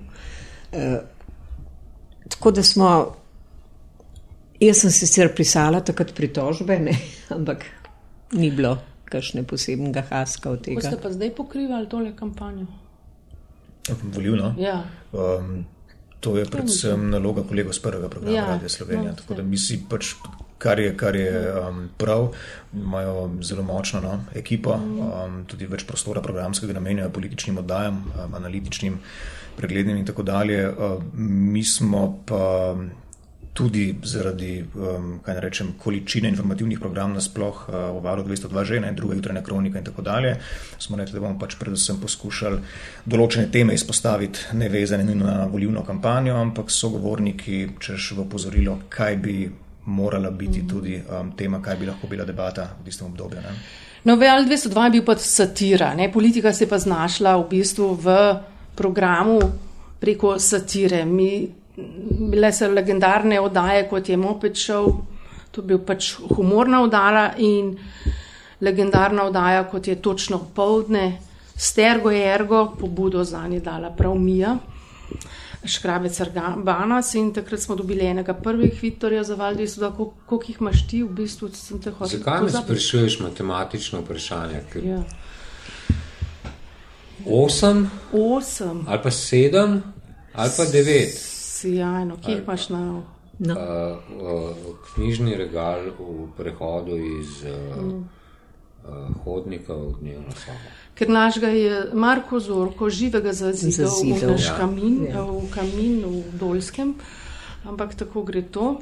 Eh, 0.73 0.99
tako 2.29 2.51
da 2.51 2.63
smo 2.63 2.93
Jaz 4.61 4.83
sem 4.83 4.93
sicer 4.93 5.31
pisala 5.33 5.81
takrat 5.81 6.13
pritožbe, 6.13 6.77
ne? 6.79 6.93
ampak 7.33 7.65
ni 8.37 8.51
bilo 8.53 8.77
kakšne 9.11 9.43
posebnega 9.49 10.05
haska 10.11 10.53
od 10.53 10.63
tega. 10.67 10.85
Ste 10.85 11.01
pa 11.01 11.11
zdaj 11.11 11.33
pokrivali 11.35 11.89
tole 11.89 12.13
kampanjo? 12.17 12.67
Volivno. 14.13 14.55
Ja. 14.61 14.85
Um, 15.13 15.65
to 16.21 16.37
je 16.37 16.45
predvsem 16.45 17.09
naloga 17.11 17.43
kolega 17.49 17.73
z 17.73 17.83
prvega 17.83 18.09
programa 18.13 18.37
ja, 18.37 18.47
Radio 18.47 18.69
Slovenija. 18.69 19.11
No, 19.11 19.17
tako 19.17 19.35
da 19.35 19.43
mi 19.43 19.59
si 19.59 19.81
pač, 19.89 20.13
kar 20.61 20.81
je, 20.81 20.93
kar 20.97 21.17
je 21.17 21.33
um, 21.57 21.89
prav, 21.99 22.29
imajo 22.77 23.31
zelo 23.43 23.65
močno 23.65 24.01
no, 24.05 24.13
ekipo, 24.37 24.77
mm. 24.77 24.99
um, 25.01 25.43
tudi 25.49 25.67
več 25.67 25.87
prostora 25.89 26.21
programskega 26.23 26.77
namenjajo 26.77 27.11
političnim 27.17 27.59
oddajam, 27.65 28.05
um, 28.13 28.35
analitičnim, 28.37 29.01
preglednim 29.57 29.97
in 29.97 30.07
tako 30.07 30.23
dalje. 30.23 30.67
Um, 30.69 31.11
mi 31.57 31.65
smo 31.65 32.05
pa 32.29 32.77
tudi 33.61 33.85
zaradi 34.03 34.65
um, 34.65 35.21
rečem, 35.27 35.75
količine 35.79 36.29
informativnih 36.33 36.81
programov, 36.81 37.19
nasploh 37.21 37.59
uh, 37.69 37.75
v 37.99 38.05
valu 38.05 38.25
202 38.25 38.65
že, 38.65 38.81
ne, 38.81 38.93
druga 38.97 39.19
jutranja 39.19 39.43
kronika 39.45 39.79
in 39.79 39.85
tako 39.85 40.03
dalje, 40.03 40.37
smo 40.79 40.97
rekli, 40.97 41.13
da 41.13 41.21
bomo 41.21 41.39
pač 41.39 41.59
predvsem 41.61 42.01
poskušali 42.01 42.61
določene 43.05 43.51
teme 43.53 43.77
izpostaviti, 43.77 44.57
ne 44.57 44.69
vezane 44.73 45.05
na 45.15 45.45
volivno 45.51 45.85
kampanjo, 45.85 46.39
ampak 46.41 46.73
sogovorniki, 46.73 47.67
češ 47.81 48.15
v 48.17 48.25
opozorilo, 48.25 48.79
kaj 48.89 49.21
bi 49.21 49.37
morala 49.91 50.31
biti 50.31 50.65
tudi 50.69 50.97
um, 50.97 51.33
tema, 51.37 51.61
kaj 51.63 51.77
bi 51.77 51.93
lahko 51.93 52.09
bila 52.09 52.25
debata 52.25 52.71
v 52.81 52.89
tistem 52.89 53.13
obdobju. 53.13 53.45
Ne. 53.45 53.57
No, 54.05 54.17
VL 54.17 54.49
202 54.49 54.85
je 54.85 54.91
bil 54.91 55.05
pa 55.05 55.17
satira, 55.17 55.95
ne? 55.95 56.09
politika 56.13 56.53
se 56.53 56.65
je 56.65 56.69
pa 56.69 56.79
znašla 56.79 57.37
v 57.37 57.49
bistvu 57.51 57.95
v 58.01 58.17
programu 58.77 59.41
preko 60.01 60.39
satire. 60.39 61.05
Mi 61.05 61.60
bile 62.31 62.53
so 62.53 62.69
legendarne 62.69 63.41
oddaje, 63.41 63.89
kot 63.89 64.09
je 64.09 64.17
Moped 64.17 64.57
Show, 64.57 64.93
to 65.51 65.61
je 65.63 65.67
bil 65.67 65.79
pač 65.87 66.15
humorna 66.37 66.83
oddaja 66.83 67.35
in 67.39 67.77
legendarna 68.61 69.25
oddaja, 69.25 69.65
kot 69.71 69.89
je 69.89 69.97
točno 70.03 70.39
povdne, 70.55 71.19
Stergo 71.61 72.11
Ergo, 72.13 72.77
pobudo 72.81 73.25
za 73.25 73.47
nje 73.49 73.61
dala 73.61 73.91
prav 73.91 74.15
Mija. 74.15 74.57
Škrabec 75.65 76.21
Banas 76.65 77.15
in 77.15 77.35
takrat 77.35 77.61
smo 77.61 77.77
dobili 77.77 78.07
enega 78.07 78.35
prvih 78.35 78.83
Viktorja 78.83 79.25
za 79.25 79.35
Valdi, 79.35 79.67
da 79.77 79.91
koliko 79.91 80.41
jih 80.49 80.61
imaš 80.61 80.87
ti, 80.89 81.03
v 81.03 81.09
bistvu 81.09 81.51
sem 81.53 81.83
te 81.83 81.91
hotel. 81.91 82.19
Zakaj 82.19 82.43
me 82.43 82.51
sprašuješ 82.51 83.19
matematično 83.21 84.01
vprašanje? 84.01 84.63
Ja. 84.85 85.03
Osem? 87.27 87.91
Osem. 88.13 88.85
Ali 88.89 89.03
pa 89.03 89.11
sedem? 89.11 89.83
Ali 90.33 90.51
pa 90.57 90.65
devet? 90.65 91.40
Sijajno, 91.61 92.17
kje 92.25 92.35
jih 92.35 92.43
imaš 92.43 92.69
na? 92.69 92.83
No. 93.39 93.55
Uh, 93.55 94.21
uh, 94.21 94.77
knjižni 94.95 95.35
regal 95.37 95.93
v 95.99 96.29
prehodu 96.37 96.97
iz 96.97 97.41
uh, 97.45 97.83
mm. 97.83 98.09
uh, 98.85 99.25
hodnika 99.25 99.75
v 99.75 99.95
dnevno 100.01 100.37
sobo 100.37 100.81
ker 101.01 101.09
naš 101.09 101.39
ga 101.41 101.49
je 101.49 101.85
Marko 101.93 102.41
Zorko 102.41 102.91
živega 102.91 103.33
zazidal, 103.33 103.89
zazidal. 103.89 104.29
v 104.29 104.33
naš 104.33 104.47
ja. 104.47 104.57
kamin, 104.59 104.97
ja. 105.09 105.23
v 105.25 105.47
kamin 105.49 105.95
v 106.05 106.35
Dolskem, 106.37 106.93
ampak 107.65 107.95
tako 107.97 108.23
gre 108.29 108.43
to. 108.43 108.75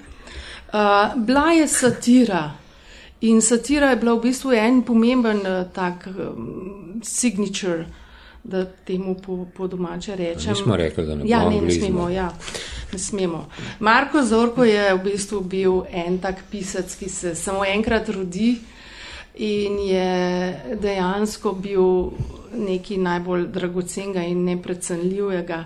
Uh, 0.68 1.14
bila 1.14 1.52
je 1.54 1.68
satira 1.68 2.50
in 3.20 3.38
satira 3.40 3.90
je 3.94 4.00
bila 4.02 4.16
v 4.18 4.26
bistvu 4.26 4.52
en 4.52 4.82
pomemben 4.82 5.46
uh, 5.46 5.62
tak 5.72 6.10
um, 6.10 6.98
signature. 7.02 7.86
Da 8.48 8.62
temu 8.64 9.14
po, 9.20 9.44
po 9.56 9.66
domače 9.66 10.14
rečem. 10.16 10.54
Mi 10.54 10.56
smo 10.56 10.76
rekli, 10.76 11.04
da 11.06 11.14
ne, 11.14 11.24
ja, 11.28 11.42
ne, 11.50 11.60
ne 11.60 11.70
smemo. 11.70 12.08
Ja, 12.08 12.30
ne 12.92 12.98
smemo. 12.98 13.48
Marko 13.80 14.22
Zorko 14.22 14.64
je 14.64 14.94
v 14.94 15.02
bistvu 15.04 15.40
bil 15.40 15.82
en 15.92 16.18
tak 16.18 16.44
pisec, 16.50 16.94
ki 16.96 17.08
se 17.08 17.34
samo 17.34 17.64
enkrat 17.64 18.08
rodi, 18.08 18.56
in 19.38 19.78
je 19.78 20.76
dejansko 20.82 21.52
bil 21.52 22.10
nekaj 22.58 22.96
najbolj 22.98 23.46
dragocenega 23.54 24.24
in 24.26 24.44
neprecenljivega. 24.44 25.64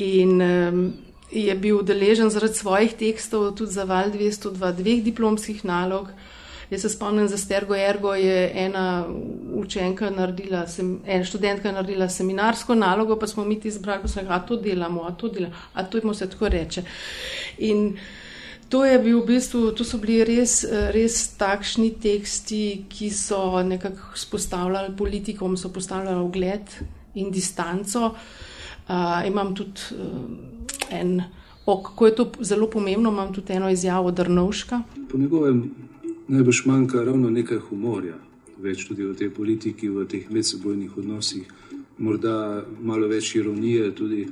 In 0.00 0.40
um, 0.40 0.84
je 1.32 1.54
bil 1.54 1.82
deležen 1.84 2.30
zaradi 2.30 2.54
svojih 2.54 2.94
tekstov 2.96 3.50
tudi 3.56 3.72
za 3.72 3.84
val 3.84 4.10
202 4.10 4.72
dveh 4.78 5.04
diplomskih 5.04 5.64
nalog. 5.64 6.08
Jaz 6.72 6.80
se 6.80 6.88
spomnim, 6.88 7.28
za 7.28 7.36
Stergo 7.36 7.74
Ergo 7.76 8.14
je 8.14 8.52
ena 8.54 9.04
učenka 9.54 10.08
naredila, 10.10 10.62
sem, 10.66 10.94
ena 11.06 11.24
študentka 11.24 11.72
naredila 11.72 12.08
seminarsko 12.08 12.74
nalogo, 12.74 13.18
pa 13.20 13.26
smo 13.28 13.44
mi 13.44 13.58
ti 13.60 13.68
izbrali, 13.68 14.00
pa 14.02 14.08
smo 14.08 14.22
rekli, 14.22 14.34
a 14.34 14.40
to 14.40 14.56
delamo, 14.56 15.04
a 15.04 15.12
to 15.12 15.28
delamo, 15.28 15.54
a 15.74 15.84
to 15.84 16.00
jim 16.00 16.14
se 16.14 16.30
tako 16.30 16.48
reče. 16.48 16.82
In 17.58 17.96
To, 18.72 18.86
bil 19.04 19.20
v 19.20 19.26
bistvu, 19.26 19.74
to 19.76 19.84
so 19.84 19.98
bili 20.00 20.22
res, 20.24 20.62
res 20.94 21.36
takšni 21.36 21.90
teksti, 22.00 22.86
ki 22.88 23.10
so 23.12 23.60
nekako 23.60 24.16
spostavljali 24.16 24.94
politikom, 24.96 25.58
so 25.60 25.68
postavljali 25.68 26.24
ogled 26.24 26.72
in 27.20 27.28
distanco. 27.28 28.14
Uh, 28.88 29.20
imam 29.28 29.52
tudi 29.54 29.92
uh, 29.92 30.88
en, 30.88 31.20
kako 31.66 32.06
je 32.06 32.14
to 32.16 32.26
zelo 32.40 32.70
pomembno, 32.72 33.12
imam 33.12 33.34
tudi 33.34 33.52
eno 33.52 33.68
izjavo 33.68 34.10
Drnovška. 34.10 34.80
Po 35.10 35.18
njegovem 35.18 35.68
najbrž 36.32 36.64
manjka 36.66 37.04
ravno 37.04 37.30
nekaj 37.30 37.60
humorja, 37.68 38.16
več 38.62 38.86
tudi 38.88 39.04
v 39.04 39.16
tej 39.18 39.30
politiki, 39.34 39.90
v 39.92 40.06
teh 40.08 40.30
medsebojnih 40.30 40.96
odnosih, 40.96 41.46
morda 41.98 42.64
malo 42.80 43.08
več 43.10 43.34
ironije 43.36 43.92
tudi 43.94 44.26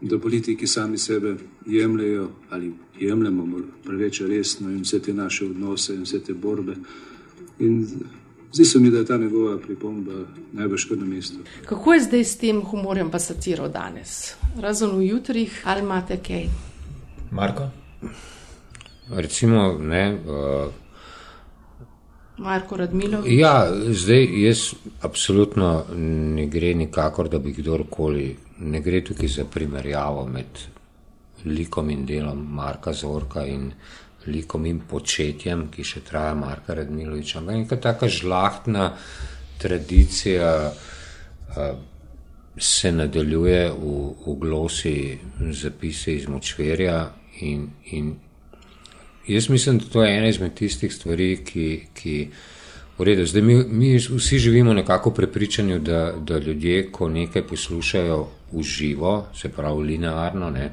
da 0.00 0.18
politiki 0.18 0.66
sami 0.66 0.98
sebe 0.98 1.36
jemljajo 1.66 2.28
ali 2.50 2.72
jemljemo 2.98 3.58
preveč 3.84 4.20
resno 4.20 4.70
in 4.70 4.80
vse 4.80 5.02
te 5.02 5.12
naše 5.14 5.44
odnose 5.44 5.94
in 5.94 6.02
vse 6.02 6.20
te 6.24 6.34
borbe. 6.34 6.74
In 7.58 7.86
zdi 8.52 8.64
se 8.64 8.78
mi, 8.78 8.90
da 8.90 8.98
je 8.98 9.04
ta 9.04 9.16
njegova 9.16 9.58
pripomba 9.58 10.12
najbrž 10.52 10.88
kar 10.88 10.98
na 10.98 11.04
mestu. 11.04 11.38
Kako 11.64 11.92
je 11.92 12.00
zdaj 12.00 12.24
s 12.24 12.36
tem 12.36 12.62
humorjem 12.62 13.10
pa 13.10 13.18
satiro 13.18 13.68
danes? 13.68 14.34
Razen 14.60 14.96
v 14.96 15.06
jutrih 15.06 15.62
ali 15.64 15.80
imate 15.80 16.16
kaj? 16.26 16.48
Marko? 17.30 17.70
Recimo, 19.10 19.78
ne. 19.78 20.14
Uh, 20.14 20.72
Marko 22.40 22.76
Radmilov. 22.80 23.26
Ja, 23.28 23.68
zdaj 23.92 24.26
jaz 24.42 24.64
absolutno 25.04 25.84
ne 25.96 26.46
gre 26.48 26.74
nikakor, 26.74 27.28
da 27.28 27.38
bi 27.38 27.52
kdorkoli 27.52 28.28
ne 28.60 28.80
gre 28.80 29.02
tukaj 29.04 29.28
za 29.28 29.44
primerjavo 29.44 30.26
med 30.26 30.62
likom 31.44 31.90
in 31.90 32.06
delom 32.06 32.40
Marka 32.54 32.92
Zorka 32.92 33.44
in 33.46 33.70
likom 34.26 34.66
in 34.66 34.80
početjem, 34.88 35.68
ki 35.72 35.84
še 35.84 36.02
traja 36.04 36.34
Marka 36.36 36.74
Redmiloviča. 36.76 37.40
Ampak 37.40 37.56
neka 37.56 37.80
taka 37.80 38.08
žlahtna 38.08 38.90
tradicija 39.60 40.72
se 42.60 42.92
nadaljuje 42.92 43.70
v, 43.70 43.94
v 44.26 44.34
glosi 44.40 44.96
zapise 45.52 46.14
iz 46.16 46.28
močverja 46.28 46.98
in, 47.40 47.68
in 47.92 48.12
jaz 49.34 49.48
mislim, 49.48 49.78
da 49.78 49.84
to 49.92 50.04
je 50.04 50.16
ena 50.18 50.28
izmed 50.28 50.54
tistih 50.54 50.92
stvari, 50.94 51.36
ki, 51.44 51.66
ki 51.94 52.16
V 53.00 53.04
redu, 53.04 53.24
zdaj 53.24 53.42
mi, 53.42 53.54
mi 53.64 53.96
vsi 53.96 54.38
živimo 54.38 54.74
nekako 54.76 55.10
prepričanju, 55.10 55.78
da, 55.78 56.12
da 56.12 56.38
ljudje, 56.38 56.90
ko 56.92 57.08
nekaj 57.08 57.46
poslušajo 57.48 58.26
v 58.52 58.62
živo, 58.62 59.26
se 59.34 59.48
pravi 59.48 59.84
linearno, 59.84 60.50
ne, 60.50 60.66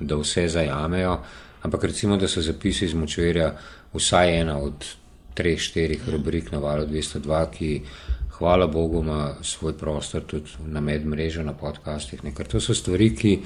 da 0.00 0.16
vse 0.18 0.48
zajamejo, 0.48 1.20
ampak 1.62 1.84
recimo, 1.84 2.16
da 2.16 2.28
so 2.28 2.42
zapisi 2.42 2.84
iz 2.84 2.94
močverja 2.94 3.52
vsaj 3.94 4.40
ena 4.40 4.58
od 4.58 4.88
treh, 5.34 5.60
štirih 5.60 6.08
rubrik 6.08 6.50
na 6.50 6.58
valu 6.58 6.86
202, 6.90 7.44
ki 7.54 7.70
hvala 8.38 8.66
Bogu 8.66 9.04
ima 9.06 9.34
svoj 9.42 9.78
prostor 9.78 10.26
tudi 10.26 10.50
na 10.66 10.80
medmrežju, 10.80 11.44
na 11.44 11.54
podcastih. 11.54 12.24
Ne, 12.24 12.34
ker 12.34 12.50
to 12.50 12.60
so 12.60 12.74
stvari, 12.74 13.12
ki 13.14 13.38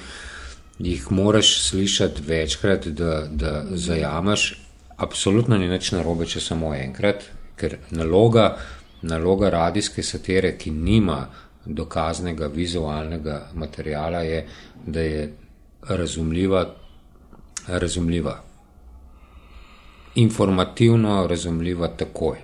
jih 0.79 1.13
moraš 1.13 1.63
slišati 1.63 2.23
večkrat, 2.27 2.87
da, 2.87 3.27
da 3.31 3.65
zajameš. 3.71 4.63
Absolutno 4.97 5.59
ni 5.59 5.69
nič 5.69 5.93
narobe, 5.93 6.27
če 6.27 6.41
samo 6.41 6.75
enkrat, 6.75 7.25
ker 7.57 7.77
naloga, 7.91 8.57
naloga 9.03 9.51
radijske 9.51 10.03
satire, 10.03 10.57
ki 10.59 10.71
nima 10.71 11.27
dokaznega 11.67 12.47
vizualnega 12.47 13.51
materijala, 13.55 14.23
je, 14.23 14.47
da 14.87 15.01
je 15.01 15.33
razumljiva, 15.89 16.67
razumljiva. 17.67 18.43
informativno 20.17 21.27
razumljiva 21.27 21.89
takoj, 21.89 22.39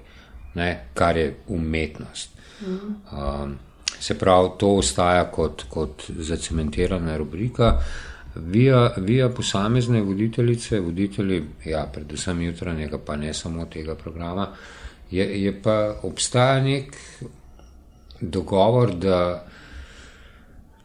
ne, 0.55 0.89
kar 0.95 1.17
je 1.17 1.37
umetnost. 1.49 2.31
Um, 2.67 3.57
se 4.01 4.19
pravi, 4.19 4.49
to 4.59 4.75
ostaja 4.77 5.25
kot, 5.31 5.63
kot 5.69 6.03
zacementirana 6.09 7.17
rubrika. 7.17 7.79
Vija, 8.35 8.95
vija 8.97 9.29
posamezne 9.29 10.01
voditeljice, 10.03 10.81
voditelji, 10.81 11.43
ja, 11.65 11.85
predvsem 11.93 12.41
jutranjega, 12.43 12.99
pa 12.99 13.17
ne 13.17 13.35
samo 13.35 13.67
tega 13.67 13.95
programa, 13.95 14.49
je, 15.11 15.43
je 15.43 15.53
pa 15.63 15.95
obstaja 16.03 16.63
nek 16.65 16.97
dogovor, 18.21 18.95
da 18.95 19.19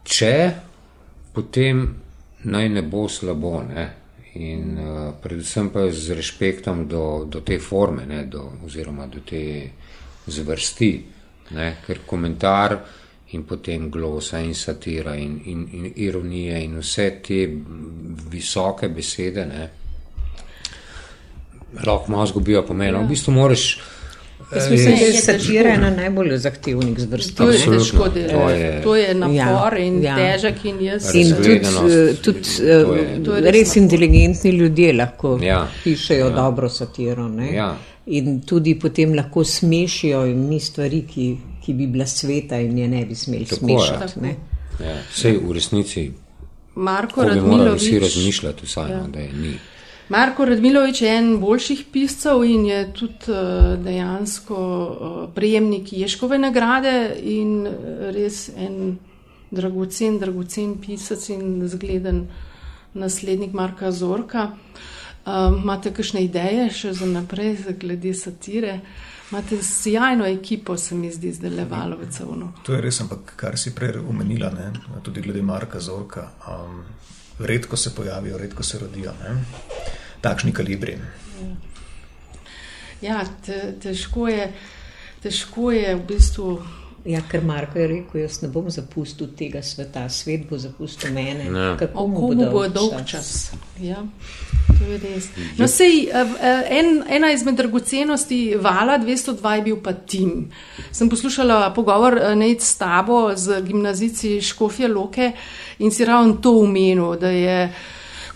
če 0.04 0.34
potem 1.32 1.86
naj 2.44 2.68
ne 2.68 2.82
bo 2.82 3.08
slabo, 3.08 3.62
ne? 3.68 3.88
in 4.38 4.76
uh, 4.78 5.14
predvsem 5.22 5.70
pa 5.72 5.88
z 5.90 6.14
respektom 6.14 6.84
do, 6.86 7.24
do 7.26 7.40
te 7.40 7.58
forme, 7.58 8.04
ne? 8.06 8.26
do, 8.26 8.44
oziroma 8.66 9.06
do 9.06 9.24
te 9.26 9.40
zvrsti, 10.26 10.92
ne? 11.56 11.68
ker 11.86 12.04
komentar 12.06 12.76
in 13.30 13.44
potem 13.44 13.90
glosa 13.90 14.38
in 14.38 14.54
satira 14.54 15.14
in, 15.14 15.40
in, 15.44 15.68
in 15.72 15.92
ironije 15.94 16.62
in 16.64 16.78
vse 16.78 17.10
te 17.22 17.42
visoke 18.30 18.88
besede, 18.88 19.44
ne? 19.46 19.68
lahko 21.84 22.12
malo 22.12 22.26
zgubijo 22.26 22.62
pomen. 22.66 22.94
Ja. 22.94 23.00
V 23.00 23.08
bistvu 23.08 23.32
moraš. 23.32 23.78
Jaz 24.54 24.70
mislim, 24.70 24.96
da 24.96 25.04
je 25.04 25.12
satira 25.12 25.74
ena 25.74 25.90
najbolj 25.90 26.36
zahtevnih 26.36 26.98
zvrst. 26.98 27.36
To 27.36 27.50
je 27.50 27.58
težko 27.58 28.08
delati. 28.08 28.82
To 28.82 28.96
je 28.96 29.14
napor 29.14 29.76
ja, 29.76 29.84
in 29.84 30.02
ja. 30.04 30.16
težak 30.16 30.64
in 30.64 30.80
jaz. 30.84 31.10
In 31.14 31.34
tudi, 31.36 31.60
tudi 32.22 32.40
to 32.56 32.94
je, 32.94 33.24
to 33.24 33.36
je 33.36 33.52
res 33.52 33.76
inteligentni 33.76 34.50
ljudje 34.50 34.92
lahko 34.92 35.38
ja. 35.42 35.66
pišejo 35.84 36.26
ja. 36.26 36.34
dobro 36.34 36.68
satiro. 36.68 37.28
Ja. 37.52 37.74
In 38.06 38.40
tudi 38.40 38.78
potem 38.80 39.14
lahko 39.14 39.44
smešijo 39.44 40.24
in 40.26 40.48
ni 40.48 40.60
stvari, 40.60 41.02
ki, 41.10 41.28
ki 41.68 41.74
bi 41.74 41.86
bila 41.86 42.06
sveta 42.06 42.56
in 42.64 42.78
je 42.78 42.88
ne 42.88 43.04
bi 43.04 43.14
smeli 43.14 43.44
Tako 43.44 43.66
smešati. 43.66 44.20
Je. 44.24 44.36
Ja. 44.80 44.94
Vse 45.12 45.32
v 45.36 45.52
resnici. 45.52 46.10
Marko 46.74 47.24
Radmilovič. 47.24 47.82
Vsi 47.82 47.98
razmišljati 47.98 48.66
vsaj, 48.66 48.90
ja. 48.90 49.02
da 49.12 49.20
je 49.20 49.32
ni. 49.32 49.52
Marko 50.08 50.44
Radmilovič 50.44 51.02
je 51.02 51.10
en 51.16 51.28
boljših 51.40 51.82
piscev 51.92 52.44
in 52.44 52.64
je 52.66 52.78
tudi 52.96 53.28
uh, 53.28 53.84
dejansko 53.84 54.56
uh, 54.56 55.18
prejemnik 55.34 55.92
Ješkove 55.92 56.38
nagrade 56.38 56.94
in 57.20 57.66
eh, 57.66 58.08
res 58.16 58.48
en 58.56 58.96
dragocen, 59.50 60.16
dragocen 60.18 60.78
pisec 60.80 61.28
in 61.28 61.68
zgleden 61.68 62.22
naslednik 62.94 63.52
Marka 63.52 63.92
Zorka. 63.92 64.48
Uh, 65.26 65.52
imate 65.60 65.92
kakšne 65.92 66.24
ideje 66.24 66.70
še 66.72 66.94
za 66.96 67.06
naprej, 67.12 67.58
za 67.66 67.76
glede 67.76 68.14
satire? 68.16 68.80
Imate 69.30 69.62
sjajno 69.62 70.26
ekipo, 70.26 70.76
se 70.76 70.94
mi 70.94 71.10
zdi, 71.12 71.32
zdaj 71.32 71.50
le 71.50 71.64
valovcev. 71.64 72.28
No. 72.36 72.52
To 72.64 72.72
je 72.72 72.80
res, 72.80 73.00
ampak 73.00 73.34
kar 73.36 73.58
si 73.58 73.74
prej 73.74 74.00
omenila, 74.00 74.50
ne? 74.50 74.72
tudi 75.02 75.20
glede 75.20 75.42
Marka 75.42 75.80
Zorka. 75.80 76.30
Um, 76.48 76.84
redko 77.38 77.76
se 77.76 77.94
pojavijo, 77.94 78.38
redko 78.38 78.62
se 78.62 78.78
rodijo. 78.78 79.12
Ne? 79.22 79.44
Takšni 80.20 80.52
kalibri. 80.52 80.96
Ja, 83.02 83.20
te, 83.46 83.74
težko, 83.82 84.28
je, 84.28 84.52
težko 85.22 85.70
je 85.72 85.94
v 85.94 86.06
bistvu. 86.08 86.62
Ja, 87.08 87.22
ker 87.24 87.40
Marko 87.44 87.78
je 87.78 87.86
rekel, 87.88 88.20
jaz 88.20 88.42
ne 88.42 88.50
bom 88.52 88.66
zapustil 88.68 89.30
tega 89.36 89.62
sveta, 89.64 90.02
svet 90.12 90.42
bo 90.50 90.58
zapustil 90.60 91.14
mene. 91.16 91.46
Ne. 91.48 91.68
Kako 91.80 92.04
mu 92.06 92.26
bo, 92.36 92.48
bo 92.52 92.64
dolg 92.68 92.98
čas? 92.98 93.08
čas. 93.08 93.30
Ja, 93.80 94.02
to 94.68 94.90
je 94.90 94.98
res. 95.00 95.30
No, 95.56 95.64
sej, 95.72 96.02
eh, 96.12 96.34
eh, 96.36 96.68
en, 96.78 97.00
ena 97.08 97.30
izmed 97.32 97.56
dragocenosti 97.56 98.58
Vala 98.60 98.98
202 99.00 99.54
je 99.56 99.62
bil 99.70 99.78
pa 99.80 99.94
tim. 99.96 100.50
Sem 100.92 101.08
poslušala 101.08 101.70
pogovor 101.72 102.18
eh, 102.18 102.34
Nate 102.36 102.66
s 102.66 102.76
tabo 102.76 103.32
z 103.36 103.62
gimnazici 103.64 104.40
Škofje 104.44 104.88
Loke 104.92 105.32
in 105.78 105.90
si 105.90 106.04
ravno 106.04 106.36
to 106.42 106.58
umenil, 106.60 107.16
da 107.16 107.30
je 107.32 107.72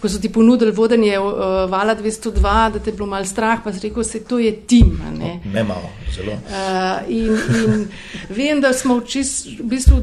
ko 0.03 0.09
so 0.09 0.19
ti 0.19 0.29
ponudili 0.33 0.73
vodenje 0.75 1.19
uh, 1.19 1.35
Vala 1.71 1.95
202, 1.95 2.71
da 2.73 2.79
te 2.79 2.91
je 2.91 2.95
bilo 2.97 3.07
mal 3.07 3.25
strah, 3.25 3.61
pa 3.65 3.73
si 3.73 3.81
rekel, 3.87 4.03
se 4.05 4.25
to 4.25 4.39
je 4.39 4.51
tim. 4.67 4.99
Ne, 5.19 5.35
no, 5.45 5.53
ne 5.55 5.65
malo, 5.65 5.91
zelo. 6.11 6.33
Uh, 6.33 7.07
in, 7.09 7.31
in 7.63 7.85
vem, 8.29 8.61
da 8.61 8.73
smo 8.73 8.99
čist, 9.01 9.47
v 9.61 9.69
bistvu 9.71 10.01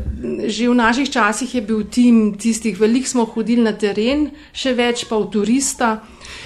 že 0.48 0.70
v 0.70 0.78
naših 0.80 1.12
časih 1.12 1.56
je 1.56 1.62
bil 1.62 1.84
tim 1.92 2.38
tistih, 2.40 2.80
veliko 2.80 3.12
smo 3.12 3.28
hodili 3.28 3.66
na 3.68 3.76
teren, 3.76 4.30
še 4.56 4.74
več 4.74 5.04
pa 5.10 5.20
v 5.20 5.28
turista. 5.36 5.92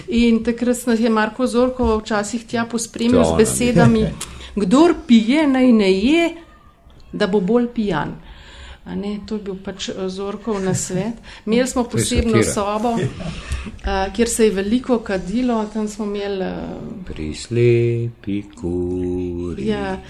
In 0.10 0.42
takrat 0.42 0.88
nas 0.90 1.00
je 1.00 1.14
Marko 1.14 1.46
Zorko 1.46 2.00
včasih 2.02 2.48
tja 2.50 2.66
pospremil 2.66 3.22
z 3.22 3.38
besedami, 3.38 4.08
kdor 4.58 4.96
pije, 5.06 5.46
naj 5.48 5.70
ne 5.78 5.92
je, 5.94 6.30
da 7.14 7.30
bo 7.30 7.38
bolj 7.38 7.70
pijan. 7.76 8.18
Ne, 8.86 9.20
to 9.26 9.36
je 9.36 9.42
bil 9.48 9.56
pač 9.64 9.90
eh, 9.90 10.10
Zorkov 10.10 10.60
na 10.60 10.74
svet. 10.76 11.22
Imeli 11.46 11.68
smo 11.68 11.86
posebno 11.88 12.44
sobo, 12.44 12.98
uh, 12.98 13.06
kjer 14.16 14.30
se 14.30 14.46
je 14.46 14.52
veliko 14.52 15.00
kadilo, 15.00 15.64
tam 15.74 15.88
smo 15.88 16.06
imeli. 16.06 16.46
Uh, 16.46 17.06
Prislepi 17.08 18.42
kuri. 18.60 19.68
Ja, 19.68 20.02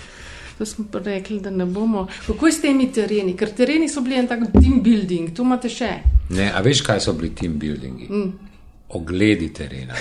to 0.58 0.66
smo 0.66 0.86
rekli, 1.06 1.40
da 1.40 1.50
ne 1.50 1.66
bomo. 1.66 2.08
Kako 2.28 2.48
je 2.48 2.54
s 2.54 2.62
temi 2.62 2.90
tereni? 2.92 3.38
Ker 3.38 3.54
tereni 3.54 3.90
so 3.90 4.02
bili 4.02 4.18
en 4.18 4.28
tak 4.28 4.48
team 4.58 4.82
building, 4.82 5.36
tu 5.36 5.46
imate 5.46 5.70
še. 5.70 5.92
Ne, 6.34 6.50
a 6.50 6.66
veš, 6.66 6.82
kaj 6.82 7.06
so 7.06 7.14
bili 7.14 7.30
team 7.36 7.60
buildingi? 7.62 8.10
Mm 8.10 8.50
ogledi 8.94 9.54
terena. 9.54 9.94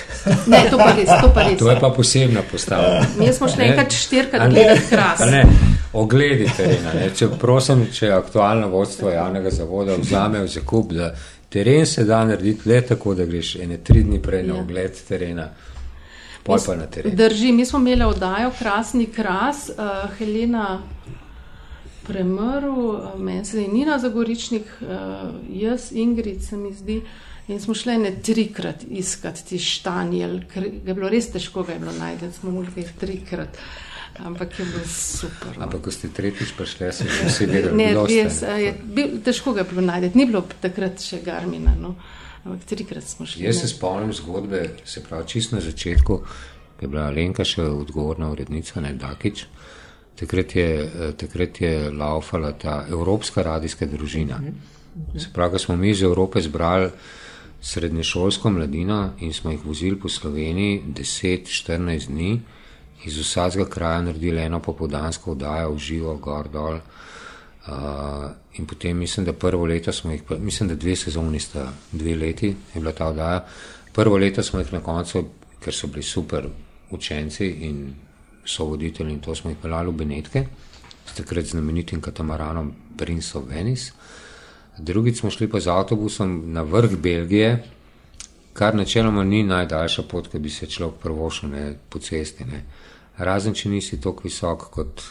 Ne, 0.45 0.69
to 0.69 0.77
pa 0.77 0.91
res, 0.93 1.09
to 1.21 1.29
pa 1.33 1.47
res. 1.47 1.57
To 1.59 1.69
je 1.71 1.77
pa 1.79 1.89
posebna 1.89 2.43
postava. 2.51 3.01
Mi 3.19 3.31
smo 3.33 3.49
šli 3.49 3.65
enkrat 3.71 3.95
štirikrat 3.97 4.49
gledati 4.49 4.85
kras. 4.89 5.23
Ne, 5.31 5.43
ogledi 5.93 6.47
terena. 6.57 6.93
Ne. 6.93 7.09
Če 7.15 7.29
prosim, 7.39 7.85
če 7.93 8.11
aktualno 8.15 8.69
vodstvo 8.73 9.11
javnega 9.13 9.51
zavoda 9.53 9.97
vzame 9.99 10.43
v 10.43 10.51
zakup, 10.51 10.93
da 10.93 11.11
teren 11.53 11.85
se 11.85 12.05
da 12.05 12.23
narediti 12.25 12.69
le 12.69 12.81
tako, 12.81 13.15
da 13.15 13.25
greš 13.25 13.55
ene 13.61 13.77
tri 13.83 14.03
dni 14.03 14.21
prej 14.21 14.43
na 14.47 14.55
ja. 14.55 14.61
ogled 14.61 15.03
terena. 15.07 15.49
Drži, 17.15 17.51
mi 17.55 17.65
smo 17.65 17.79
imeli 17.79 18.03
oddajo 18.03 18.51
Krasni 18.57 19.05
kras, 19.05 19.69
uh, 19.69 20.09
Helena 20.17 20.81
Premrl, 22.03 22.79
uh, 22.89 23.13
meni 23.19 23.45
se 23.45 23.61
je 23.61 23.67
Nina 23.67 23.99
Zagoričnik, 23.99 24.65
uh, 24.81 25.29
jaz 25.49 25.91
Ingrid 25.91 26.43
se 26.43 26.57
mi 26.57 26.73
zdi. 26.73 26.97
Uh, 26.97 27.33
In 27.47 27.59
smo 27.59 27.73
šli 27.73 27.97
ne 27.97 28.11
trikrat 28.23 28.85
iskati 28.89 29.45
ti 29.45 29.59
štanjel, 29.59 30.39
ker 30.53 30.63
je 30.63 30.93
bilo 30.93 31.09
res 31.11 31.27
težko 31.31 31.65
ga 31.67 31.73
je 31.73 31.79
bilo 31.79 31.91
najti, 31.99 32.31
smo 32.39 32.51
mogli 32.51 32.85
trikrat. 32.99 33.57
Ampak 34.19 34.59
je 34.59 34.65
bilo 34.65 34.85
super. 34.85 35.57
No. 35.57 35.63
Ampak, 35.63 35.81
ko 35.81 35.91
ste 35.91 36.09
tretjič 36.13 36.53
prišli, 36.57 36.91
sem 36.93 37.07
že 37.09 37.29
vsi 37.29 37.45
vedel, 37.49 37.73
da 37.73 38.05
je 38.61 38.73
to 38.77 39.21
težko 39.25 39.53
ga 39.53 39.65
je 39.65 39.69
bilo 39.71 39.81
najti. 39.81 40.11
Ni 40.17 40.25
bilo 40.29 40.43
takrat 40.61 41.01
še 41.01 41.23
Garmina, 41.25 41.73
no. 41.79 41.95
ampak 42.45 42.67
trikrat 42.69 43.03
smo 43.03 43.25
šli. 43.25 43.47
Jaz 43.47 43.63
se 43.63 43.71
spomnim 43.73 44.13
zgodbe, 44.13 44.61
se 44.85 45.03
pravi, 45.03 45.27
čisto 45.27 45.57
na 45.57 45.61
začetku, 45.65 46.19
je 46.81 46.87
bila 46.87 47.09
Lenka 47.09 47.45
še 47.47 47.65
odgovorna 47.65 48.29
urednica, 48.29 48.81
ne 48.81 48.93
Dakič. 48.93 49.45
Takrat 50.19 50.55
je, 50.55 50.69
takrat 51.17 51.61
je 51.61 51.73
laufala 51.89 52.53
ta 52.53 52.83
evropska 52.85 53.41
radijska 53.41 53.89
družina. 53.89 54.37
Se 55.17 55.31
pravi, 55.33 55.59
smo 55.59 55.75
mi 55.75 55.89
iz 55.89 56.03
Evrope 56.05 56.41
zbrali 56.41 56.91
srednješolsko 57.63 58.51
mladino 58.51 59.13
in 59.19 59.33
smo 59.33 59.51
jih 59.51 59.65
vozili 59.65 59.99
po 59.99 60.09
Sloveniji 60.09 60.83
10-14 60.87 62.07
dni, 62.07 62.41
iz 63.05 63.17
vsakega 63.17 63.65
kraja 63.69 64.01
naredili 64.01 64.41
eno 64.41 64.59
popodansko 64.59 65.31
oddajo 65.31 65.73
v 65.73 65.79
živo, 65.79 66.15
gor 66.17 66.49
dol. 66.49 66.79
Uh, 67.63 68.31
in 68.53 68.65
potem 68.67 68.97
mislim, 68.97 69.25
da 69.25 69.33
prvo 69.33 69.65
leto 69.65 69.91
smo 69.91 70.11
jih, 70.11 70.23
mislim, 70.39 70.69
da 70.69 70.75
dve 70.75 70.95
sezoni 70.95 71.39
sta, 71.39 71.71
dve 71.91 72.15
leti 72.15 72.47
je 72.47 72.79
bila 72.79 72.91
ta 72.91 73.07
oddaja. 73.07 73.45
Prvo 73.93 74.17
leto 74.17 74.43
smo 74.43 74.59
jih 74.59 74.73
na 74.73 74.79
koncu, 74.79 75.25
ker 75.59 75.73
so 75.73 75.87
bili 75.87 76.03
super 76.03 76.47
učenci 76.91 77.47
in 77.47 77.93
so 78.45 78.65
voditelji 78.65 79.13
in 79.13 79.19
to 79.19 79.35
smo 79.35 79.49
jih 79.49 79.57
pelali 79.61 79.89
v 79.89 79.95
Benetke, 79.95 80.45
s 81.05 81.15
takrat 81.15 81.45
znamenitim 81.45 82.01
katamaranom 82.01 82.73
Prince 82.97 83.37
of 83.37 83.47
Venice. 83.49 83.91
Drugič 84.77 85.19
smo 85.19 85.29
šli 85.29 85.47
pa 85.49 85.59
z 85.59 85.69
avtobusom 85.69 86.51
na 86.53 86.61
vrh 86.61 86.97
Belgije, 86.97 87.63
kar 88.53 88.75
načeloma 88.75 89.23
ni 89.23 89.43
najdaljša 89.43 90.03
pot, 90.03 90.27
ki 90.27 90.39
bi 90.39 90.49
se 90.49 90.67
človek 90.67 90.99
prvošil 91.01 91.49
po 91.89 91.99
cesti. 91.99 92.45
Ne. 92.45 92.63
Razen 93.17 93.53
če 93.53 93.69
nisi 93.69 93.99
tako 94.01 94.25
visok 94.27 94.69
kot 94.73 95.03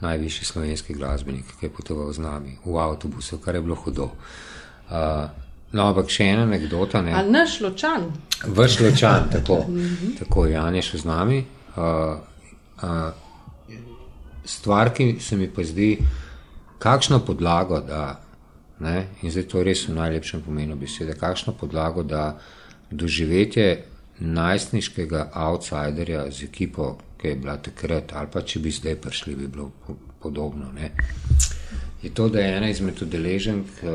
najvišji 0.00 0.44
slovenski 0.44 0.94
glasbenik, 0.94 1.54
ki 1.56 1.66
je 1.66 1.72
potoval 1.72 2.12
z 2.12 2.20
nami 2.20 2.58
v 2.64 2.76
avtobusu, 2.80 3.38
kar 3.40 3.56
je 3.56 3.62
bilo 3.64 3.78
hudo. 3.80 4.10
Uh, 4.90 5.24
no, 5.72 5.86
ampak 5.88 6.12
še 6.12 6.28
ena 6.34 6.44
anekdota. 6.44 7.00
Ne. 7.02 7.14
Ali 7.16 7.32
naš 7.32 7.60
ločan? 7.64 8.10
Vrš 8.44 8.80
ločan, 8.84 9.30
tako, 9.32 9.62
tako 10.20 10.46
Jan 10.50 10.76
je 10.76 10.84
še 10.84 11.00
z 11.00 11.08
nami. 11.08 11.40
Uh, 11.76 12.20
uh, 12.84 13.72
stvar, 14.44 14.92
ki 14.92 15.16
se 15.20 15.40
mi 15.40 15.48
pa 15.48 15.64
zdi, 15.64 15.96
kakšno 16.78 17.24
podlago, 17.24 17.80
da 17.80 18.04
Ne? 18.78 19.06
In 19.22 19.32
zdaj 19.32 19.46
to 19.48 19.62
res 19.64 19.86
v 19.88 19.96
najlepšem 19.96 20.42
pomenu 20.44 20.76
besede. 20.76 21.16
Kakšno 21.16 21.54
podlago, 21.56 22.02
da 22.04 22.36
doživetje 22.90 23.84
najstniškega 24.20 25.30
outsiderja 25.32 26.26
z 26.30 26.44
ekipo, 26.44 26.98
ki 27.16 27.28
je 27.28 27.36
bila 27.36 27.56
takrat, 27.56 28.12
ali 28.12 28.28
pa 28.32 28.42
če 28.42 28.60
bi 28.60 28.70
zdaj 28.70 28.96
prišli, 29.00 29.34
bi 29.36 29.48
bilo 29.48 29.70
podobno. 30.22 30.72
Ne? 30.72 30.90
Je 32.02 32.14
to, 32.14 32.28
da 32.28 32.40
je 32.40 32.56
ena 32.56 32.68
izmed 32.70 33.02
udeleženk 33.02 33.82
uh, 33.82 33.90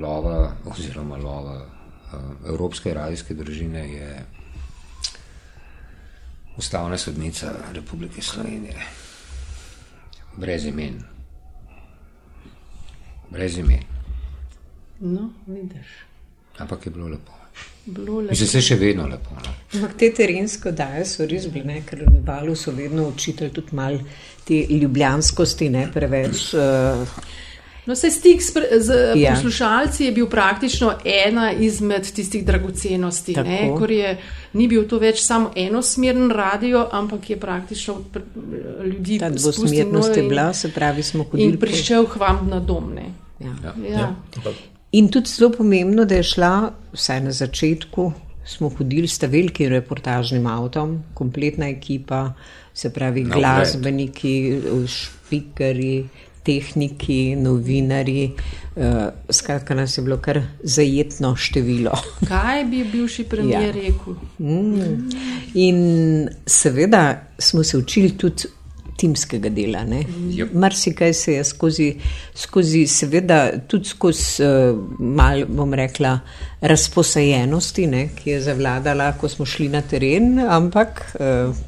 lova 0.00 0.52
oziroma 0.66 1.16
lova 1.16 1.58
uh, 1.64 2.48
Evropske 2.48 2.94
radijske 2.94 3.34
družine, 3.34 3.84
je 3.92 4.24
ustavna 6.58 6.98
sodnica 6.98 7.52
Republike 7.72 8.22
Slovenije. 8.22 8.76
Brez 10.36 10.66
imen 10.66 11.02
brez 13.30 13.58
ime. 13.58 13.78
No, 15.00 15.30
vidiš. 15.46 15.86
Ampak 16.58 16.86
je 16.86 16.92
bilo 16.92 17.08
lepo. 17.08 17.37
Mislim, 17.86 18.48
se 18.48 18.60
še 18.60 18.76
vedno 18.76 19.06
lepo. 19.08 19.32
No. 19.32 19.54
Ampak 19.74 19.94
te 20.00 20.10
terenske 20.12 20.72
daje 20.76 21.06
so 21.08 21.26
res 21.28 21.46
bile, 21.52 21.80
ker 21.88 22.04
v 22.04 22.20
balu 22.24 22.56
so 22.56 22.72
vedno 22.76 23.06
učitelj 23.08 23.52
tudi 23.56 23.76
mal 23.76 23.96
te 24.48 24.60
ljubljanskosti, 24.68 25.70
ne 25.72 25.86
preveč. 25.92 26.50
Uh, 26.52 27.20
No, 27.88 27.94
se 27.96 28.10
stik 28.10 28.42
z, 28.42 28.52
z 28.80 29.12
ja. 29.16 29.34
poslušalci 29.34 30.04
je 30.04 30.12
bil 30.12 30.26
praktično 30.28 30.90
ena 31.04 31.52
izmed 31.52 32.10
tistih 32.12 32.44
dragocenosti, 32.44 33.32
ker 33.78 33.90
je 33.90 34.10
ni 34.52 34.66
bil 34.68 34.84
to 34.88 34.98
več 35.00 35.22
samo 35.24 35.54
enosmeren 35.56 36.28
radio, 36.30 36.84
ampak 36.92 37.30
je 37.30 37.38
praktično 37.40 37.94
ljudi 38.84 39.18
Ta 39.18 39.30
dvosmernost 39.32 40.16
je 40.16 40.22
bila, 40.28 40.52
se 40.52 40.68
pravi, 40.68 41.02
smo 41.02 41.24
hodili. 41.24 41.48
In 41.48 41.56
prišel 41.60 42.04
k 42.12 42.20
vam 42.20 42.44
na 42.50 42.60
dom. 42.60 42.92
Ja. 42.98 43.08
Ja. 43.40 43.72
Ja. 43.88 44.00
Ja. 44.44 44.52
In 44.92 45.08
tudi 45.08 45.28
zelo 45.28 45.50
pomembno, 45.52 46.04
da 46.04 46.14
je 46.14 46.22
šla, 46.22 46.70
vsaj 46.92 47.20
na 47.20 47.32
začetku, 47.32 48.12
smo 48.48 48.70
hodili 48.72 49.08
s 49.08 49.20
velikim 49.22 49.68
reportažnim 49.68 50.46
avtom, 50.46 51.02
kompletna 51.14 51.68
ekipa, 51.68 52.32
se 52.74 52.88
pravi, 52.92 53.24
no, 53.24 53.36
glasbeniki, 53.36 54.32
špikari 54.88 56.08
tehniki, 56.48 57.36
novinari, 57.36 58.30
uh, 58.76 59.10
skratka, 59.30 59.74
nas 59.74 59.98
je 59.98 60.04
bilo 60.06 60.16
kar 60.24 60.40
zajetno 60.62 61.34
število. 61.36 61.92
Kaj 62.30 62.64
bi 62.70 62.84
bivši 62.88 63.24
premijer 63.28 63.76
ja. 63.76 63.82
rekel? 63.82 64.16
Mm. 64.38 65.10
In 65.54 65.82
seveda 66.46 67.02
smo 67.38 67.64
se 67.64 67.78
učili 67.78 68.16
tudi 68.16 68.48
timskega 68.98 69.50
dela. 69.54 69.84
Yep. 69.86 70.52
Marsikaj 70.52 71.14
se 71.14 71.38
je 71.38 71.44
skozi, 71.44 71.88
skozi 72.34 72.86
seveda 72.90 73.40
tudi 73.68 73.88
skozi 73.88 74.42
uh, 74.44 74.78
mal, 74.98 75.44
bom 75.48 75.74
rekla, 75.74 76.18
razposajenosti, 76.60 77.86
ne, 77.86 78.08
ki 78.18 78.30
je 78.30 78.44
zavladala, 78.50 79.12
ko 79.20 79.30
smo 79.30 79.46
šli 79.46 79.70
na 79.72 79.82
teren, 79.86 80.38
ampak. 80.42 81.04
Uh, 81.20 81.67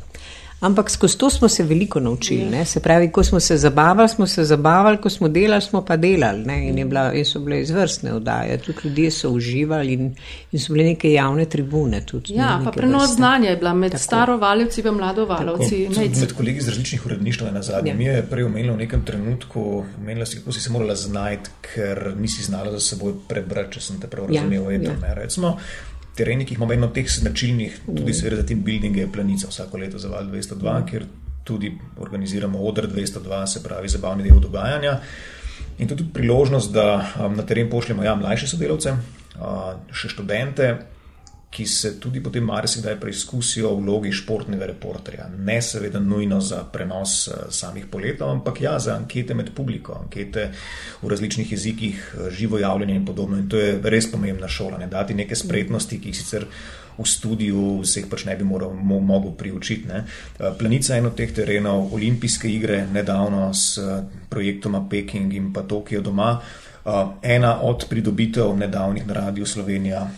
Ampak 0.61 0.91
skozi 0.91 1.19
to 1.19 1.31
smo 1.31 1.49
se 1.49 1.63
veliko 1.65 2.01
naučili. 2.01 2.45
Ne? 2.51 2.65
Se 2.65 2.81
pravi, 2.81 3.11
ko 3.13 3.25
smo 3.25 3.41
se 3.41 3.57
zabavali, 3.57 4.09
smo 4.09 4.27
se 4.27 4.45
zabavali, 4.45 4.99
ko 5.01 5.11
smo 5.11 5.29
delali, 5.29 5.63
smo 5.63 5.85
pa 5.85 5.97
delali. 5.97 6.45
Ne? 6.45 6.69
In, 6.69 6.89
bila, 6.89 7.13
in 7.15 7.25
so 7.25 7.41
bile 7.41 7.61
izvrstne 7.61 8.13
vdaje, 8.15 8.59
tudi 8.59 8.79
ljudje 8.85 9.11
so 9.11 9.31
uživali 9.31 9.93
in, 9.93 10.15
in 10.53 10.61
so 10.61 10.73
bile 10.73 10.85
neke 10.85 11.13
javne 11.13 11.45
tribune. 11.45 12.03
Tudi, 12.07 12.35
ja, 12.35 12.59
ne, 12.59 12.65
pa 12.65 12.71
prenos 12.71 13.03
vrste. 13.03 13.17
znanja 13.17 13.51
je 13.51 13.57
bila 13.57 13.75
med 13.75 13.93
Tako. 13.93 14.03
staro 14.03 14.37
valjevci 14.37 14.81
in 14.81 14.95
mlado 14.95 15.27
valjevci. 15.27 15.89
Med 15.97 16.33
kolegi 16.37 16.59
iz 16.59 16.69
različnih 16.69 17.07
uredništv 17.07 17.45
na 17.53 17.63
zadnje. 17.63 17.91
Ja. 17.91 17.97
Mi 17.97 18.05
je 18.05 18.23
prej 18.31 18.45
omenilo 18.45 18.75
v 18.75 18.79
nekem 18.79 19.05
trenutku, 19.05 19.85
omenila 19.99 20.27
si, 20.27 20.39
kako 20.39 20.53
si 20.53 20.61
se 20.61 20.71
morala 20.71 20.95
znajti, 20.95 21.51
ker 21.75 22.15
nisi 22.17 22.45
znala 22.45 22.73
za 22.73 22.81
seboj 22.81 23.15
prebrati, 23.29 23.73
če 23.73 23.81
sem 23.81 24.01
te 24.01 24.07
prav 24.07 24.29
ja, 24.33 24.43
razumel. 24.43 25.51
Ja 25.51 25.57
tereni, 26.21 26.45
ki 26.45 26.55
jih 26.55 26.61
imamo 26.61 26.87
od 26.87 26.95
teh 26.95 27.09
značilnih, 27.09 27.81
tudi 27.89 28.15
seveda 28.15 28.43
za 28.43 28.47
team 28.47 28.63
building, 28.67 28.97
je 28.97 29.09
planica 29.13 29.49
vsako 29.49 29.81
leto 29.81 29.99
za 29.99 30.13
Val 30.13 30.29
202, 30.29 30.61
mm. 30.61 30.87
kjer 30.91 31.07
tudi 31.45 31.73
organiziramo 31.99 32.61
odr 32.69 32.89
202, 32.93 33.47
se 33.47 33.63
pravi 33.65 33.89
zabavni 33.89 34.29
del 34.29 34.41
dogajanja. 34.41 34.99
In 35.81 35.89
tudi 35.89 36.05
priložnost, 36.13 36.73
da 36.73 36.87
um, 37.01 37.37
na 37.37 37.47
teren 37.47 37.71
pošljemo 37.71 38.05
ja, 38.05 38.15
mlajše 38.15 38.51
sodelavce, 38.53 38.93
uh, 38.93 39.73
še 39.97 40.13
študente, 40.13 40.75
ki 41.51 41.67
se 41.67 41.97
tudi 42.01 42.21
potem 42.23 42.45
marsikdaj 42.47 42.95
preizkusijo 43.03 43.73
v 43.75 43.83
vlogi 43.83 44.13
športnega 44.15 44.69
reporterja. 44.71 45.27
Ne 45.35 45.59
seveda 45.63 45.99
nujno 45.99 46.39
za 46.41 46.63
prenos 46.73 47.27
eh, 47.29 47.51
samih 47.51 47.89
poletov, 47.91 48.31
ampak 48.31 48.61
ja, 48.63 48.79
za 48.79 48.95
ankete 48.95 49.35
med 49.35 49.51
publiko, 49.55 49.97
ankete 49.99 50.51
v 51.03 51.11
različnih 51.11 51.53
jezikih, 51.53 52.05
eh, 52.15 52.31
živo 52.31 52.59
javljanje 52.59 52.95
in 52.95 53.07
podobno. 53.07 53.39
In 53.39 53.49
to 53.49 53.59
je 53.59 53.81
res 53.83 54.07
pomembna 54.13 54.49
šola, 54.49 54.79
ne 54.79 54.87
dati 54.87 55.15
neke 55.15 55.35
spretnosti, 55.35 55.99
ki 55.99 56.15
jih 56.15 56.21
sicer 56.21 56.47
v 57.01 57.09
studiu 57.09 57.81
vseh 57.81 58.07
pač 58.07 58.27
ne 58.29 58.37
bi 58.37 58.45
moral, 58.45 58.71
mo, 58.77 59.01
mogel 59.01 59.35
priučiti. 59.35 59.89
Ne. 59.89 60.05
Eh, 60.07 60.55
Planica 60.59 60.95
je 60.95 61.03
eno 61.03 61.11
teh 61.11 61.35
terenov, 61.35 61.91
olimpijske 61.95 62.47
igre, 62.49 62.85
nedavno 62.87 63.51
s 63.55 63.75
projektoma 64.31 64.87
Peking 64.91 65.35
in 65.35 65.53
pa 65.53 65.67
Tokio 65.67 66.01
doma. 66.01 66.39
Ena 67.23 67.61
od 67.63 67.85
pridobitev 67.91 68.57
nedavnih 68.57 69.07
na 69.07 69.15
Radiu 69.15 69.47
Slovenija 69.47 70.09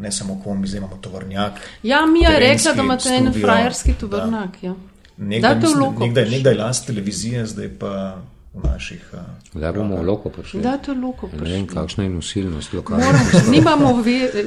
ne 0.00 0.12
samo 0.12 0.40
kombi, 0.44 0.68
zdaj 0.68 0.78
imamo 0.78 0.96
tovornjak. 0.96 1.52
Ja, 1.82 2.06
mi 2.06 2.20
je 2.20 2.38
rekla, 2.38 2.72
da 2.72 2.82
imate 2.82 3.08
en 3.08 3.32
frajerski 3.40 3.92
tovornjak. 4.00 4.62
Ja. 4.62 4.74
Nekdaj, 5.16 5.54
nekdaj, 6.00 6.30
nekdaj 6.30 6.54
last 6.54 6.86
televizije, 6.86 7.46
zdaj 7.46 7.68
pa 7.78 8.18
v 8.54 8.68
naših. 8.68 9.10
Da 9.54 9.72
bomo 9.72 10.02
loko 10.02 10.28
prišli. 10.28 10.60
Da, 10.62 10.76
to 10.78 10.92
je 10.92 10.98
loko 10.98 11.26
prišli. 11.26 11.48
Ne 11.48 11.54
vem, 11.54 11.66
kakšna 11.66 12.04
je 12.04 12.10
nosilnost 12.10 12.72
lokalne. 12.72 13.04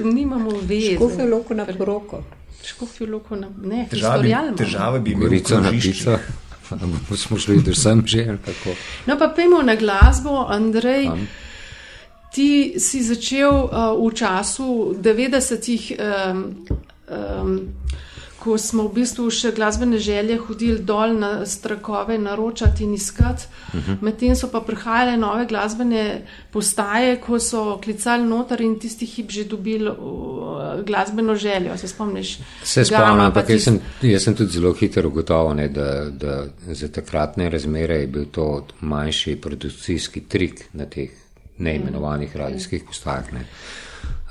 Nimamo 0.03 0.51
ve. 0.61 0.81
Škofe 0.95 1.25
loko 1.25 1.53
na 1.53 1.65
poroko. 1.65 2.23
Škofe 2.65 3.05
loko 3.05 3.35
na, 3.35 3.49
ne, 3.63 3.87
težave, 3.89 4.35
težave 4.57 4.99
bi 4.99 5.11
imeli. 5.11 5.29
Gorica 5.29 5.59
na 5.59 5.71
pica. 5.71 6.19
Smo 7.23 7.37
šli, 7.37 7.61
da 7.65 7.73
sem 7.75 8.03
že. 8.07 8.37
No, 9.05 9.17
pa 9.19 9.33
pejmo 9.35 9.61
na 9.61 9.75
glasbo, 9.75 10.45
Andrej. 10.49 11.07
Am. 11.07 11.27
Ti 12.31 12.79
si 12.79 13.03
začel 13.03 13.51
uh, 13.51 13.91
v 13.99 14.13
času 14.15 14.95
90-ih, 14.95 15.83
um, 15.99 16.63
um, 17.11 17.57
ko 18.39 18.55
smo 18.57 18.87
v 18.87 19.03
bistvu 19.03 19.27
še 19.29 19.51
glasbene 19.51 19.99
želje 19.99 20.37
hodili 20.39 20.79
dol 20.79 21.11
na 21.19 21.45
strakove, 21.45 22.15
naročati 22.17 22.87
in 22.87 22.93
iskati. 22.95 23.43
Uh 23.51 23.75
mhm. 23.75 23.91
-huh. 23.91 23.97
Medtem 24.01 24.35
so 24.35 24.47
pa 24.47 24.61
prihajale 24.61 25.17
nove 25.17 25.45
glasbene 25.45 26.21
postaje, 26.51 27.19
ko 27.19 27.39
so 27.39 27.79
klicali 27.83 28.23
notar 28.23 28.61
in 28.61 28.79
tisti 28.79 29.05
hip 29.05 29.31
že 29.31 29.43
dobili 29.43 29.89
uh, 29.89 30.85
glasbeno 30.85 31.35
željo. 31.35 31.77
Se 31.77 31.87
spomniš? 31.87 32.39
Se 32.63 32.85
spomnim, 32.85 33.19
ampak 33.19 33.49
jaz, 33.49 33.63
sem, 33.63 33.79
jaz 34.01 34.23
sem 34.23 34.35
tudi 34.35 34.51
zelo 34.51 34.73
hitro 34.73 35.07
ugotovil, 35.07 35.67
da, 35.67 36.09
da 36.09 36.47
za 36.67 36.87
takratne 36.87 37.49
razmere 37.49 37.95
je 37.95 38.07
bil 38.07 38.25
to 38.31 38.67
manjši 38.81 39.35
produkcijski 39.35 40.21
trik 40.21 40.65
na 40.73 40.85
teh 40.85 41.20
neimenovanih 41.61 42.35
radijskih 42.35 42.83
postajah. 42.87 43.33
Ne. 43.33 43.45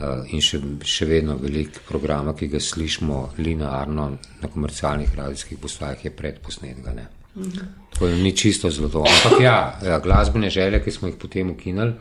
Uh, 0.01 0.25
in 0.33 0.41
še, 0.41 0.59
še 0.87 1.07
vedno 1.07 1.37
veliko 1.37 1.83
programa, 1.89 2.33
ki 2.37 2.49
ga 2.49 2.61
slišimo 2.61 3.19
linearno 3.39 4.07
na 4.41 4.49
komercialnih 4.49 5.13
radijskih 5.17 5.61
postajah, 5.61 6.05
je 6.05 6.15
predposnetka. 6.17 6.95
Mhm. 7.37 7.67
To 7.99 8.09
je 8.09 8.17
ni 8.17 8.33
čisto 8.37 8.71
zlato. 8.71 9.05
Ampak 9.05 9.41
ja, 9.43 9.79
ja, 9.85 9.99
glasbene 10.01 10.51
želje, 10.51 10.81
ki 10.85 10.91
smo 10.91 11.11
jih 11.11 11.19
potem 11.21 11.51
ukinili, 11.53 11.93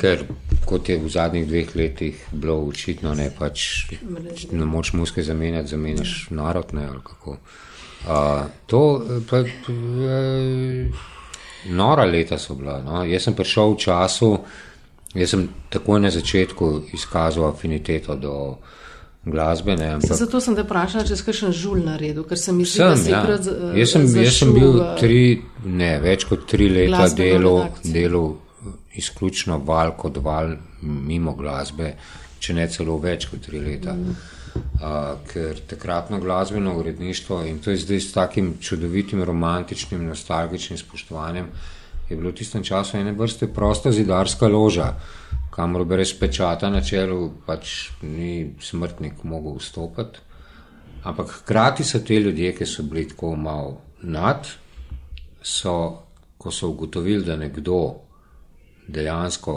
ker 0.00 0.24
kot 0.66 0.88
je 0.88 0.96
v 0.98 1.10
zadnjih 1.12 1.44
dveh 1.46 1.74
letih 1.76 2.22
bilo 2.32 2.56
očitno, 2.64 3.12
ne 3.14 3.28
pač 3.30 3.92
na 4.50 4.64
moč 4.66 4.94
muske 4.96 5.22
zamenjati, 5.22 5.74
zamenjaš 5.76 6.14
narod, 6.30 6.72
ne 6.74 6.88
ali 6.88 7.04
kako. 7.04 7.36
Uh, 8.06 8.48
to 8.66 8.80
pa. 9.28 9.44
Uh, 9.44 11.12
nora 11.68 12.04
leta 12.04 12.38
so 12.38 12.54
bila. 12.54 12.80
No. 12.82 13.04
Jaz 13.04 13.28
sem 13.28 13.34
prišel 13.34 13.74
v 13.74 13.78
času, 13.82 14.30
jaz 15.14 15.34
sem 15.34 15.48
takoj 15.70 16.00
na 16.00 16.10
začetku 16.10 16.92
izkazal 16.96 17.48
afiniteto 17.50 18.16
do 18.16 18.34
glasbe. 19.26 19.76
Ne, 19.76 19.96
ampak... 19.98 20.16
Zato 20.16 20.40
sem 20.40 20.56
te 20.56 20.64
vprašal, 20.66 21.06
če 21.08 21.18
si 21.18 21.26
kakšen 21.26 21.56
žul 21.56 21.82
na 21.86 21.96
redu, 22.00 22.26
ker 22.28 22.38
sem 22.38 22.56
mislil, 22.56 22.92
da 22.94 23.00
si 23.00 23.10
ja. 23.10 23.24
krat. 23.26 23.50
Jaz 23.76 23.96
sem, 23.96 24.06
jaz 24.22 24.38
sem 24.38 24.54
bil 24.54 24.80
tri, 25.00 25.22
ne, 25.64 25.96
več 26.02 26.28
kot 26.28 26.46
tri 26.50 26.70
leta 26.72 27.08
delal 27.16 28.36
izključno 28.96 29.60
val 29.66 29.92
kot 29.98 30.22
val 30.24 30.54
mimo 30.82 31.34
glasbe, 31.36 31.92
če 32.40 32.54
ne 32.56 32.64
celo 32.72 32.96
več 33.02 33.28
kot 33.30 33.44
tri 33.48 33.60
leta. 33.60 33.92
Mm 33.92 34.35
ker 35.32 35.60
takratno 35.66 36.20
glasbeno 36.20 36.78
uredništvo 36.78 37.42
in 37.44 37.58
to 37.58 37.70
je 37.70 37.76
zdaj 37.76 38.00
s 38.00 38.12
takim 38.12 38.54
čudovitim, 38.60 39.22
romantičnim, 39.24 40.06
nostalgičnim 40.06 40.78
spoštovanjem, 40.78 41.46
je 42.08 42.16
bilo 42.16 42.30
v 42.30 42.34
tistem 42.34 42.62
času 42.64 42.96
ene 42.96 43.12
vrste 43.12 43.48
prosta 43.54 43.92
zidarska 43.92 44.48
loža, 44.48 44.92
kamor 45.50 45.84
brez 45.84 46.12
pečata 46.18 46.70
na 46.70 46.80
čelu 46.80 47.30
pač 47.46 47.90
ni 48.02 48.54
smrtnik 48.60 49.24
mogel 49.24 49.58
vstopiti. 49.58 50.22
Ampak 51.06 51.30
hkrati 51.40 51.84
so 51.84 51.98
te 51.98 52.18
ljudje, 52.20 52.52
ki 52.56 52.66
so 52.66 52.82
bili 52.82 53.08
tako 53.08 53.36
malo 53.36 53.80
nad, 54.02 54.46
so, 55.42 56.02
ko 56.38 56.50
so 56.50 56.68
ugotovili, 56.68 57.24
da 57.24 57.36
nekdo 57.36 57.94
dejansko, 58.88 59.54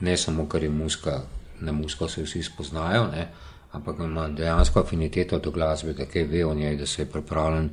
ne 0.00 0.16
samo 0.16 0.48
kar 0.48 0.62
je 0.62 0.70
muska, 0.70 1.20
na 1.60 1.72
musko 1.72 2.08
se 2.08 2.22
vsi 2.22 2.42
spoznajo, 2.42 3.06
ne, 3.12 3.28
ampak 3.72 3.98
ima 4.00 4.28
dejansko 4.28 4.80
afiniteto 4.80 5.38
do 5.38 5.50
glasbe, 5.50 5.92
da 5.92 6.06
kaj 6.06 6.24
ve 6.24 6.44
o 6.44 6.54
njej, 6.54 6.76
da 6.76 6.86
se 6.86 7.02
je 7.02 7.06
pripravljen 7.06 7.70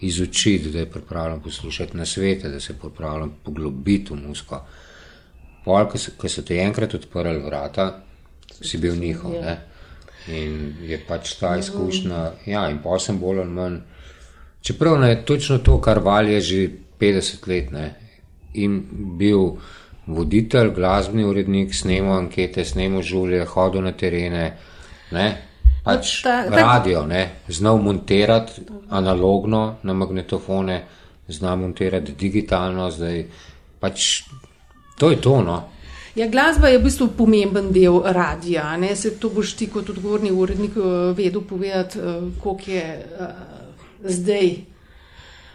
izučiti, 0.00 0.70
da 0.70 0.78
je 0.78 0.90
pripravljen 0.90 1.40
poslušati 1.40 1.96
na 1.96 2.06
svete, 2.06 2.48
da 2.48 2.60
se 2.60 2.72
je 2.72 2.78
pripravljen 2.78 3.30
poglobiti 3.44 4.12
v 4.12 4.16
musko. 4.16 4.60
Pol, 5.64 5.88
ko 5.88 5.98
so, 5.98 6.12
ko 6.16 6.28
so 6.28 6.42
te 6.42 6.60
enkrat 6.62 6.94
odprli 6.94 7.38
vrata, 7.44 7.88
si 8.60 8.78
bil 8.78 8.96
njihov. 8.96 9.32
Ne? 9.32 9.58
In 10.28 10.74
je 10.84 11.00
pač 11.08 11.34
ta 11.40 11.56
izkušnja, 11.56 12.32
ja, 12.46 12.68
in 12.70 12.82
pa 12.84 12.98
sem 12.98 13.18
bolj 13.18 13.40
ali 13.40 13.50
manj. 13.50 13.78
Čeprav 14.60 14.98
ne, 15.00 15.14
točno 15.24 15.58
to, 15.58 15.80
kar 15.80 15.98
valje 16.04 16.40
že 16.40 16.68
50 17.00 17.48
let, 17.48 17.70
ne, 17.70 17.94
in 18.54 18.82
bil 19.18 19.56
voditelj, 20.06 20.72
glasbeni 20.74 21.24
urednik, 21.24 21.74
snemal 21.74 22.18
ankete, 22.18 22.64
snemal 22.64 23.02
žulje, 23.02 23.44
hodil 23.44 23.84
na 23.84 23.92
terene, 23.92 24.56
ne, 25.10 25.26
pač 25.84 26.20
ta, 26.22 26.42
ta, 26.50 26.56
radio, 26.56 27.06
ne, 27.06 27.44
znal 27.48 27.78
montirati 27.82 28.66
analogno 28.90 29.78
na 29.82 29.92
magnetofone, 29.92 30.82
znal 31.28 31.56
montirati 31.56 32.12
digitalno, 32.18 32.90
zdaj 32.90 33.24
pač 33.80 34.22
to 34.98 35.10
je 35.10 35.20
to. 35.20 35.42
No. 35.42 35.62
Ja, 36.18 36.26
glasba 36.26 36.68
je 36.68 36.78
v 36.78 36.82
bistvu 36.88 37.06
pomemben 37.14 37.70
del 37.72 38.02
radia. 38.02 38.76
Ne? 38.76 38.96
Se 38.96 39.14
to 39.22 39.30
boš 39.30 39.54
ti 39.54 39.68
kot 39.70 39.90
odgovorni 39.94 40.32
urednik 40.34 40.76
eh, 40.76 41.12
vedel 41.14 41.44
povedati, 41.46 41.98
eh, 41.98 42.24
koliko 42.42 42.70
je 42.70 42.86
uh, 42.98 43.26
zdaj 44.02 44.48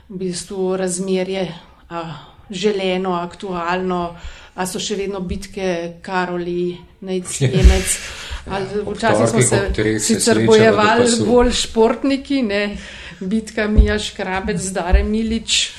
v 0.10 0.20
bistvu 0.20 0.78
razmerje 0.78 1.43
uh, 1.51 2.16
želeno, 2.49 3.18
aktualno, 3.20 4.16
a 4.56 4.66
so 4.70 4.80
še 4.80 4.95
vedno 4.95 5.20
bitke 5.20 5.99
Karoli, 6.01 6.78
Nejcemec. 8.45 8.85
Ja, 8.87 8.91
včasih 8.93 9.29
smo 9.29 9.41
se 9.41 9.99
sicer 9.99 10.45
bojevali 10.45 11.07
bolj 11.27 11.51
športniki, 11.51 12.41
ne 12.41 12.77
bitka 13.19 13.67
Mija 13.67 13.99
Škrabec, 13.99 14.61
Zdare 14.61 15.03
Milič, 15.03 15.71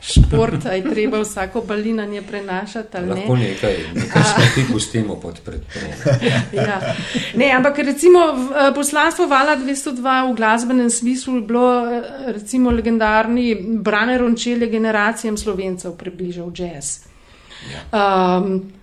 šport, 0.00 0.66
aj 0.66 0.82
treba 0.82 1.20
vsako 1.20 1.60
balinanje 1.60 2.22
prenašati. 2.22 3.00
Ne? 3.00 3.06
Lahko 3.06 3.36
nekaj, 3.36 3.76
nekaj 3.94 4.22
smo 4.22 4.44
ti 4.54 4.64
pustimo 4.72 5.16
pod 5.20 5.40
predpovedjo. 5.44 6.32
ja. 6.68 6.80
Ne, 7.34 7.52
ampak 7.56 7.78
recimo 7.78 8.18
eh, 8.18 8.72
poslanstvo 8.74 9.26
Vala 9.26 9.56
202 9.56 10.32
v 10.32 10.36
glasbenem 10.36 10.90
smislu 10.90 11.36
je 11.36 11.42
bilo 11.42 11.86
eh, 11.86 12.02
recimo 12.32 12.70
legendarni 12.70 13.54
Brane 13.60 14.18
Rončelje 14.18 14.66
generacijam 14.66 15.36
slovencev 15.36 15.96
približal 15.96 16.50
jazz. 16.54 16.98
Ja. 17.68 18.38
Um, 18.38 18.77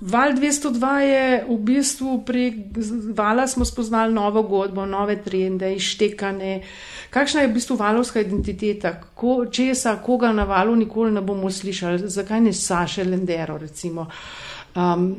Val 0.00 0.32
202 0.32 0.98
je 0.98 1.44
v 1.48 1.56
bistvu 1.60 2.24
prek 2.24 2.54
vala 3.12 3.46
smo 3.46 3.64
spoznali 3.64 4.14
novo 4.14 4.42
godbo, 4.42 4.86
nove 4.86 5.18
trende, 5.22 5.74
ištekane. 5.76 6.62
Kakšna 7.10 7.44
je 7.44 7.48
v 7.48 7.52
bistvu 7.52 7.76
valovska 7.76 8.20
identiteta? 8.24 8.94
Ko, 9.14 9.44
česa, 9.46 9.98
koga 10.00 10.32
na 10.32 10.44
valu 10.48 10.76
nikoli 10.76 11.12
ne 11.12 11.20
bomo 11.20 11.50
slišali? 11.50 12.08
Zakaj 12.08 12.40
ne 12.40 12.52
Saše 12.52 13.04
Lendero, 13.04 13.58
recimo? 13.58 14.06
Um, 14.74 15.12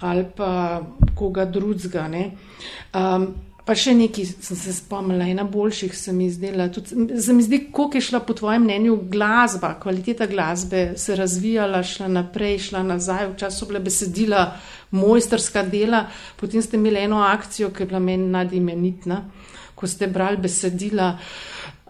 ali 0.00 0.24
pa 0.36 0.80
koga 1.14 1.44
drugega. 1.44 2.06
Um, 2.94 3.26
Pa 3.62 3.76
še 3.78 3.92
nekaj 3.94 4.26
sem 4.42 4.58
se 4.58 4.72
spomnila, 4.74 5.28
ena 5.30 5.44
boljših 5.46 5.92
se 5.94 6.12
mi 6.12 6.26
zdela. 6.34 6.66
Tudi, 6.74 7.20
se 7.22 7.32
mi 7.32 7.44
zdi, 7.46 7.60
koliko 7.70 8.00
je 8.00 8.06
šla 8.08 8.20
po 8.26 8.34
tvojem 8.34 8.64
mnenju 8.64 8.96
glasba, 9.12 9.76
kvaliteta 9.82 10.26
glasbe 10.26 10.80
se 10.98 11.16
razvijala, 11.16 11.82
šla 11.86 12.08
naprej, 12.10 12.58
šla 12.66 12.82
nazaj. 12.82 13.28
Včasih 13.36 13.62
so 13.62 13.70
bile 13.70 13.80
besedila, 13.84 14.42
mojsterska 14.90 15.62
dela, 15.62 16.08
potem 16.40 16.62
ste 16.62 16.76
imeli 16.76 17.04
eno 17.04 17.22
akcijo, 17.22 17.70
ki 17.70 17.84
je 17.84 17.90
bila 17.92 18.02
meni 18.02 18.26
nadimenitna, 18.34 19.22
ko 19.78 19.86
ste 19.86 20.10
brali 20.10 20.42
besedila. 20.42 21.12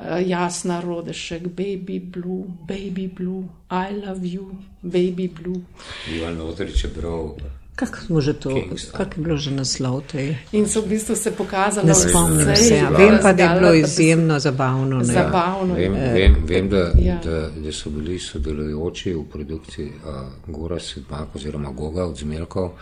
Uh, 0.03 0.19
jasna 0.27 0.81
rodešek, 0.81 1.49
baby 1.57 2.01
blue, 2.01 2.45
baby 2.69 3.07
blue, 3.07 3.49
I 3.71 3.95
love 3.95 4.27
you, 4.27 4.51
baby 4.83 5.29
blue. 5.29 5.63
Ivan 6.11 6.41
Otrič 6.41 6.85
je 6.85 6.91
bral 6.91 7.37
Kako 7.77 7.97
smo 7.97 8.21
že 8.21 8.33
to, 8.33 8.63
kako 8.93 9.13
je 9.17 9.23
bilo 9.23 9.37
že 9.37 9.51
naslov 9.51 10.05
tej? 10.05 10.37
In 10.53 10.69
so 10.69 10.85
v 10.85 10.93
bistvu 10.93 11.17
se 11.17 11.33
pokazali, 11.33 11.87
da 11.87 11.95
se 11.95 12.09
spomnim 12.09 12.57
se. 12.57 12.77
Ja. 12.77 12.91
Vem 12.93 13.17
pa, 13.23 13.33
da 13.33 13.43
je 13.43 13.61
bilo 13.61 13.75
izjemno 13.75 14.39
zabavno. 14.39 14.99
Ne? 14.99 15.05
Zabavno. 15.05 15.75
Vem, 15.75 15.93
vem, 15.93 16.37
vem 16.45 16.69
da, 16.69 16.93
ja. 17.01 17.17
da, 17.25 17.49
da 17.49 17.73
so 17.73 17.91
bili 17.91 18.19
sodelujoči 18.19 19.15
v 19.15 19.25
produkciji 19.25 19.89
uh, 19.89 20.29
Gora 20.47 20.81
Sedmak 20.81 21.35
oziroma 21.35 21.73
Goga 21.73 22.05
od 22.05 22.19
Zmelkov, 22.19 22.77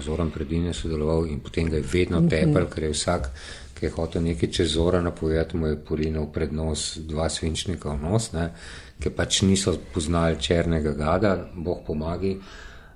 Zoran 0.00 0.30
Predin 0.30 0.66
je 0.66 0.74
sodeloval 0.74 1.26
in 1.28 1.40
potem 1.40 1.68
ga 1.68 1.76
je 1.76 1.84
vedno 1.92 2.20
mhm. 2.20 2.28
tepel, 2.28 2.66
ker 2.72 2.88
je 2.88 2.90
vsak, 2.96 3.30
ki 3.76 3.86
je 3.86 3.90
hotel 3.92 4.22
nekaj 4.22 4.50
čez 4.50 4.72
Zora 4.72 5.02
napovedati, 5.04 5.56
mu 5.56 5.66
je 5.66 5.76
porinil 5.76 6.26
pred 6.32 6.52
nos 6.52 6.96
dva 6.96 7.28
svinčnika 7.28 7.92
v 7.92 8.08
nos, 8.08 8.32
ne? 8.32 8.50
ker 9.00 9.12
pač 9.12 9.42
niso 9.42 9.76
poznali 9.92 10.40
črnega 10.40 10.92
gada, 10.96 11.36
boh 11.56 11.84
pomagi. 11.86 12.38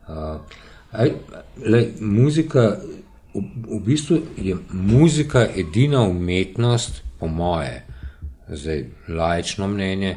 Uh, 0.09 0.40
Aj, 0.95 1.11
le, 1.66 1.80
muzika, 2.01 2.78
v, 3.34 3.42
v 3.66 3.80
bistvu 3.82 4.20
je 4.38 4.57
muzika 4.70 5.47
edina 5.57 6.03
umetnost, 6.07 7.03
po 7.18 7.26
moje, 7.26 7.82
zdaj 8.49 8.84
lajično 9.09 9.68
mnenje, 9.68 10.16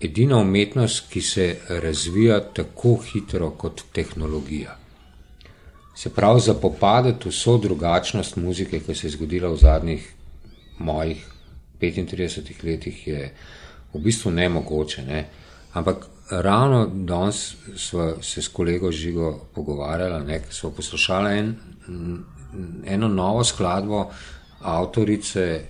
edina 0.00 0.38
umetnost, 0.38 1.10
ki 1.10 1.20
se 1.20 1.56
razvija 1.68 2.40
tako 2.54 2.96
hitro 2.96 3.50
kot 3.50 3.82
tehnologija. 3.92 4.78
Se 5.94 6.10
pravi, 6.10 6.40
za 6.40 6.54
popadati 6.54 7.28
vso 7.28 7.58
drugačnost 7.58 8.36
muzike, 8.36 8.80
ki 8.80 8.94
se 8.94 9.06
je 9.06 9.10
zgodila 9.10 9.52
v 9.52 9.56
zadnjih 9.60 10.08
mojih 10.78 11.26
35 11.80 12.64
letih, 12.64 13.06
je 13.06 13.34
v 13.92 14.00
bistvu 14.00 14.30
nemogoče. 14.30 15.04
Ne? 15.04 15.26
Ampak 15.72 16.06
ravno 16.40 16.86
danes 16.86 17.54
smo 17.76 18.22
se 18.22 18.42
s 18.42 18.48
kolego 18.48 18.92
Žigo 18.92 19.40
pogovarjali, 19.54 20.26
da 20.26 20.38
smo 20.50 20.70
poslušali 20.70 21.38
en, 21.38 21.56
eno 22.86 23.08
novo 23.08 23.44
skladbo 23.44 24.10
avtorice, 24.60 25.64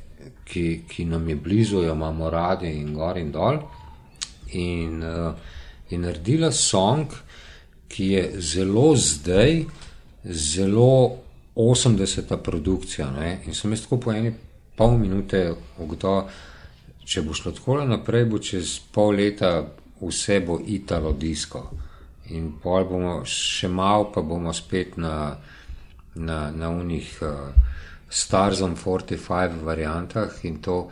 ki, 0.44 0.82
ki 0.88 1.04
nam 1.04 1.28
je 1.28 1.36
blizu, 1.36 1.82
jo 1.82 1.92
imamo 1.92 2.30
radi 2.30 2.70
in 2.70 2.94
gor 2.94 3.16
in 3.16 3.32
dol. 3.32 3.58
In 4.52 5.02
je 5.02 5.98
uh, 5.98 6.00
naredila 6.00 6.52
song, 6.52 7.06
ki 7.88 8.06
je 8.06 8.40
zelo 8.40 8.96
zdaj, 8.96 9.64
zelo 10.24 11.16
80-ta 11.56 12.36
produkcija. 12.36 13.10
Ne? 13.10 13.40
In 13.46 13.54
sem 13.54 13.72
jaz 13.72 13.82
tako 13.86 14.00
po 14.00 14.12
eni 14.12 14.32
pol 14.76 14.96
minute 14.98 15.52
ugotovil, 15.78 16.28
če 17.04 17.22
bo 17.22 17.34
šlo 17.34 17.52
tako 17.52 17.80
naprej, 17.84 18.24
bo 18.30 18.38
čez 18.38 18.78
pol 18.92 19.16
leta 19.16 19.62
vse 20.02 20.40
bo 20.40 20.58
italo 20.66 21.12
disko. 21.12 21.70
In 22.32 22.52
pol 22.62 22.86
bomo 22.88 23.14
še 23.28 23.68
malo, 23.68 24.10
pa 24.14 24.22
bomo 24.22 24.52
spet 24.52 24.96
na, 24.96 25.34
na, 26.14 26.38
na 26.50 26.70
unih 26.70 27.10
uh, 27.22 27.52
Starzom 28.08 28.76
45 28.76 29.62
variantah 29.64 30.44
in 30.44 30.60
to, 30.62 30.88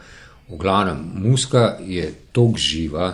v 0.51 0.59
glavnem, 0.59 0.99
muska 1.23 1.79
je 1.79 2.09
tako 2.33 2.59
živa 2.59 3.11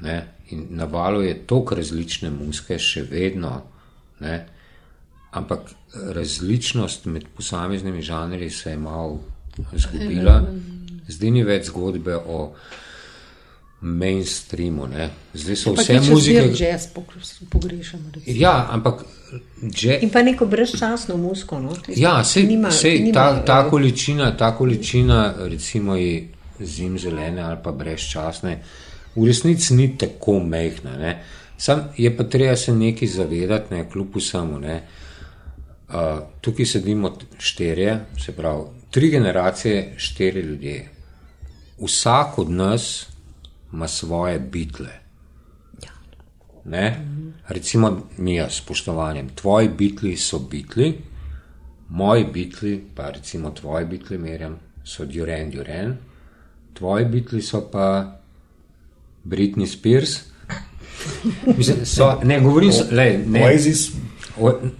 ne, 0.00 0.16
in 0.50 0.66
na 0.76 0.84
valu 0.84 1.22
je 1.22 1.34
tako 1.46 1.74
različne 1.78 2.30
muske, 2.30 2.78
še 2.78 3.04
vedno, 3.08 3.52
ne, 4.20 4.36
ampak 5.30 5.70
različnost 6.14 7.06
med 7.06 7.28
posameznimi 7.36 8.02
žanri 8.02 8.50
se 8.50 8.70
je 8.70 8.78
malo 8.78 9.20
zgubila. 9.72 10.40
Zdaj 11.08 11.30
ni 11.30 11.42
več 11.44 11.68
zgodbe 11.70 12.16
o 12.16 12.52
mainstreamu. 13.80 14.86
Ne. 14.86 15.10
Zdaj 15.34 15.56
so 15.56 15.70
ja, 15.70 15.82
vse 15.82 16.10
muzike. 16.10 16.52
Že 16.54 16.64
jaz 16.64 16.88
pogrešam. 17.50 18.12
Ja, 18.26 18.68
ampak. 18.70 19.04
Dže... 19.62 19.98
In 20.02 20.10
pa 20.10 20.22
neko 20.22 20.46
brezčasno 20.46 21.16
muziko. 21.16 21.60
No? 21.60 21.76
Ja, 21.96 22.24
sej, 22.24 22.48
nima, 22.48 22.70
sej, 22.70 22.98
nima, 22.98 23.14
ta, 23.14 23.44
ta, 23.44 23.58
količina, 23.70 24.36
ta 24.36 24.50
količina, 24.56 25.34
recimo, 25.38 25.94
zim 26.60 26.98
zelene 26.98 27.42
ali 27.42 27.58
pa 27.62 27.72
brezčasne, 27.72 28.56
v 29.14 29.26
resnici 29.26 29.74
ni 29.74 29.92
tako 29.98 30.40
mehna. 30.40 30.96
Ne. 30.98 31.12
Sam 31.56 31.92
je 31.96 32.10
pa 32.16 32.24
treba 32.24 32.56
se 32.56 32.74
nekaj 32.74 33.08
zavedati, 33.08 33.74
ne, 33.74 33.84
kljub 33.90 34.16
vsemu. 34.16 34.58
Uh, 34.60 36.20
tukaj 36.40 36.66
sedimo 36.66 37.12
štirje, 37.38 37.98
se 38.24 38.32
pravi, 38.32 38.64
tri 38.90 39.10
generacije, 39.10 39.94
štiri 39.96 40.40
ljudje. 40.40 40.88
Vsak 41.80 42.38
od 42.38 42.50
nas 42.50 43.09
ima 43.72 43.88
svoje 43.88 44.38
bitle. 44.38 44.90
Ne? 46.64 47.06
Recimo, 47.48 48.06
mi 48.16 48.34
je 48.34 48.50
spoštovanjem, 48.50 49.28
tvoji 49.28 49.68
bitli 49.68 50.16
so 50.16 50.38
bitli, 50.38 50.98
moji 51.88 52.24
bitli, 52.32 52.84
pa 52.94 53.10
recimo 53.10 53.50
tvoji 53.50 53.86
bitli, 53.86 54.18
merjam, 54.18 54.58
so 54.84 55.04
Duren, 55.04 55.50
Duren, 55.50 55.96
tvoji 56.74 57.04
bitli 57.04 57.42
so 57.42 57.70
pa 57.72 58.20
Britney 59.24 59.66
Spears. 59.66 60.20
Mislim, 61.56 61.86
so, 61.86 62.20
ne, 62.24 62.40
govorim, 62.40 62.70
le, 62.90 63.18
ne, 63.26 63.44
Oasis. 63.44 63.92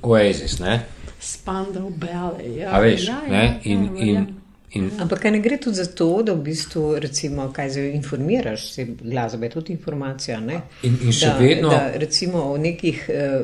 Oasis, 0.02 0.58
ne. 0.58 0.86
Spandau 1.20 1.90
Ballet. 1.90 2.56
Ja. 2.56 2.74
A 2.76 2.80
veš, 2.80 3.08
ja, 3.08 3.22
ja, 3.24 3.30
ne, 3.30 3.60
in, 3.64 3.84
ja, 3.84 4.04
in, 4.04 4.14
ja. 4.14 4.39
In, 4.72 4.90
Ampak 5.00 5.24
ne 5.24 5.40
gre 5.40 5.56
tudi 5.58 5.76
za 5.76 5.86
to, 5.86 6.22
da 6.22 6.32
v 6.32 6.44
bistvu 6.46 6.94
recimo, 7.02 7.48
kaj 7.52 7.70
se 7.70 7.88
informiraš, 7.90 8.72
se 8.72 8.84
glasba 9.02 9.44
je 9.44 9.50
tudi 9.50 9.72
informacija. 9.72 10.38
In, 10.38 10.98
in 11.02 11.12
še 11.12 11.26
da, 11.26 11.38
vedno. 11.38 11.70
Da, 11.70 11.90
recimo 11.98 12.42
o 12.52 12.56
nekih, 12.56 13.00
eh, 13.08 13.40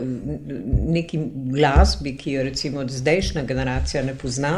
neki 0.86 1.18
glasbi, 1.56 2.14
ki 2.16 2.36
jo 2.36 2.44
recimo 2.46 2.84
zdajšnja 2.88 3.42
generacija 3.42 4.04
ne 4.06 4.14
pozna, 4.14 4.52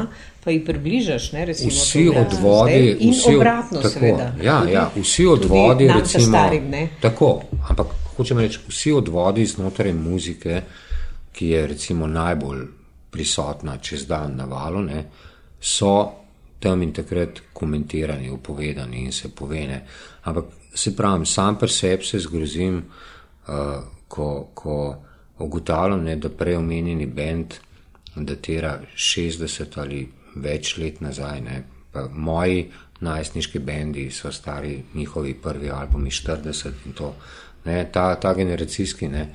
pa 0.44 0.52
jih 0.52 0.60
približaš. 0.66 1.30
Ne, 1.32 1.46
recimo, 1.48 1.72
vsi 1.72 2.04
odvodi. 2.08 2.96
In 3.00 3.16
vsi, 3.16 3.34
obratno, 3.36 3.80
tako, 3.80 3.94
seveda. 3.94 4.28
Ja, 4.42 4.60
tudi, 4.60 4.76
ja, 4.76 4.84
vsi 4.96 5.26
odvodi, 5.26 5.88
recimo. 5.88 6.28
Starim, 6.28 6.70
tako, 7.00 7.32
ampak 7.70 7.96
hočem 8.16 8.44
reči, 8.44 8.60
vsi 8.68 8.92
odvodi 8.92 9.48
znotraj 9.48 9.96
muzike, 9.96 10.62
ki 11.32 11.48
je 11.48 11.66
recimo 11.66 12.06
najbolj 12.06 12.64
prisotna 13.10 13.80
čez 13.80 14.04
dan 14.06 14.36
na 14.36 14.44
valu, 14.44 14.84
ne, 14.84 15.04
so 15.60 16.27
tam 16.58 16.82
in 16.82 16.92
takrat 16.92 17.40
komentirani, 17.52 18.30
upovedani 18.30 19.04
in 19.04 19.12
se 19.12 19.28
povene. 19.28 19.82
Ampak 20.22 20.44
se 20.74 20.96
pravi, 20.96 21.26
sam 21.26 21.58
pri 21.58 21.68
sebi 21.68 22.04
se 22.04 22.18
zgrozim, 22.18 22.82
uh, 23.48 23.54
ko, 24.08 24.48
ko 24.54 24.96
ugotavljam, 25.38 26.04
ne, 26.04 26.16
da 26.16 26.28
prej 26.28 26.56
omenjeni 26.56 27.06
bend 27.06 27.54
datira 28.16 28.78
60 28.96 29.78
ali 29.80 30.08
več 30.34 30.76
let 30.78 31.00
nazaj. 31.00 31.40
Ne, 31.40 31.62
moji 32.12 32.68
najstniški 33.00 33.58
bendi 33.58 34.10
so 34.10 34.32
stari, 34.32 34.82
njihovi 34.94 35.34
prvi 35.42 35.70
albumi 35.70 36.10
40 36.10 36.86
in 36.86 36.92
to, 36.92 37.14
ne, 37.64 37.84
ta, 37.92 38.14
ta 38.20 38.34
generacijski. 38.34 39.08
Ne. 39.08 39.28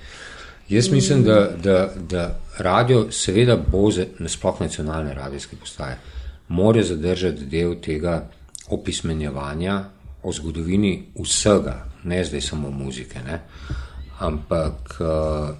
Jaz 0.70 0.90
mislim, 0.92 1.24
da, 1.24 1.40
da, 1.64 1.94
da 1.96 2.40
radio, 2.58 3.06
seveda, 3.12 3.56
bo 3.56 3.90
nasploh 4.20 4.62
nacionalne 4.62 5.14
radijske 5.14 5.56
postaje 5.56 5.98
morajo 6.54 6.84
zadržati 6.84 7.46
del 7.46 7.76
tega 7.82 8.30
opismenjevanja 8.70 9.84
o 10.24 10.32
zgodovini 10.32 10.94
vsega, 11.20 11.86
ne 12.04 12.24
zdaj 12.26 12.42
samo 12.42 12.72
muzike. 12.72 13.20
Ne? 13.26 13.40
Ampak 14.20 14.98
uh, 15.00 15.56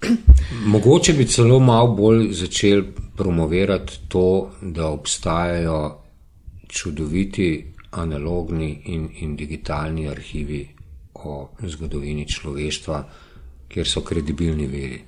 mogoče 0.72 1.12
bi 1.12 1.26
celo 1.26 1.58
malo 1.60 1.94
bolj 1.94 2.32
začel 2.32 2.82
promovirati 3.16 3.98
to, 4.08 4.50
da 4.62 4.88
obstajajo 4.88 5.98
čudoviti 6.68 7.72
analogni 7.90 8.82
in, 8.84 9.08
in 9.20 9.36
digitalni 9.36 10.08
arhivi 10.08 10.68
o 11.14 11.48
zgodovini 11.62 12.26
človeštva, 12.28 13.04
kjer 13.68 13.88
so 13.88 14.00
kredibilni 14.00 14.66
veri. 14.66 15.00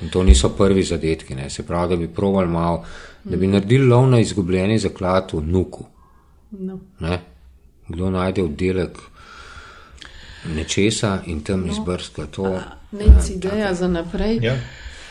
In 0.00 0.10
to 0.10 0.22
niso 0.22 0.48
prvi 0.48 0.82
zadetki, 0.82 1.34
ne. 1.34 1.50
se 1.50 1.66
pravi, 1.66 1.88
da 1.88 1.96
bi 1.96 2.08
proval 2.14 2.46
malo, 2.46 2.84
da 3.30 3.36
bi 3.36 3.46
naredili 3.46 3.86
lov 3.86 4.08
na 4.10 4.20
izgubljeni 4.20 4.78
zaklad 4.78 5.32
v 5.32 5.42
Nuku. 5.42 5.84
No. 6.50 6.78
Ne? 7.00 7.20
Kdo 7.88 8.10
najde 8.10 8.42
oddelek 8.42 8.98
nečesa 10.54 11.18
in 11.26 11.40
tam 11.40 11.60
no. 11.66 11.72
izbrska 11.72 12.26
to. 12.26 12.60
Nec 12.92 13.30
ideja 13.30 13.74
za 13.74 13.88
naprej. 13.88 14.38
Ja. 14.42 14.56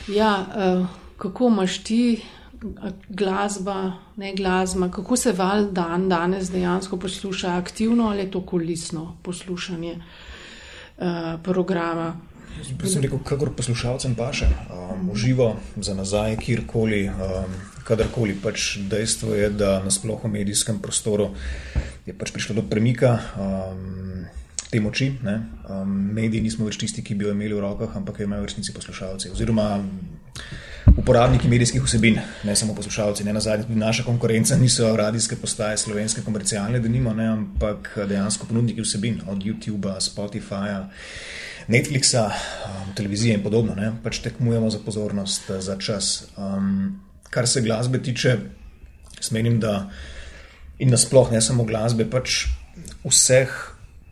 Ja, 0.08 0.46
uh, 0.80 0.88
kako 1.18 1.48
imaš 1.48 1.84
ti 1.84 2.22
glasba, 3.10 3.92
ne 4.16 4.34
glasba, 4.36 4.90
kako 4.92 5.16
se 5.16 5.32
val 5.32 5.72
dan 5.72 6.10
danes 6.10 6.52
dejansko 6.52 6.98
posluša 6.98 7.58
aktivno 7.58 8.10
ali 8.10 8.20
je 8.20 8.32
to 8.32 8.46
kulisno 8.46 9.18
poslušanje 9.24 9.96
uh, 10.98 11.06
programa? 11.44 12.16
Jaz 12.58 12.94
sem 12.94 13.02
rekel, 13.02 13.20
kakor 13.24 13.52
poslušalcem 13.54 14.16
paše, 14.16 14.46
um, 14.46 15.10
uživo 15.10 15.56
za 15.76 15.94
nazaj, 15.94 16.38
kjerkoli, 16.38 17.10
um, 17.10 17.54
kadarkoli. 17.88 18.36
Pač 18.44 18.78
dejstvo 18.92 19.36
je, 19.38 19.50
da 19.50 19.78
nasploh 19.84 20.20
v 20.24 20.34
medijskem 20.40 20.82
prostoru 20.84 21.32
je 22.06 22.16
pač 22.16 22.36
prišlo 22.36 22.60
do 22.62 22.68
premika. 22.68 23.18
Um, 23.40 24.28
Te 24.68 24.82
moči, 24.84 25.14
um, 25.24 25.92
mediji 26.12 26.44
nismo 26.44 26.66
več 26.68 26.76
tisti, 26.82 27.00
ki 27.00 27.16
bi 27.16 27.24
jo 27.24 27.32
imeli 27.32 27.56
v 27.56 27.62
rokah, 27.64 27.94
ampak 27.96 28.20
jo 28.20 28.26
imajo 28.28 28.44
v 28.44 28.50
resnici 28.50 28.74
poslušalci. 28.76 29.30
Oziroma, 29.32 29.68
uporabniki 30.92 31.48
medijskih 31.48 31.86
vsebin, 31.86 32.20
ne 32.44 32.56
samo 32.56 32.76
poslušalci. 32.76 33.24
Ne 33.24 33.32
na 33.32 33.40
zadnje, 33.40 33.70
tudi 33.70 33.80
naša 33.80 34.04
konkurenca 34.04 34.58
niso 34.64 34.92
radijske 35.00 35.40
postaje, 35.40 35.80
slovenske 35.80 36.26
komercialne, 36.26 36.84
da 36.84 36.92
nimo, 36.92 37.16
ne, 37.16 37.30
ampak 37.38 37.94
dejansko 38.12 38.52
ponudniki 38.52 38.84
vsebin, 38.84 39.22
od 39.32 39.48
YouTuba, 39.48 39.96
Spotifyja. 40.04 40.90
Netflixa, 41.72 42.28
um, 42.28 42.92
televizije 42.96 43.40
in 43.40 43.44
podobno, 43.44 43.76
ne? 43.76 43.94
pač 44.04 44.20
tekmujemo 44.24 44.70
za 44.72 44.84
pozornost, 44.84 45.52
za 45.64 45.80
čas. 45.80 46.28
Um, 46.36 47.07
kar 47.30 47.48
se 47.48 47.62
glasbe 47.62 48.02
tiče, 48.04 48.38
menim, 49.32 49.60
da 49.60 49.90
in 50.80 50.92
nasploh 50.94 51.32
ne 51.32 51.42
samo 51.42 51.66
glasbe, 51.66 52.06
pač 52.06 52.46
vseh 53.04 53.54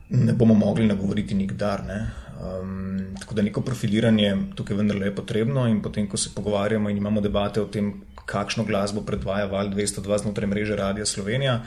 ne 0.09 0.33
bomo 0.33 0.53
mogli 0.53 0.87
nagovoriti 0.87 1.35
nikdar. 1.35 1.83
Ne? 1.85 1.99
Um, 2.41 3.15
tako 3.19 3.35
da 3.35 3.41
neko 3.41 3.61
profiliranje 3.61 4.35
tukaj 4.55 4.77
vendarle 4.77 5.07
je 5.07 5.15
potrebno 5.15 5.67
in 5.67 5.81
potem, 5.81 6.07
ko 6.07 6.17
se 6.17 6.33
pogovarjamo 6.35 6.89
in 6.89 6.97
imamo 6.97 7.21
debate 7.21 7.61
o 7.61 7.69
tem, 7.71 7.93
kakšno 8.25 8.65
glasbo 8.65 9.03
predvaja 9.05 9.45
Val 9.45 9.69
202 9.69 10.17
znotraj 10.23 10.49
mreže 10.49 10.75
Radia 10.75 11.05
Slovenija 11.05 11.59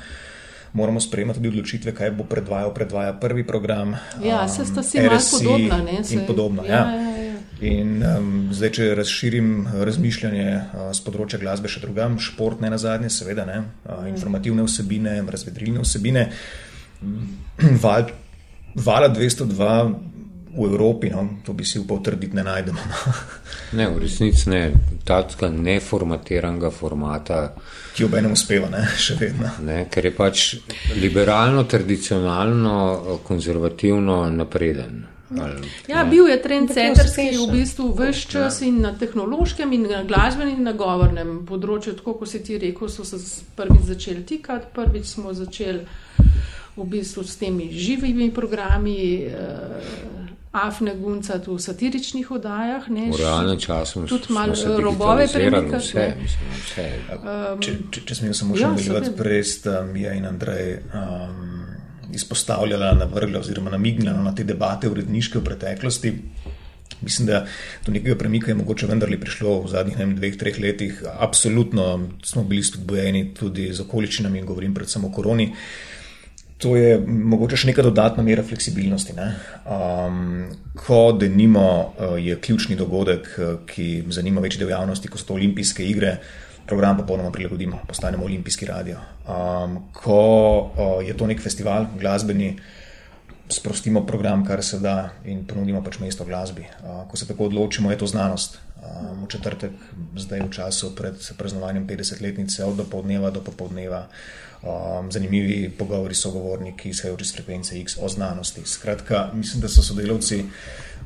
moramo 0.73 1.01
sprejemati 1.01 1.39
tudi 1.39 1.49
odločitve, 1.49 1.95
kaj 1.95 2.11
bo 2.11 2.25
predvajal, 2.25 2.75
predvaja 2.75 3.13
prvi 3.13 3.47
program. 3.47 3.97
Ja, 4.25 4.43
um, 4.43 4.49
se 4.49 4.65
sta 4.65 4.83
si 4.83 5.01
malo 5.01 5.21
podobna. 5.33 5.79
Ne, 5.83 6.05
se, 6.05 6.15
in 6.15 6.27
podobno. 6.27 6.65
Ja, 6.65 6.75
ja. 6.75 6.95
Ja, 6.95 7.03
ja. 7.03 7.08
In 7.61 8.03
um, 8.07 8.29
zdaj, 8.55 8.71
če 8.77 8.85
razširim 8.95 9.49
razmišljanje 9.83 10.51
uh, 10.55 10.83
z 10.95 11.03
področja 11.03 11.41
glasbe 11.43 11.71
še 11.71 11.83
drugam, 11.83 12.19
šport 12.23 12.63
ne 12.63 12.71
na 12.71 12.79
zadnje, 12.79 13.11
seveda, 13.11 13.47
ne, 13.49 13.65
uh, 13.83 14.05
informativne 14.07 14.63
vsebine, 14.69 15.17
razvedrilne 15.27 15.83
vsebine. 15.83 16.29
Val, 17.85 18.13
vala 18.79 19.11
202 19.11 19.73
v 20.55 20.71
Evropi, 20.71 21.11
no, 21.11 21.43
to 21.43 21.53
bi 21.53 21.67
si 21.67 21.83
upal 21.83 21.99
trditi, 22.03 22.39
ne 22.39 22.47
najdemo. 22.47 22.79
No. 22.79 23.13
ne, 23.79 23.91
v 23.91 24.07
resnici 24.07 24.55
ne, 24.55 24.63
tako 25.07 25.51
neformatiranega 25.51 26.71
formata. 26.71 27.43
Ki 27.95 28.07
ob 28.07 28.15
enem 28.23 28.39
uspeva, 28.39 28.71
ne, 28.71 28.87
še 28.95 29.19
vedno. 29.19 29.51
Ne, 29.67 29.85
ker 29.91 30.07
je 30.07 30.15
pač 30.15 30.49
liberalno, 30.95 31.67
tradicionalno, 31.67 33.19
konzervativno 33.27 34.25
napreden. 34.31 35.18
Ali, 35.37 35.69
ja, 35.89 36.05
bil 36.05 36.29
je 36.29 36.43
trend 36.43 36.73
centrski 36.73 37.37
v 37.37 37.51
bistvu 37.53 37.91
vse 37.93 38.29
čas 38.31 38.61
in 38.65 38.81
na 38.81 38.95
tehnološkem 38.99 39.73
in 39.73 39.85
na 39.91 40.03
glasbenem 40.09 40.57
in 40.57 40.65
na 40.65 40.73
govornem 40.73 41.43
področju, 41.49 41.99
tako 42.01 42.15
kot 42.23 42.33
si 42.33 42.41
ti 42.45 42.57
rekel, 42.59 42.89
so 42.89 43.05
se 43.05 43.21
prvič 43.57 43.85
začeli 43.91 44.25
tikati, 44.25 44.73
prvič 44.75 45.13
smo 45.13 45.35
začeli 45.37 45.85
v 46.79 46.87
bistvu 46.89 47.27
s 47.27 47.37
temi 47.37 47.69
živimi 47.73 48.31
programi. 48.33 49.29
Uh, 49.29 50.27
Afne 50.49 50.95
Gunca 50.97 51.37
v 51.47 51.59
satiričnih 51.61 52.31
oddajah. 52.31 52.89
Ne, 52.89 53.13
v 53.13 53.21
realnem 53.21 53.61
času 53.61 54.09
tudi 54.09 54.33
malo 54.33 54.57
robove 54.81 55.29
premikajo. 55.29 55.77
Vse, 55.77 56.07
mislim, 56.17 56.55
vse. 56.65 56.87
Um, 57.13 57.61
če, 57.61 57.75
če, 57.93 58.01
če 58.09 58.15
smem 58.17 58.33
samo 58.35 58.57
še 58.57 58.65
ja, 58.65 58.71
nadaljevati, 58.73 59.13
prej 59.19 59.45
sta 59.45 59.83
Mija 59.85 60.17
in 60.17 60.25
Andrej 60.25 60.81
um, 60.89 61.68
izpostavljala, 62.15 62.95
navrgla 62.95 63.41
oziroma 63.41 63.71
namignila 63.71 64.17
na 64.23 64.35
te 64.35 64.45
debate 64.45 64.89
uredniške 64.89 65.39
v 65.39 65.45
preteklosti. 65.45 66.15
Mislim, 67.01 67.29
da 67.29 67.45
do 67.87 67.93
nekega 67.93 68.17
premika 68.19 68.51
je 68.51 68.57
mogoče 68.59 68.87
vendarli 68.87 69.21
prišlo 69.21 69.61
v 69.63 69.69
zadnjih 69.71 69.99
vem, 69.99 70.17
dveh, 70.17 70.39
treh 70.39 70.57
letih. 70.59 71.03
Absolutno 71.19 72.09
smo 72.25 72.43
bili 72.45 72.65
spodbojeni 72.65 73.35
tudi 73.35 73.69
z 73.73 73.85
okoličinami 73.85 74.39
in 74.39 74.47
govorim 74.47 74.75
predvsem 74.75 75.05
o 75.05 75.13
koroni. 75.13 75.53
Uh, 75.53 75.99
to 76.59 76.75
je 76.77 76.97
mogoče 77.07 77.57
še 77.61 77.71
neka 77.71 77.85
dodatna 77.87 78.25
mera 78.27 78.43
fleksibilnosti. 78.43 79.15
Um, 79.15 80.49
ko 80.79 81.13
denimo 81.15 81.65
uh, 81.69 82.17
je 82.19 82.39
ključni 82.43 82.77
dogodek, 82.79 83.31
uh, 83.39 83.55
ki 83.67 83.89
zanima 84.15 84.43
večji 84.43 84.65
del 84.65 84.75
javnosti, 84.75 85.11
ko 85.11 85.21
so 85.21 85.31
to 85.31 85.39
olimpijske 85.39 85.87
igre, 85.87 86.17
program 86.69 86.97
popolnoma 86.97 87.31
prilagodimo, 87.33 87.81
postanemo 87.89 88.25
olimpijski 88.25 88.67
radio. 88.67 88.99
Um, 89.29 89.79
ko 89.93 90.21
uh, 90.61 91.07
je 91.07 91.17
to 91.17 91.27
nek 91.27 91.41
festival 91.43 91.87
glasbeni, 91.99 92.59
sprostimo 93.49 94.07
program, 94.07 94.45
kar 94.47 94.63
se 94.65 94.79
da 94.79 95.11
in 95.25 95.47
ponudimo 95.49 95.81
pač 95.85 95.99
mesto 95.99 96.25
glasbi. 96.25 96.67
Uh, 96.85 97.07
ko 97.09 97.17
se 97.17 97.29
tako 97.29 97.49
odločimo, 97.49 97.91
je 97.91 97.99
to 97.99 98.07
znanost. 98.07 98.59
Um, 98.79 99.25
v 99.25 99.29
četrtek, 99.33 99.73
zdaj 100.17 100.45
v 100.45 100.51
času 100.55 100.93
pred 100.97 101.17
praznovanjem 101.39 101.87
50-letnice, 101.89 102.65
od 102.65 102.77
dopoldneva 102.77 103.31
do 103.31 103.41
popoldneva 103.41 104.05
um, 104.63 105.09
zanimivi 105.13 105.71
pogovori 105.71 106.15
s 106.15 106.23
sogovorniki, 106.23 106.93
izhajajoči 106.93 107.25
iz 107.25 107.33
frekvence 107.33 107.81
X 107.81 107.97
o 108.01 108.09
znanosti. 108.09 108.63
Skratka, 108.65 109.31
mislim, 109.35 109.65
da 109.65 109.69
so 109.69 109.83
sodelavci 109.83 110.45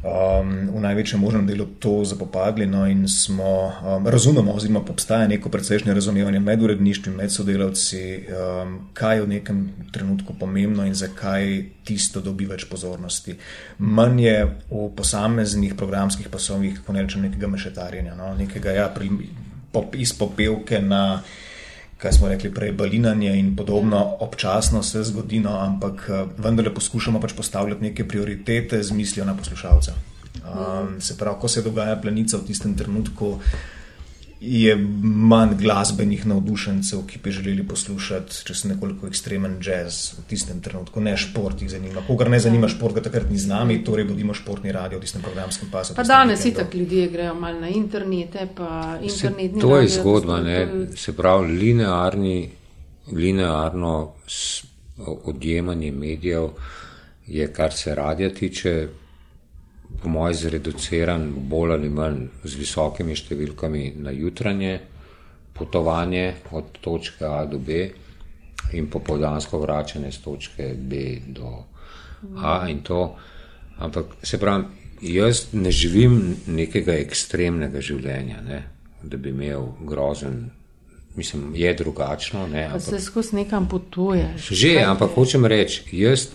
um, 0.02 0.70
v 0.74 0.80
največjem 0.82 1.20
možnem 1.20 1.46
delu 1.46 1.66
to 1.78 2.04
zapopadli 2.04 2.66
no, 2.66 2.84
in 2.86 3.08
smo 3.08 3.70
um, 3.70 4.06
razumemo, 4.06 4.52
oziroma 4.52 4.82
obstaja 4.88 5.28
neko 5.28 5.48
precejšnje 5.48 5.94
razumevanje 5.94 6.40
med 6.40 6.62
uredništvi, 6.62 7.12
med 7.12 7.32
sodelavci, 7.32 8.02
um, 8.26 8.74
kaj 8.92 9.16
je 9.16 9.22
v 9.22 9.28
nekem 9.28 9.62
trenutku 9.92 10.34
pomembno 10.38 10.86
in 10.86 10.94
zakaj 10.94 11.64
tisto 11.84 12.20
dobi 12.20 12.46
več 12.46 12.66
pozornosti. 12.70 13.36
Manj 13.78 14.24
je 14.24 14.36
v 14.70 14.90
posameznih 14.96 15.74
programskih 15.74 16.28
pasovih, 16.28 16.80
kako 16.80 16.92
ne 16.92 17.06
rečem, 17.06 17.22
nekega 17.22 17.46
mešetarjenja, 17.46 18.18
no, 18.18 18.34
nekega 18.38 18.76
ja, 18.78 18.88
pri, 18.90 19.10
pop, 19.72 19.94
iz 19.94 20.12
popevke 20.18 20.80
na 20.82 21.22
kaj 22.02 22.12
smo 22.12 22.28
rekli 22.28 22.50
prej, 22.54 22.72
balinanje 22.72 23.30
in 23.38 23.52
podobno, 23.56 24.16
občasno 24.20 24.82
se 24.82 25.04
zgodi, 25.06 25.40
no, 25.40 25.54
ampak 25.58 26.08
eh, 26.08 26.24
vendarle 26.38 26.74
poskušamo 26.74 27.20
pač 27.20 27.36
postavljati 27.38 27.82
neke 27.82 28.08
prioritete 28.08 28.82
z 28.82 28.92
mislijo 28.92 29.26
na 29.26 29.36
poslušalca. 29.36 29.94
Um, 30.42 31.00
se 31.00 31.14
pravi, 31.18 31.36
ko 31.40 31.48
se 31.48 31.62
dogaja 31.62 31.96
plenica 32.00 32.36
v 32.36 32.46
tistem 32.48 32.74
trenutku, 32.74 33.38
je 34.44 34.76
manj 35.02 35.54
glasbenih 35.60 36.26
navdušencev, 36.26 37.04
ki 37.06 37.18
bi 37.24 37.30
želeli 37.30 37.62
poslušati, 37.68 38.40
če 38.46 38.54
se 38.54 38.68
nekoliko 38.68 39.06
ekstremen 39.06 39.54
jazz 39.62 40.16
v 40.18 40.24
tistem 40.28 40.60
trenutku, 40.60 41.00
ne 41.00 41.14
šport 41.16 41.62
jih 41.62 41.70
zanima. 41.70 42.02
Kogar 42.06 42.30
ne 42.30 42.40
zanima 42.42 42.68
šport, 42.68 42.94
ga 42.94 43.04
takrat 43.06 43.30
ni 43.30 43.38
z 43.38 43.46
nami, 43.52 43.78
torej 43.86 44.08
bodimo 44.08 44.34
športni 44.34 44.72
radio 44.74 44.98
v 44.98 45.06
tistem 45.06 45.22
programskem 45.22 45.70
pasu. 45.70 45.94
Pa 45.94 46.02
danes 46.02 46.42
itak 46.48 46.74
ljudje 46.74 47.06
grejo 47.12 47.34
mal 47.38 47.60
na 47.60 47.70
internete, 47.70 48.48
pa 48.56 48.98
internetni. 49.02 49.60
Se, 49.60 49.66
to 49.66 49.76
je 49.78 49.92
zgodba, 49.94 50.40
ne, 50.42 50.58
se 50.96 51.14
pravi, 51.16 51.58
linearni, 51.58 52.50
linearno 53.12 53.94
odjemanje 55.24 55.92
medijev 55.92 56.50
je, 57.26 57.46
kar 57.52 57.72
se 57.72 57.94
radija 57.94 58.34
tiče, 58.34 58.88
po 60.02 60.08
mojem, 60.08 60.34
zreduciran 60.34 61.28
bolj 61.48 61.72
ali 61.76 61.90
manj 61.90 62.26
z 62.44 62.58
visokimi 62.58 63.16
številkami 63.16 63.92
na 64.02 64.10
jutranje 64.10 64.78
potovanje 65.52 66.34
od 66.50 66.78
točke 66.80 67.24
A 67.24 67.44
do 67.46 67.58
B 67.58 67.84
in 68.72 68.88
popoldansko 68.90 69.60
vračanje 69.60 70.12
z 70.12 70.22
točke 70.24 70.74
B 70.78 71.20
do 71.26 71.64
A 72.42 72.68
in 72.68 72.80
to. 72.82 73.16
Ampak 73.78 74.16
se 74.22 74.38
pravi, 74.38 74.64
jaz 75.02 75.46
ne 75.52 75.70
živim 75.70 76.36
nekega 76.46 76.94
ekstremnega 77.02 77.80
življenja, 77.82 78.42
ne? 78.46 78.62
da 79.02 79.16
bi 79.16 79.32
imel 79.34 79.72
grozen. 79.80 80.50
Mislim, 81.16 81.50
je 81.54 81.74
drugačno. 81.74 82.46
Ne, 82.46 82.64
ampak, 82.70 82.82
se 82.82 83.00
skozi 83.00 83.36
nekam 83.36 83.66
potuješ. 83.68 84.46
Že, 84.48 84.70
ampak 84.86 85.10
hočem 85.12 85.44
reči, 85.44 85.82
jaz 85.92 86.30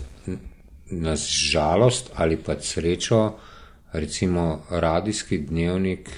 na 0.90 1.16
žalost 1.16 2.12
ali 2.14 2.36
pa 2.36 2.54
srečo, 2.60 3.38
recimo 3.92 4.62
radijski 4.70 5.38
dnevnik 5.38 6.10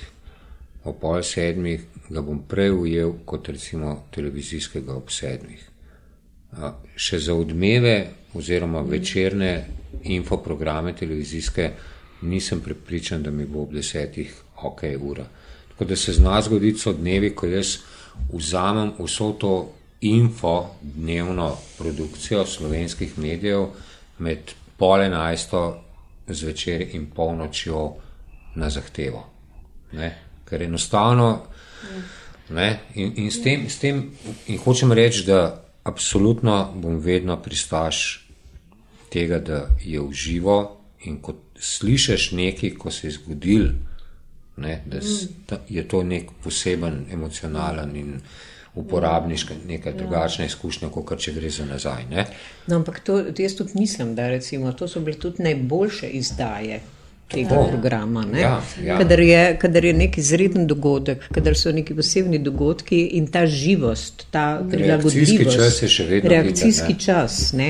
o 0.84 0.92
pol 0.92 1.22
sedmih, 1.22 1.82
ga 2.08 2.22
bom 2.22 2.42
prej 2.48 2.70
ujel 2.72 3.12
kot 3.24 3.48
recimo 3.48 4.06
televizijskega 4.14 4.94
ob 4.96 5.10
sedmih. 5.12 5.60
Še 6.96 7.18
za 7.18 7.34
odmeve 7.34 7.94
oziroma 8.34 8.80
večerne 8.80 9.52
infoprograme 10.02 10.94
televizijske 10.96 11.70
nisem 12.22 12.60
prepričan, 12.60 13.22
da 13.22 13.30
mi 13.30 13.46
bo 13.46 13.62
ob 13.62 13.74
desetih 13.74 14.34
ok 14.62 14.82
ura. 15.00 15.26
Tako 15.68 15.84
da 15.84 15.96
se 15.96 16.12
zna 16.12 16.40
zgoditi 16.42 16.78
so 16.78 16.92
dnevi, 16.92 17.34
ko 17.34 17.46
jaz 17.46 17.76
vzamem 18.32 18.92
vso 18.98 19.32
to 19.32 19.52
info 20.00 20.74
dnevno 20.82 21.56
produkcijo 21.78 22.46
slovenskih 22.46 23.18
medijev 23.18 23.66
med 24.18 24.52
pol 24.76 25.02
enajsto 25.02 25.62
zvečer 26.34 26.94
in 26.94 27.10
polnočjo 27.14 27.96
na 28.54 28.70
zahtevo. 28.70 29.24
Ne? 29.92 30.10
Ker 30.44 30.62
enostavno. 30.62 31.46
Ne? 32.50 32.68
In, 32.94 33.12
in 33.16 33.30
s, 33.30 33.42
tem, 33.42 33.68
s 33.70 33.78
tem 33.78 34.02
in 34.46 34.58
hočem 34.58 34.92
reči, 34.92 35.24
da 35.26 35.64
absolutno 35.82 36.72
bom 36.74 36.98
vedno 37.00 37.36
pristaš 37.42 38.26
tega, 39.10 39.38
da 39.38 39.66
je 39.84 40.00
v 40.00 40.12
živo 40.12 40.56
in 41.06 41.20
ko 41.22 41.34
slišiš 41.58 42.32
nekaj, 42.32 42.74
ko 42.78 42.90
se 42.90 43.06
je 43.06 43.16
zgodil, 43.18 43.70
ne, 44.56 44.82
da 44.86 45.58
je 45.68 45.88
to 45.88 46.02
nek 46.02 46.30
poseben 46.42 47.06
emocionalen 47.12 47.96
in 47.96 48.20
uporabniška, 48.74 49.54
neka 49.68 49.92
drugačna 49.92 50.44
izkušnja, 50.44 50.88
kot 50.94 51.18
če 51.18 51.34
gre 51.34 51.50
za 51.50 51.66
nazaj. 51.66 52.06
No, 52.66 52.76
ampak 52.76 53.00
to, 53.04 53.18
jaz 53.38 53.56
tudi 53.58 53.72
mislim, 53.74 54.14
da 54.14 54.28
recimo, 54.28 54.72
to 54.72 54.88
so 54.88 55.00
bile 55.00 55.18
tudi 55.18 55.42
najboljše 55.42 56.08
izdaje. 56.08 56.80
Tega 57.30 57.60
oh, 57.60 57.68
programa. 57.70 58.24
Ja, 58.34 58.62
ja. 58.84 58.96
Kadar, 58.98 59.20
je, 59.20 59.58
kadar 59.62 59.84
je 59.84 59.92
nek 59.94 60.16
izreden 60.18 60.64
dogodek, 60.66 61.28
kadar 61.30 61.54
so 61.54 61.70
neki 61.72 61.94
posebni 61.94 62.40
dogodki 62.42 63.04
in 63.20 63.28
ta 63.30 63.44
živost, 63.46 64.24
ta 64.34 64.58
prilagodljivost, 64.70 65.54
čas 65.54 65.78
je 65.82 65.90
še 65.94 66.06
vedno 66.08 66.32
reakcijski 66.32 66.88
videti, 66.88 67.04
čas, 67.04 67.52
ne, 67.54 67.68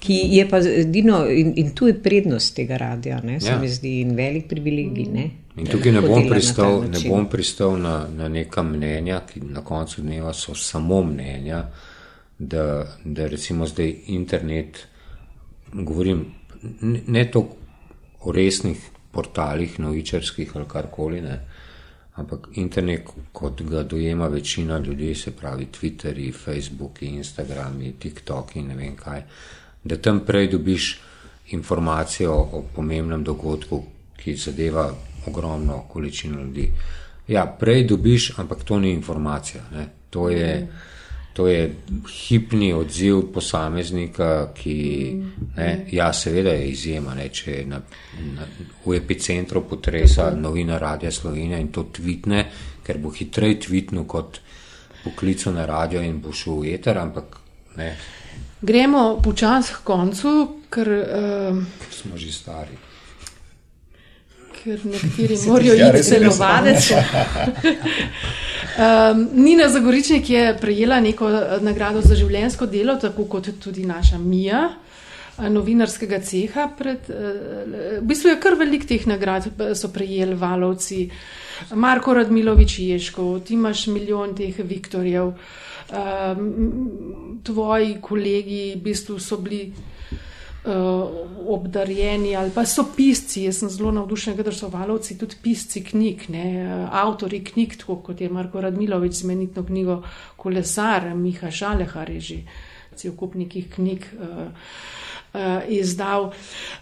ki 0.00 0.16
je 0.32 0.48
pa 0.48 0.58
edino 0.64 1.22
in, 1.28 1.52
in 1.60 1.74
tu 1.76 1.86
je 1.86 1.94
prednost 2.02 2.54
tega 2.56 2.78
radia, 2.80 3.20
ne, 3.24 3.40
se 3.40 3.52
ja. 3.52 3.58
mi 3.60 3.68
zdi 3.68 4.00
in 4.00 4.14
velik 4.16 4.48
privilegij. 4.48 5.08
Ne. 5.12 5.28
In 5.60 5.68
tukaj 5.68 5.92
ne 5.92 6.00
bom 6.00 6.28
pristal, 6.28 6.80
na, 6.86 6.92
ne 6.94 7.02
bom 7.08 7.28
pristal 7.28 7.76
na, 7.78 7.94
na 8.16 8.28
neka 8.32 8.64
mnenja, 8.64 9.20
ki 9.28 9.44
na 9.52 9.64
koncu 9.66 10.02
dneva 10.02 10.32
so 10.32 10.54
samo 10.56 11.02
mnenja, 11.04 11.64
da, 12.38 12.64
da 13.04 13.26
recimo 13.28 13.68
zdaj 13.68 13.94
internet, 14.16 14.86
govorim 15.72 16.24
ne, 16.80 17.02
ne 17.06 17.24
toliko 17.30 17.56
o 18.20 18.32
resnih 18.32 18.80
portalih, 19.12 19.78
novičarskih 19.80 20.56
ali 20.56 20.68
karkoli, 20.68 21.20
ne, 21.20 21.38
ampak 22.20 22.48
internet, 22.60 23.08
kot 23.32 23.62
ga 23.62 23.82
dojema 23.82 24.28
večina 24.28 24.78
ljudi, 24.78 25.14
se 25.14 25.30
pravi 25.36 25.66
Twitteri, 25.72 26.32
Facebooki, 26.32 27.06
Instagrami, 27.06 27.94
TikToki 27.98 28.58
in 28.60 28.68
ne 28.68 28.76
vem 28.76 28.96
kaj, 28.96 29.22
da 29.84 29.96
tam 29.96 30.20
prej 30.26 30.48
dobiš 30.48 31.00
informacijo 31.50 32.32
o 32.32 32.64
pomembnem 32.74 33.24
dogodku, 33.24 33.82
ki 34.16 34.36
zadeva 34.36 34.90
ogromno 35.26 35.84
količino 35.88 36.42
ljudi. 36.42 36.70
Ja, 37.28 37.46
prej 37.46 37.84
dobiš, 37.84 38.32
ampak 38.38 38.64
to 38.64 38.78
ni 38.78 38.90
informacija. 38.90 39.62
Ne. 39.72 39.88
To 40.10 40.28
je, 40.30 40.68
to 41.32 41.48
je 41.48 41.74
hipni 42.26 42.72
odziv 42.72 43.22
posameznika, 43.32 44.52
ki, 44.54 44.76
ne, 45.56 45.86
ja, 45.92 46.12
seveda 46.12 46.50
je 46.50 46.68
izjema, 46.68 47.14
ne, 47.14 47.28
če 47.28 47.52
je 47.52 47.66
na, 47.66 47.80
na, 48.34 48.46
v 48.84 48.96
epicentru 48.98 49.62
potresa 49.68 50.30
novina 50.36 50.78
Radia 50.78 51.10
Slovenija 51.10 51.58
in 51.58 51.70
to 51.72 51.86
tvitne, 51.92 52.44
ker 52.82 52.98
bo 52.98 53.14
hitreje 53.14 53.60
tvitnil 53.66 54.04
kot 54.10 54.40
poklical 55.04 55.54
na 55.54 55.66
radio 55.66 56.02
in 56.02 56.18
bo 56.20 56.32
šel 56.32 56.60
v 56.60 56.74
eter, 56.74 56.98
ampak 56.98 57.38
ne. 57.76 57.94
Gremo 58.62 59.20
počasi 59.24 59.74
k 59.74 59.84
koncu, 59.84 60.30
ker 60.70 60.88
uh, 60.88 61.58
smo 61.90 62.16
že 62.16 62.32
stari 62.32 62.90
ker 64.64 64.80
nekateri 64.84 65.36
morajo 65.46 65.74
ja, 65.74 65.88
iti 65.88 66.02
celo 66.04 66.34
vadec. 66.36 66.92
um, 66.92 66.98
Nina 69.34 69.68
Zagoričnik 69.68 70.30
je 70.30 70.58
prejela 70.60 71.00
neko 71.00 71.30
eh, 71.30 71.58
nagrado 71.60 72.00
za 72.04 72.14
življensko 72.14 72.66
delo, 72.66 72.96
tako 73.00 73.24
kot 73.24 73.48
tudi 73.62 73.86
naša 73.86 74.18
Mija. 74.18 74.68
Eh, 75.38 75.48
novinarskega 75.48 76.20
ceha. 76.24 76.68
Pred, 76.78 76.98
v 77.08 78.06
bistvu 78.06 78.28
je 78.34 78.40
kar 78.42 78.54
velik 78.60 78.84
teh 78.88 79.06
nagrad, 79.08 79.48
so 79.74 79.88
prejeli 79.92 80.34
valovci, 80.36 81.10
Marko 81.76 82.14
Radmilovič 82.16 82.78
Ješkov, 82.80 83.40
ti 83.44 83.54
imaš 83.54 83.86
milijon 83.92 84.34
teh 84.36 84.56
Viktorjev, 84.56 85.32
um, 85.92 87.40
tvoji 87.44 87.96
kolegi 88.02 88.74
v 88.76 88.82
bistvu 88.82 89.18
so 89.18 89.36
bili 89.36 89.72
uh, 90.64 90.72
obdarjeni 91.48 92.36
ali 92.36 92.50
pa 92.54 92.64
so 92.64 92.84
pisci. 92.96 93.44
Jaz 93.44 93.58
sem 93.62 93.70
zelo 93.70 93.92
navdušen, 93.92 94.36
da 94.36 94.52
so 94.52 94.68
valovci 94.68 95.18
tudi 95.18 95.36
pisci 95.42 95.84
knjig, 95.84 96.28
ne, 96.28 96.44
avtori 96.92 97.44
knjig, 97.44 97.76
tako 97.80 97.96
kot 97.96 98.20
je 98.20 98.28
Marko 98.28 98.60
Radmilovič 98.60 99.22
z 99.22 99.24
menitno 99.24 99.64
knjigo 99.64 100.02
Kolesar, 100.36 101.14
Miha 101.14 101.50
Šalehar 101.50 102.10
je 102.10 102.20
že 102.20 102.40
cel 102.96 103.12
kup 103.16 103.34
nekih 103.34 103.70
knjig. 103.74 104.10
Uh, 104.18 104.48
Uh, 105.30 105.62
izdal. 105.70 106.32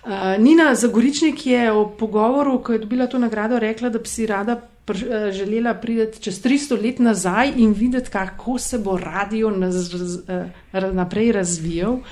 Uh, 0.05 0.39
Nina 0.41 0.75
Zagoričnik 0.75 1.47
je 1.47 1.69
v 1.69 1.83
pogovoru, 2.01 2.63
ko 2.65 2.73
je 2.73 2.79
dobila 2.79 3.05
to 3.07 3.19
nagrado, 3.21 3.59
rekla, 3.59 3.91
da 3.93 3.99
bi 3.99 4.09
si 4.09 4.25
rada 4.27 4.57
želela 4.94 5.74
priti 5.74 6.23
čez 6.23 6.43
300 6.43 6.82
let 6.82 6.98
nazaj 6.98 7.52
in 7.56 7.73
videti, 7.73 8.10
kako 8.10 8.59
se 8.59 8.78
bo 8.78 8.97
radio 8.98 9.51
naz, 9.51 9.94
uh, 9.94 10.93
naprej 10.93 11.32
razvijal. 11.32 11.93
Uh, 11.93 12.02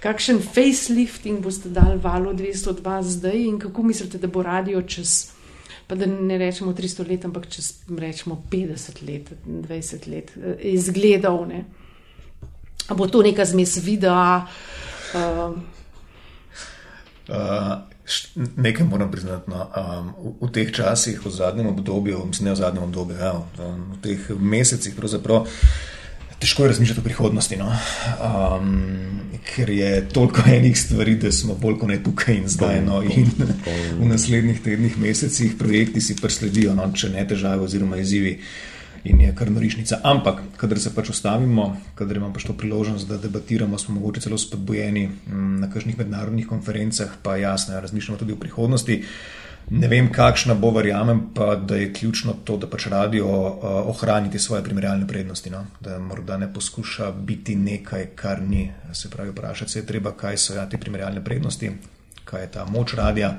kakšen 0.00 0.40
facelifting 0.40 1.42
boste 1.44 1.68
dali 1.68 1.98
valu 2.00 2.32
202 2.34 3.02
zdaj 3.02 3.36
in 3.36 3.58
kako 3.60 3.82
mislite, 3.82 4.18
da 4.18 4.28
bo 4.28 4.42
radio 4.42 4.82
čez, 4.82 5.32
pa 5.86 5.94
da 5.94 6.06
ne 6.06 6.38
rečemo 6.38 6.72
300 6.72 7.08
let, 7.08 7.24
ampak 7.24 7.48
čez 7.52 7.72
rečemo 7.98 8.42
50 8.50 9.02
let, 9.06 9.32
20 9.46 10.08
let 10.08 10.32
eh, 10.36 10.56
izgledal. 10.72 11.44
Ne? 11.48 11.64
Bo 12.96 13.06
to 13.06 13.22
neka 13.22 13.44
zmes 13.44 13.76
videa? 13.84 14.46
Uh, 15.14 15.56
uh, 17.28 17.89
nekaj 18.56 18.86
moram 18.86 19.10
priznati. 19.10 19.50
No, 19.50 19.66
um, 19.68 20.10
v, 20.18 20.34
v 20.46 20.52
teh 20.54 20.72
časih, 20.74 21.20
v 21.24 21.30
zadnjem 21.30 21.70
obdobju, 21.72 22.24
mislim, 22.26 22.50
ne 22.50 22.56
v 22.56 22.60
zadnjem 22.62 22.84
obdobju, 22.88 23.16
ja, 23.20 23.32
v, 23.38 23.70
v 23.94 24.02
teh 24.04 24.28
mesecih, 24.38 24.96
pravzaprav 24.96 25.48
težko 26.40 26.62
je 26.62 26.68
razmišljati 26.68 27.00
o 27.00 27.04
prihodnosti, 27.04 27.56
no? 27.56 27.68
um, 27.68 29.20
ker 29.44 29.70
je 29.70 30.08
toliko 30.08 30.42
enih 30.46 30.78
stvari, 30.80 31.14
da 31.20 31.32
smo 31.32 31.54
bolj 31.54 31.78
kot 31.78 31.88
ne 31.88 31.98
tukaj 32.02 32.34
in 32.34 32.48
zdaj. 32.48 32.80
No? 32.86 33.02
In 33.02 33.28
v 34.00 34.08
naslednjih 34.08 34.62
tednih, 34.64 34.98
mesecih 34.98 35.54
projekti 35.58 36.00
si 36.00 36.16
presledijo, 36.16 36.74
no? 36.74 36.88
če 36.96 37.12
ne 37.12 37.26
težave 37.28 37.68
oziroma 37.68 38.00
izzivi. 38.00 38.38
In 39.04 39.20
je 39.20 39.34
kar 39.34 39.50
norišnica. 39.50 40.00
Ampak, 40.04 40.42
kadar 40.60 40.78
se 40.80 40.94
pač 40.94 41.10
ostavimo, 41.10 41.76
kadar 41.94 42.16
imamo 42.16 42.34
pač 42.36 42.44
to 42.44 42.52
priložnost, 42.52 43.08
da 43.08 43.16
debatiramo, 43.18 43.78
smo 43.78 43.94
mogoče 43.94 44.20
celo 44.20 44.38
spodbojeni 44.38 45.06
mm, 45.08 45.60
na 45.60 45.70
kakšnih 45.72 45.98
mednarodnih 45.98 46.48
konferencah, 46.48 47.14
pa 47.22 47.36
jasno, 47.36 47.74
ja, 47.74 47.80
razmišljamo 47.80 48.18
tudi 48.18 48.36
o 48.36 48.40
prihodnosti. 48.40 48.98
Uh, 49.00 49.40
Ne 49.70 49.86
vem, 49.88 50.08
kakšna 50.10 50.56
bo, 50.58 50.72
verjamem 50.74 51.20
pa, 51.34 51.54
da 51.54 51.76
je 51.76 51.92
ključno 51.94 52.32
to, 52.44 52.56
da 52.56 52.66
pač 52.66 52.88
radio 52.90 53.26
uh, 53.28 53.64
ohraniti 53.92 54.38
svoje 54.38 54.64
primerjalne 54.64 55.06
prednosti. 55.06 55.50
No? 55.50 55.64
Da 55.80 55.98
morda 55.98 56.36
ne 56.36 56.48
poskuša 56.54 57.12
biti 57.12 57.54
nekaj, 57.56 58.06
kar 58.18 58.42
ni. 58.42 58.70
Se 58.92 59.10
pravi, 59.10 59.30
vprašati 59.30 59.70
se 59.70 59.78
je 59.78 59.86
treba, 59.86 60.12
kaj 60.12 60.36
so 60.36 60.54
ja, 60.54 60.66
te 60.68 60.78
primerjalne 60.78 61.24
prednosti, 61.24 61.70
kaj 62.24 62.42
je 62.42 62.50
ta 62.50 62.64
moč 62.64 62.94
radia. 62.98 63.36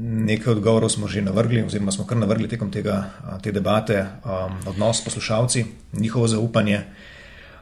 Nekaj 0.00 0.52
odgovorov 0.52 0.90
smo 0.94 1.08
že 1.08 1.22
navrgli, 1.22 1.64
oziroma 1.66 1.92
smo 1.92 2.06
kar 2.06 2.18
navrgli 2.18 2.48
tekom 2.48 2.70
tega, 2.70 3.10
te 3.42 3.52
debate, 3.52 4.04
um, 4.24 4.54
odnos 4.70 5.00
s 5.00 5.04
poslušalci, 5.04 5.64
njihovo 5.92 6.28
zaupanje, 6.28 6.80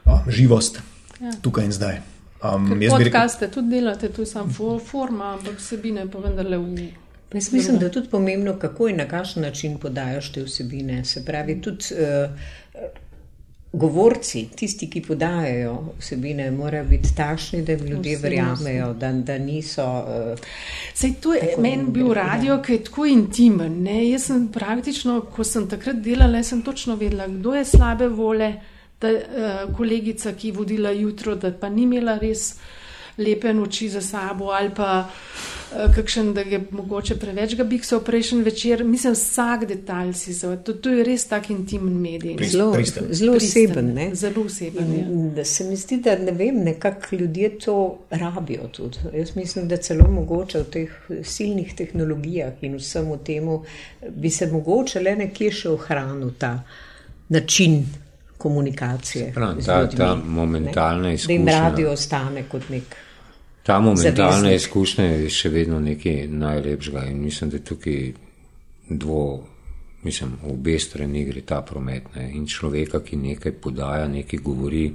um, 0.05 0.31
živost 0.31 0.79
ja. 1.19 1.31
tukaj 1.41 1.65
in 1.65 1.71
zdaj. 1.71 1.97
Um, 2.43 2.69
podcaste 2.69 3.45
rekel, 3.45 3.53
tudi 3.53 3.69
delate, 3.69 4.11
tu 4.13 4.21
je 4.21 4.25
samo 4.25 4.79
forma, 4.79 5.33
ampak 5.33 5.57
vsebine 5.57 6.05
pa 6.11 6.19
vendarle 6.19 6.57
v. 6.57 6.89
Pa 7.29 7.37
jaz 7.37 7.49
mislim, 7.53 7.79
da 7.79 7.85
je 7.85 7.91
tudi 7.91 8.09
pomembno, 8.09 8.53
kako 8.59 8.87
in 8.87 8.97
na 8.97 9.07
kakšen 9.07 9.41
način 9.41 9.77
podajaš 9.77 10.31
te 10.31 10.43
vsebine. 10.43 11.05
Se 11.05 11.25
pravi, 11.25 11.61
tudi 11.61 11.85
uh, 11.91 12.29
govorci, 13.77 14.47
tisti, 14.55 14.89
ki 14.89 15.01
podajajo 15.05 15.73
vsebine, 15.99 16.49
morajo 16.51 16.85
biti 16.89 17.13
takšni, 17.15 17.61
da 17.65 17.75
jim 17.75 17.85
ljudje 17.85 18.17
verjamejo, 18.17 18.93
da, 18.93 19.11
da 19.11 19.37
niso. 19.37 19.85
Uh, 19.85 20.47
Sej 20.93 21.13
to 21.21 21.33
je 21.33 21.53
meni 21.61 21.91
bil 21.93 22.13
radio, 22.13 22.61
ki 22.61 22.73
je 22.73 22.83
tako 22.89 23.05
intimen. 23.05 23.81
Ne? 23.83 23.99
Jaz 24.09 24.29
sem 24.31 24.47
praktično, 24.53 25.19
ko 25.33 25.43
sem 25.43 25.67
takrat 25.69 26.01
delala, 26.01 26.43
sem 26.43 26.61
točno 26.61 26.95
vedela, 26.95 27.27
kdo 27.27 27.55
je 27.55 27.65
slabe 27.65 28.07
vole. 28.07 28.53
Da, 29.01 29.11
uh, 29.13 29.75
kolegica, 29.77 30.33
ki 30.33 30.49
je 30.49 30.57
vodila 30.57 30.91
jutro, 30.91 31.35
da 31.37 31.51
pa 31.53 31.69
ni 31.69 31.83
imela 31.85 32.17
res 32.17 32.55
lepe 33.17 33.53
noči 33.53 33.89
za 33.93 34.01
sabo, 34.01 34.49
ali 34.49 34.73
pa 34.75 35.03
Eh, 35.05 35.56
kakšen, 35.95 36.33
da 36.33 36.41
je 36.41 36.59
mogoče 36.71 37.15
preveč 37.19 37.55
ga 37.55 37.63
biksal 37.63 37.99
prejšnji 37.99 38.41
večer. 38.43 38.83
Mislim, 38.83 39.13
vsak 39.13 39.65
detalj 39.65 40.13
si 40.13 40.33
za 40.33 40.55
to. 40.57 40.73
To 40.73 40.89
je 40.89 41.03
res 41.03 41.27
tak 41.27 41.49
intimen 41.49 41.93
medij. 42.01 42.37
Zelo, 42.49 42.75
zelo 43.09 43.35
oseben. 43.35 43.93
Ne? 43.93 44.09
Zelo 44.15 44.45
oseben. 44.45 44.93
Ja. 45.37 45.45
Se 45.45 45.63
mi 45.63 45.75
zdi, 45.75 45.97
da 45.97 46.17
ne 46.17 46.31
vem, 46.31 46.63
nekako 46.63 47.15
ljudje 47.15 47.59
to 47.59 47.97
rabijo 48.09 48.67
tudi. 48.67 48.97
Jaz 49.13 49.35
mislim, 49.35 49.67
da 49.67 49.77
celo 49.77 50.11
mogoče 50.11 50.59
v 50.59 50.69
teh 50.71 50.97
silnih 51.23 51.75
tehnologijah 51.75 52.53
in 52.61 52.75
vsemu 52.75 53.17
temu 53.17 53.63
bi 54.09 54.29
se 54.29 54.51
mogoče 54.51 54.99
le 54.99 55.15
nekje 55.15 55.51
še 55.51 55.69
ohranil 55.69 56.31
ta 56.37 56.63
način 57.29 57.83
komunikacije. 58.37 59.31
Prav, 59.33 59.55
ta, 59.65 59.89
ta 59.89 60.15
momentalna 60.15 61.13
izkušnja. 61.13 61.45
Da 61.45 61.51
jim 61.51 61.63
radio 61.63 61.91
ostane 61.91 62.43
kot 62.49 62.69
nek. 62.69 63.06
Ta 63.67 63.79
momentalna 63.79 64.53
izkušnja 64.55 65.05
je 65.05 65.29
še 65.29 65.49
vedno 65.51 65.79
nekaj 65.83 66.21
najlepšega 66.31 67.01
in 67.11 67.17
mislim, 67.19 67.49
da 67.51 67.59
tukaj 67.59 68.13
dvo, 68.89 69.23
mislim, 70.07 70.37
v 70.43 70.53
obe 70.53 70.77
strani 70.79 71.25
gre 71.27 71.41
ta 71.43 71.57
promet. 71.67 72.05
Ne? 72.15 72.29
In 72.37 72.45
človeka, 72.47 73.01
ki 73.03 73.19
nekaj 73.19 73.51
podaja, 73.51 74.05
nekaj 74.07 74.39
govori 74.39 74.85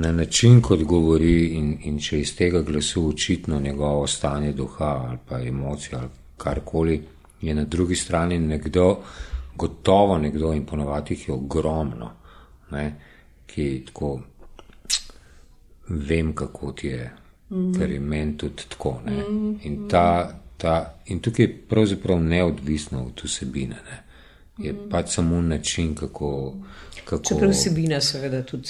na 0.00 0.12
način, 0.12 0.62
kot 0.64 0.86
govori, 0.88 1.34
in, 1.58 1.74
in 1.90 1.98
če 2.00 2.22
iz 2.22 2.32
tega 2.38 2.62
glasu 2.64 3.04
očitno 3.10 3.60
njegovo 3.60 4.06
stanje 4.06 4.54
duha 4.56 4.90
ali 5.10 5.20
pa 5.28 5.42
emocije 5.44 5.98
ali 5.98 6.08
karkoli, 6.36 6.96
je 7.42 7.54
na 7.54 7.64
drugi 7.64 7.96
strani 7.96 8.38
nekdo, 8.38 9.02
gotovo 9.56 10.16
nekdo 10.18 10.54
in 10.56 10.64
ponovadi 10.64 11.14
jih 11.14 11.28
je 11.28 11.34
ogromno, 11.34 12.10
ne? 12.70 12.88
ki 13.46 13.68
tako 13.92 14.16
vem, 15.88 16.32
kako 16.34 16.72
ti 16.72 16.86
je. 16.86 17.25
-hmm. 17.50 17.78
ker 17.78 17.90
je 17.90 18.00
meni 18.00 18.36
tudi 18.36 18.62
tako. 18.68 19.00
Mm 19.06 19.10
-hmm. 19.10 19.56
in, 19.62 19.88
ta, 19.88 20.40
ta, 20.56 20.94
in 21.06 21.20
tukaj 21.20 21.44
je 21.44 21.58
pravzaprav 21.68 22.22
neodvisno 22.22 23.04
od 23.04 23.20
vsebine. 23.24 23.76
Ne? 23.90 24.02
Je 24.58 24.72
mm 24.72 24.78
-hmm. 24.78 24.90
pač 24.90 25.08
samo 25.14 25.42
način, 25.42 25.94
kako. 25.94 26.54
kako... 27.04 27.24
Čeprav 27.24 27.50
vsebina, 27.50 28.00
seveda, 28.00 28.42
tudi. 28.42 28.68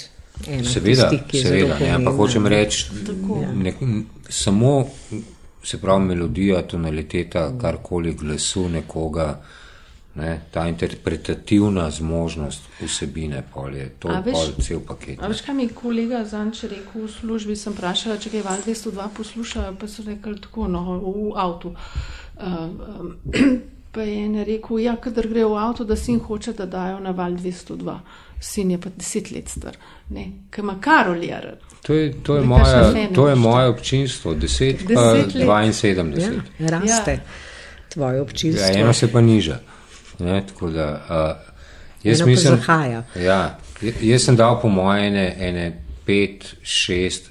Seveda, 0.63 1.11
seveda 1.31 1.79
ne, 1.79 1.89
ampak 1.89 2.15
hočem 2.15 2.47
reči, 2.47 2.85
ja. 3.41 3.73
samo 4.29 4.87
se 5.63 5.77
pravi 5.81 6.05
melodija, 6.05 6.61
tonaliteta, 6.61 7.57
karkoli 7.61 8.13
glasu 8.13 8.69
nekoga 8.69 9.41
ne, 10.17 10.41
ta 10.51 10.67
interpretativna 10.67 11.91
zmožnost 11.91 12.61
vsebine, 12.81 13.43
pol 13.53 13.75
je 13.75 13.89
to 13.99 14.09
veš, 14.25 14.33
pol 14.33 14.63
cel 14.65 14.81
paket. 14.81 15.21
A 15.21 15.29
veš, 15.29 15.43
kaj 15.45 15.55
mi 15.55 15.67
je 15.67 15.75
kolega 15.77 16.23
Zanč 16.25 16.63
rekel 16.65 17.05
v 17.05 17.11
službi, 17.11 17.55
sem 17.55 17.75
vprašala, 17.75 18.17
če 18.17 18.33
je 18.33 18.43
Val 18.45 18.61
202 18.65 19.07
poslušala, 19.17 19.75
pa 19.77 19.89
so 19.91 20.05
rekli 20.07 20.39
tako, 20.41 20.67
no, 20.73 20.99
v 21.05 21.31
avtu. 21.37 21.73
Uh, 22.37 22.57
um, 22.99 23.13
pa 23.93 24.07
je 24.07 24.17
ene 24.25 24.45
rekel, 24.47 24.81
ja, 24.87 24.97
kadar 25.01 25.29
gre 25.29 25.45
v 25.45 25.61
avto, 25.61 25.85
da 25.85 25.95
sin 25.95 26.19
hoče, 26.19 26.53
da 26.57 26.65
dajo 26.65 26.99
na 26.99 27.13
Val 27.13 27.37
202. 27.37 27.99
Sin 28.41 28.71
je 28.71 28.81
pa 28.81 28.89
deset 28.93 29.31
let 29.33 29.49
star, 29.49 29.77
kaj 30.49 30.61
ima 30.61 30.75
Karoljer. 30.81 31.55
To 31.87 31.93
je, 31.93 32.11
to 32.23 32.35
je, 32.35 32.43
moja, 32.45 32.93
to 33.15 33.29
je 33.29 33.35
moje 33.35 33.69
občinstvo, 33.69 34.33
deset, 34.33 34.83
deset 34.85 35.33
pa 35.47 35.63
72. 35.63 36.21
Ja, 36.59 36.69
raste 36.69 37.11
ja. 37.11 37.19
tvoje 37.89 38.21
občinstvo. 38.21 38.65
Ja, 38.65 38.79
eno 38.81 38.93
se 38.93 39.11
pa 39.11 39.21
niža. 39.21 39.59
Ne, 40.19 40.43
da, 40.61 40.87
uh, 41.09 41.53
jaz 42.03 42.21
Eno 42.21 42.27
mislim, 42.27 42.59
ja, 43.15 43.59
jaz 44.01 44.23
sem 44.23 44.35
dal 44.35 44.61
po 44.61 44.69
moje 44.69 45.07
ene, 45.07 45.35
ene 45.39 45.83
pet, 46.05 46.55
šest, 46.61 47.29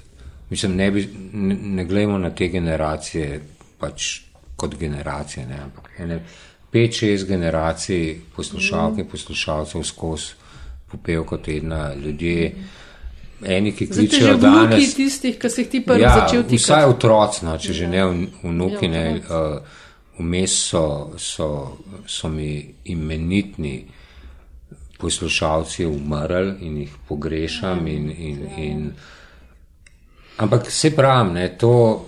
mislim, 0.49 0.75
ne, 0.75 0.91
bi, 0.91 1.09
ne, 1.33 1.55
ne 1.55 1.85
gledamo 1.85 2.17
na 2.17 2.29
te 2.29 2.47
generacije 2.47 3.41
pač 3.79 4.21
kot 4.55 4.75
generacije, 4.79 5.45
ne, 5.47 5.59
ampak 5.63 5.89
ene 5.99 6.19
pet, 6.71 6.95
šest 6.95 7.27
generacij 7.27 8.19
poslušalk 8.35 8.97
in 8.97 9.05
mm. 9.05 9.09
poslušalcev 9.11 9.83
skozi 9.83 10.33
popevko 10.91 11.37
tedna 11.37 11.93
ljudje. 11.93 12.51
Eni, 13.45 13.71
ki 13.71 13.85
kličejo 13.89 14.37
danes, 14.37 14.95
tistih, 14.95 15.35
ki 15.37 15.49
se 15.49 15.61
jih 15.61 15.69
ti 15.69 15.81
prvi 15.85 16.01
ja, 16.01 16.09
začel 16.15 16.41
tikati. 16.41 16.57
Vsaj 16.57 16.85
otroci, 16.89 17.45
no, 17.45 17.57
če 17.61 17.69
ja. 17.69 17.73
že 17.73 17.89
ne 17.91 18.05
vnuki, 18.41 18.87
ne. 18.89 19.03
Uh, 19.29 19.83
vmes 20.19 20.69
so, 20.69 21.13
so, 21.17 21.77
so 22.05 22.29
mi 22.29 22.73
imenitni 22.85 23.85
poslušalci 24.97 25.85
umrli 25.85 26.55
in 26.61 26.77
jih 26.77 26.95
pogrešam. 27.07 27.87
In, 27.87 28.11
in, 28.17 28.47
in, 28.57 28.91
ampak 30.37 30.71
se 30.71 30.95
pravim, 30.95 31.33
ne, 31.33 31.57
to, 31.57 32.05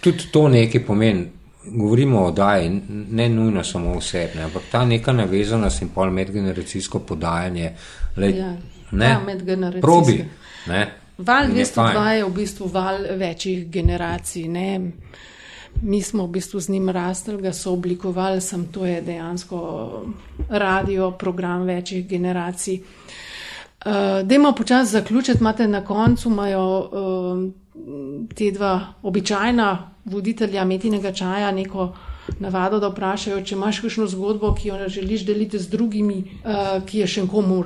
tudi 0.00 0.30
to 0.32 0.48
nekaj 0.48 0.86
pomeni. 0.86 1.32
Govorimo 1.66 2.20
o 2.24 2.30
daji, 2.30 2.68
ne 3.10 3.28
nujno 3.28 3.64
samo 3.64 3.96
osebne, 3.98 4.42
ampak 4.42 4.62
ta 4.70 4.84
neka 4.84 5.12
navezanost 5.12 5.82
in 5.82 5.88
pol 5.88 6.10
medgeneracijsko 6.14 6.98
podajanje. 6.98 7.72
Le, 8.16 8.28
ja, 8.30 8.52
ne, 8.90 9.08
ja, 9.08 9.20
medgeneracijsko. 9.26 9.86
Probi. 9.86 10.24
Ne, 10.66 10.84
val 11.18 11.50
202 11.50 12.10
je 12.10 12.24
v 12.24 12.30
bistvu 12.34 12.68
val 12.70 13.02
večjih 13.18 13.66
generacij. 13.70 14.46
Ne. 14.48 14.68
Mi 15.82 16.02
smo 16.02 16.26
v 16.26 16.30
bistvu 16.30 16.60
z 16.60 16.68
njim 16.68 16.88
rastli, 16.88 17.36
ga 17.42 17.52
so 17.52 17.72
oblikovali, 17.72 18.40
sem 18.40 18.66
to 18.72 18.86
je 18.86 19.00
dejansko 19.02 20.06
radio, 20.48 21.10
program 21.10 21.62
večjih 21.62 22.08
generacij. 22.08 22.80
Uh, 23.86 23.92
Dajmo 24.24 24.52
počasi 24.52 24.92
zaključiti, 24.92 25.38
imate 25.40 25.68
na 25.68 25.84
koncu, 25.84 26.28
imajo 26.28 26.78
uh, 26.78 27.52
te 28.34 28.50
dva 28.50 28.94
običajna 29.02 29.90
voditelja 30.04 30.64
metinega 30.64 31.12
čaja 31.12 31.52
neko 31.52 31.96
navado, 32.38 32.80
da 32.80 32.88
vprašajo, 32.88 33.42
če 33.44 33.54
imaš 33.54 33.80
kakšno 33.80 34.06
zgodbo, 34.06 34.54
ki 34.54 34.68
jo 34.68 34.88
želiš 34.88 35.26
deliti 35.26 35.58
z 35.58 35.68
drugimi, 35.68 36.16
uh, 36.44 36.82
ki 36.86 36.98
je 36.98 37.06
še 37.06 37.22
nikomu 37.22 37.64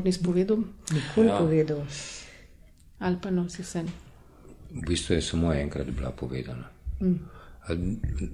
nis 0.00 0.18
povedal. 0.22 0.64
Nikoli 0.92 1.28
ja. 1.28 1.38
povedal. 1.38 1.84
Ali 2.98 3.16
pa 3.20 3.30
no, 3.30 3.44
vse 3.44 3.62
vse 3.62 3.84
v 4.74 4.86
bistvu 4.86 5.14
je 5.14 5.22
samo 5.22 5.52
enkrat 5.52 5.90
bila 5.90 6.10
povedana. 6.10 6.68
Mm. 7.00 7.18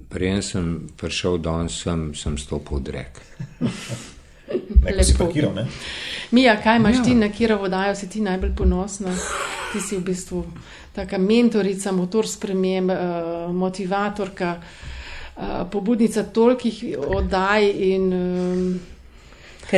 Prej 0.09 0.41
sem 0.41 0.89
prišel 0.97 1.37
danes, 1.37 1.81
sem, 1.83 2.15
sem 2.15 2.37
stopil 2.37 2.79
v 2.79 2.95
rek. 2.97 3.21
Lepo 4.83 5.03
si 5.03 5.13
parkiral, 5.13 5.53
ne? 5.53 5.67
Mija, 6.31 6.55
kaj 6.61 6.77
imaš 6.77 6.95
ja. 6.95 7.03
ti, 7.03 7.15
na 7.15 7.29
kjer 7.29 7.53
vodajo 7.61 7.95
si 7.95 8.09
ti 8.09 8.21
najbolj 8.21 8.55
ponosna? 8.57 9.13
Ti 9.73 9.81
si 9.81 9.97
v 9.97 10.05
bistvu 10.05 10.43
taka 10.95 11.17
mentorica, 11.21 11.91
motor 11.91 12.27
sprememb, 12.27 12.89
uh, 12.89 13.51
motivatorka, 13.53 14.55
uh, 14.57 15.43
pobudnica 15.71 16.23
tolikih 16.23 16.97
oddaj 16.97 17.69
in 17.69 18.07
um, 18.13 18.63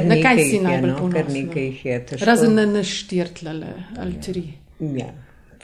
na 0.08 0.22
kaj 0.24 0.40
si 0.40 0.62
najbolj 0.64 0.94
no, 0.94 0.98
ponosna? 1.00 2.24
Razen 2.24 2.56
na 2.56 2.66
naštirtlale 2.66 3.74
ali 4.00 4.22
tri. 4.24 4.46
Ja. 4.80 5.12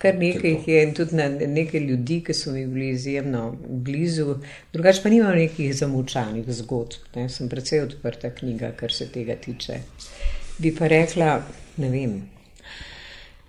Kar 0.01 0.15
nekaj 0.15 0.51
jih 0.51 0.67
je 0.67 0.83
in 0.83 0.93
tudi 0.93 1.15
na 1.15 1.27
nekaj 1.29 1.79
ljudi, 1.79 2.19
ki 2.23 2.33
so 2.33 2.51
mi 2.51 2.65
bili 2.67 2.89
izjemno 2.89 3.55
blizu. 3.67 4.35
Drugač 4.73 5.01
pa 5.03 5.09
nimam 5.09 5.33
nekih 5.35 5.75
zamučanih 5.75 6.45
zgodb. 6.59 7.15
Ne? 7.15 7.29
Sem 7.29 7.49
precej 7.49 7.81
odprta 7.81 8.29
knjiga, 8.29 8.71
kar 8.77 8.93
se 8.93 9.09
tega 9.11 9.35
tiče. 9.35 9.79
Bi 10.57 10.73
pa 10.75 10.87
rekla, 10.87 11.41
ne 11.77 11.89
vem, 11.89 12.21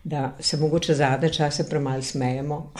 da 0.04 0.36
se 0.40 0.56
mogoče 0.56 0.94
zadnje 0.94 1.32
čase 1.32 1.68
premalo 1.68 2.02
smejemo. 2.02 2.72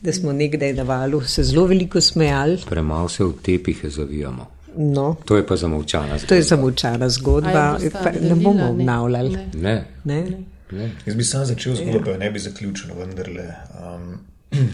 Da 0.00 0.12
smo 0.12 0.32
nekdaj 0.32 0.72
na 0.72 0.82
valu 0.82 1.20
se 1.22 1.42
zelo 1.42 1.66
veliko 1.66 2.00
smejali. 2.00 2.58
Premalo 2.68 3.08
se 3.08 3.24
v 3.24 3.32
tepihe 3.42 3.90
zavijamo. 3.90 4.46
No. 4.76 5.16
To 5.24 5.36
je 5.36 5.46
pa 5.46 5.56
zamovčana 5.56 6.18
zgodba. 6.18 6.28
To 6.28 6.34
je 6.34 6.42
zamovčana 6.42 7.08
zgodba, 7.08 7.78
pa 7.92 8.10
ne 8.20 8.34
bomo 8.34 8.70
obnavljali. 8.70 9.30
Ne. 9.30 9.50
ne. 9.54 9.84
ne. 10.04 10.22
ne. 10.22 10.51
Ne. 10.72 10.90
Jaz 11.06 11.16
bi 11.16 11.24
sam 11.24 11.44
začel 11.46 11.74
zgodbo, 11.74 12.10
ja. 12.10 12.18
ne 12.18 12.30
bi 12.30 12.38
zaključil, 12.38 12.94
vendarle. 12.98 13.54
Um, 13.76 14.20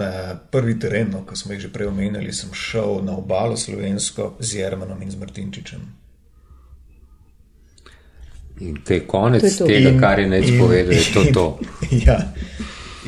na 0.00 0.38
prvi 0.50 0.78
teren, 0.80 1.10
no, 1.12 1.22
ko 1.26 1.36
smo 1.36 1.54
jih 1.54 1.62
že 1.62 1.72
prej 1.72 1.88
omenjali, 1.88 2.32
sem 2.32 2.52
šel 2.52 3.00
na 3.04 3.16
obalo 3.16 3.56
slovensko 3.56 4.34
z 4.40 4.60
Jermanom 4.60 5.02
in 5.02 5.10
z 5.10 5.16
Martinčičem. 5.16 5.86
In 8.60 8.78
te 8.84 9.02
konec 9.06 9.42
to 9.42 9.64
to. 9.64 9.66
tega, 9.68 9.90
in, 9.90 10.00
kar 10.00 10.20
je 10.20 10.28
neč 10.28 10.52
povedal, 10.58 10.92
je 10.92 11.12
to. 11.12 11.24
to. 11.32 11.46
ja. 12.06 12.20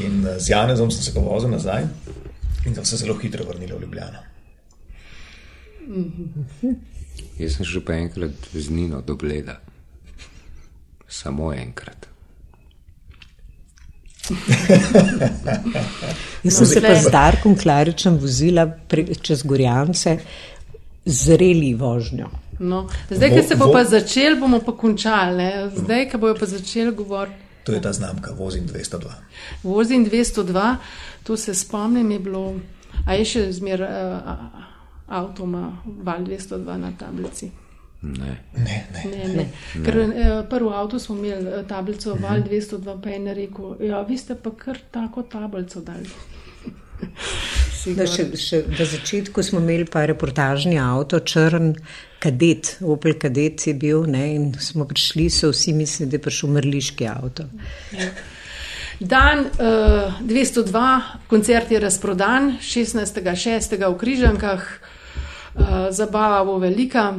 In 0.05 0.21
uh, 0.25 0.37
z 0.39 0.51
Janezom 0.51 0.91
sem 0.91 1.03
se 1.03 1.15
pa 1.15 1.21
vozil 1.21 1.51
nazaj 1.51 1.89
in 2.67 2.75
sem 2.75 2.85
se 2.85 2.97
zelo 2.97 3.17
hitro 3.19 3.45
vrnil 3.45 3.77
v 3.77 3.81
Ljubljano. 3.83 4.25
Jaz 7.39 7.57
sem 7.57 7.65
že 7.65 7.81
pa 7.81 7.97
enkrat 7.97 8.53
z 8.53 8.69
Nino 8.71 9.01
do 9.01 9.17
Bleda 9.17 9.61
samo 11.09 11.53
enkrat. 11.53 12.09
Jaz 16.45 16.55
sem 16.55 16.67
se 16.67 16.81
pa 16.81 16.95
z 16.95 17.11
Darkom 17.11 17.57
Klaričem 17.57 18.19
vozila 18.19 18.67
pre, 18.67 19.15
čez 19.15 19.43
Gorjance 19.43 20.19
zreli 21.05 21.75
vožnjo. 21.75 22.29
No, 22.59 22.89
zdaj, 23.11 23.31
ko 23.31 23.43
se 23.49 23.57
bo 23.57 23.73
pa 23.73 23.85
začel, 23.85 24.37
bomo 24.41 24.61
pa 24.61 24.73
končali. 24.77 25.71
Zdaj, 25.77 26.11
ko 26.11 26.19
bojo 26.19 26.35
pa 26.35 26.47
začeli 26.47 26.95
govoriti. 26.95 27.37
To 27.65 27.73
je 27.73 27.83
ta 27.83 27.93
znamka, 27.93 28.33
vozim 28.33 28.67
202. 28.67 29.11
Vozim 29.63 30.07
202, 30.07 30.77
to 31.23 31.37
se 31.37 31.55
spomnim, 31.55 32.11
je 32.11 32.19
bilo, 32.19 32.55
a 33.07 33.15
je 33.15 33.25
še 33.25 33.53
zmer 33.53 33.83
uh, 33.85 33.89
avtoma 35.07 35.79
val 36.05 36.25
202 36.25 36.77
na 36.77 36.93
tablici. 36.99 37.51
Ne. 38.03 38.39
Ne, 38.55 38.87
ne. 38.95 39.11
ne, 39.11 39.29
ne. 39.35 39.45
Ker 39.85 39.99
eh, 39.99 40.45
prvo 40.51 40.71
avto 40.71 40.99
smo 40.99 41.17
imeli 41.17 41.49
eh, 41.49 41.65
tablico 41.69 42.13
uh 42.13 42.19
-huh. 42.19 42.23
val 42.23 42.43
202, 42.43 43.01
pa 43.03 43.11
je 43.11 43.19
ne 43.19 43.35
rekel, 43.35 43.77
ja, 43.81 44.03
vi 44.03 44.19
ste 44.19 44.35
pa 44.35 44.51
kar 44.51 44.79
tako 44.91 45.23
tablico 45.23 45.81
dali. 45.81 46.09
Da, 47.97 48.07
še, 48.07 48.25
še 48.37 48.63
v 48.67 48.85
začetku 48.85 49.43
smo 49.43 49.61
imeli 49.61 49.85
pa 49.85 50.03
reportažni 50.07 50.79
avto, 50.79 51.21
črn 51.21 51.75
kadet, 52.19 52.79
Opel 52.83 53.15
kadet 53.15 53.67
je 53.67 53.75
bil 53.75 54.03
ne, 54.11 54.35
in 54.35 54.55
smo 54.61 54.85
prišli, 54.85 55.31
so 55.31 55.53
vsi 55.53 55.73
mislili, 55.73 56.11
da 56.11 56.19
je 56.19 56.23
prišel 56.23 56.51
mrliški 56.51 57.07
avto. 57.07 57.47
Ja. 57.93 58.11
Dan 59.01 59.47
uh, 59.47 60.19
202, 60.27 61.01
koncert 61.31 61.71
je 61.71 61.81
razprodan, 61.81 62.57
16.6. 62.61 63.79
v 63.79 63.99
Križankah, 63.99 64.67
uh, 65.55 65.89
zabava 65.95 66.43
bo 66.45 66.59
velika. 66.59 67.13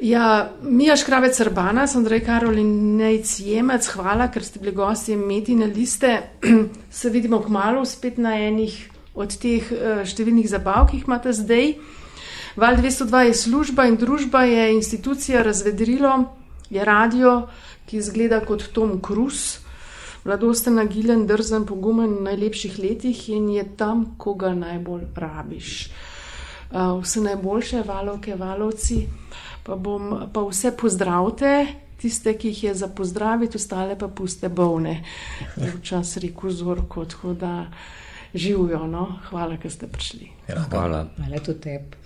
Ja, 0.00 0.52
Mija 0.62 0.96
Škravec 0.96 1.36
Srbana, 1.36 1.84
Andrej 1.96 2.22
Karolin, 2.24 2.96
Nejc 2.96 3.34
Jemec, 3.44 3.84
hvala, 3.92 4.30
ker 4.32 4.40
ste 4.40 4.56
bili 4.58 4.72
gosti 4.72 5.16
Metine 5.16 5.66
liste. 5.66 6.22
Se 6.90 7.10
vidimo 7.10 7.42
kmalo 7.44 7.84
spet 7.84 8.16
na 8.16 8.32
enih 8.32 8.78
od 9.14 9.36
teh 9.36 9.68
uh, 9.68 10.00
številnih 10.08 10.48
zabav, 10.48 10.88
ki 10.88 10.96
jih 10.96 11.04
imate 11.04 11.36
zdaj. 11.36 11.74
Val 12.56 12.80
202 12.80 13.22
je 13.28 13.36
služba 13.42 13.84
in 13.92 14.00
družba, 14.00 14.46
je 14.48 14.70
institucija, 14.72 15.44
razvedrilo, 15.44 16.16
je 16.72 16.80
radio, 16.80 17.34
ki 17.84 18.00
izgleda 18.00 18.40
kot 18.40 18.70
Tom 18.72 19.02
Cruise, 19.04 19.60
mladosten, 20.24 20.80
agilen, 20.80 21.26
drzen, 21.28 21.68
pogumen 21.68 22.16
v 22.16 22.30
najlepših 22.30 22.80
letih 22.80 23.26
in 23.36 23.52
je 23.52 23.68
tam, 23.76 24.14
ko 24.16 24.32
ga 24.32 24.56
najbolj 24.56 25.10
rabiš. 25.12 25.90
Uh, 26.70 26.96
vse 27.04 27.20
najboljše, 27.28 27.84
valovke, 27.84 28.40
valovci 28.40 29.04
pa, 29.64 29.76
bom, 29.76 30.28
pa 30.32 30.44
vse 30.48 30.72
pozdravite, 30.76 31.66
tiste, 32.00 32.34
ki 32.38 32.48
jih 32.48 32.64
je 32.64 32.74
za 32.74 32.88
pozdraviti, 32.88 33.56
ostale 33.60 33.98
pa 33.98 34.08
puste 34.08 34.48
bolne. 34.48 35.02
Včas 35.56 36.16
rekel 36.22 36.50
zor, 36.50 36.84
kot 36.88 37.16
da 37.38 37.66
živijo. 38.34 38.86
No? 38.86 39.06
Hvala, 39.30 39.56
da 39.62 39.70
ste 39.70 39.86
prišli. 39.86 40.30
Ja, 40.48 40.64
hvala. 40.70 41.06
Hvala 41.16 41.44
tudi 41.44 41.60
tebi. 41.60 41.99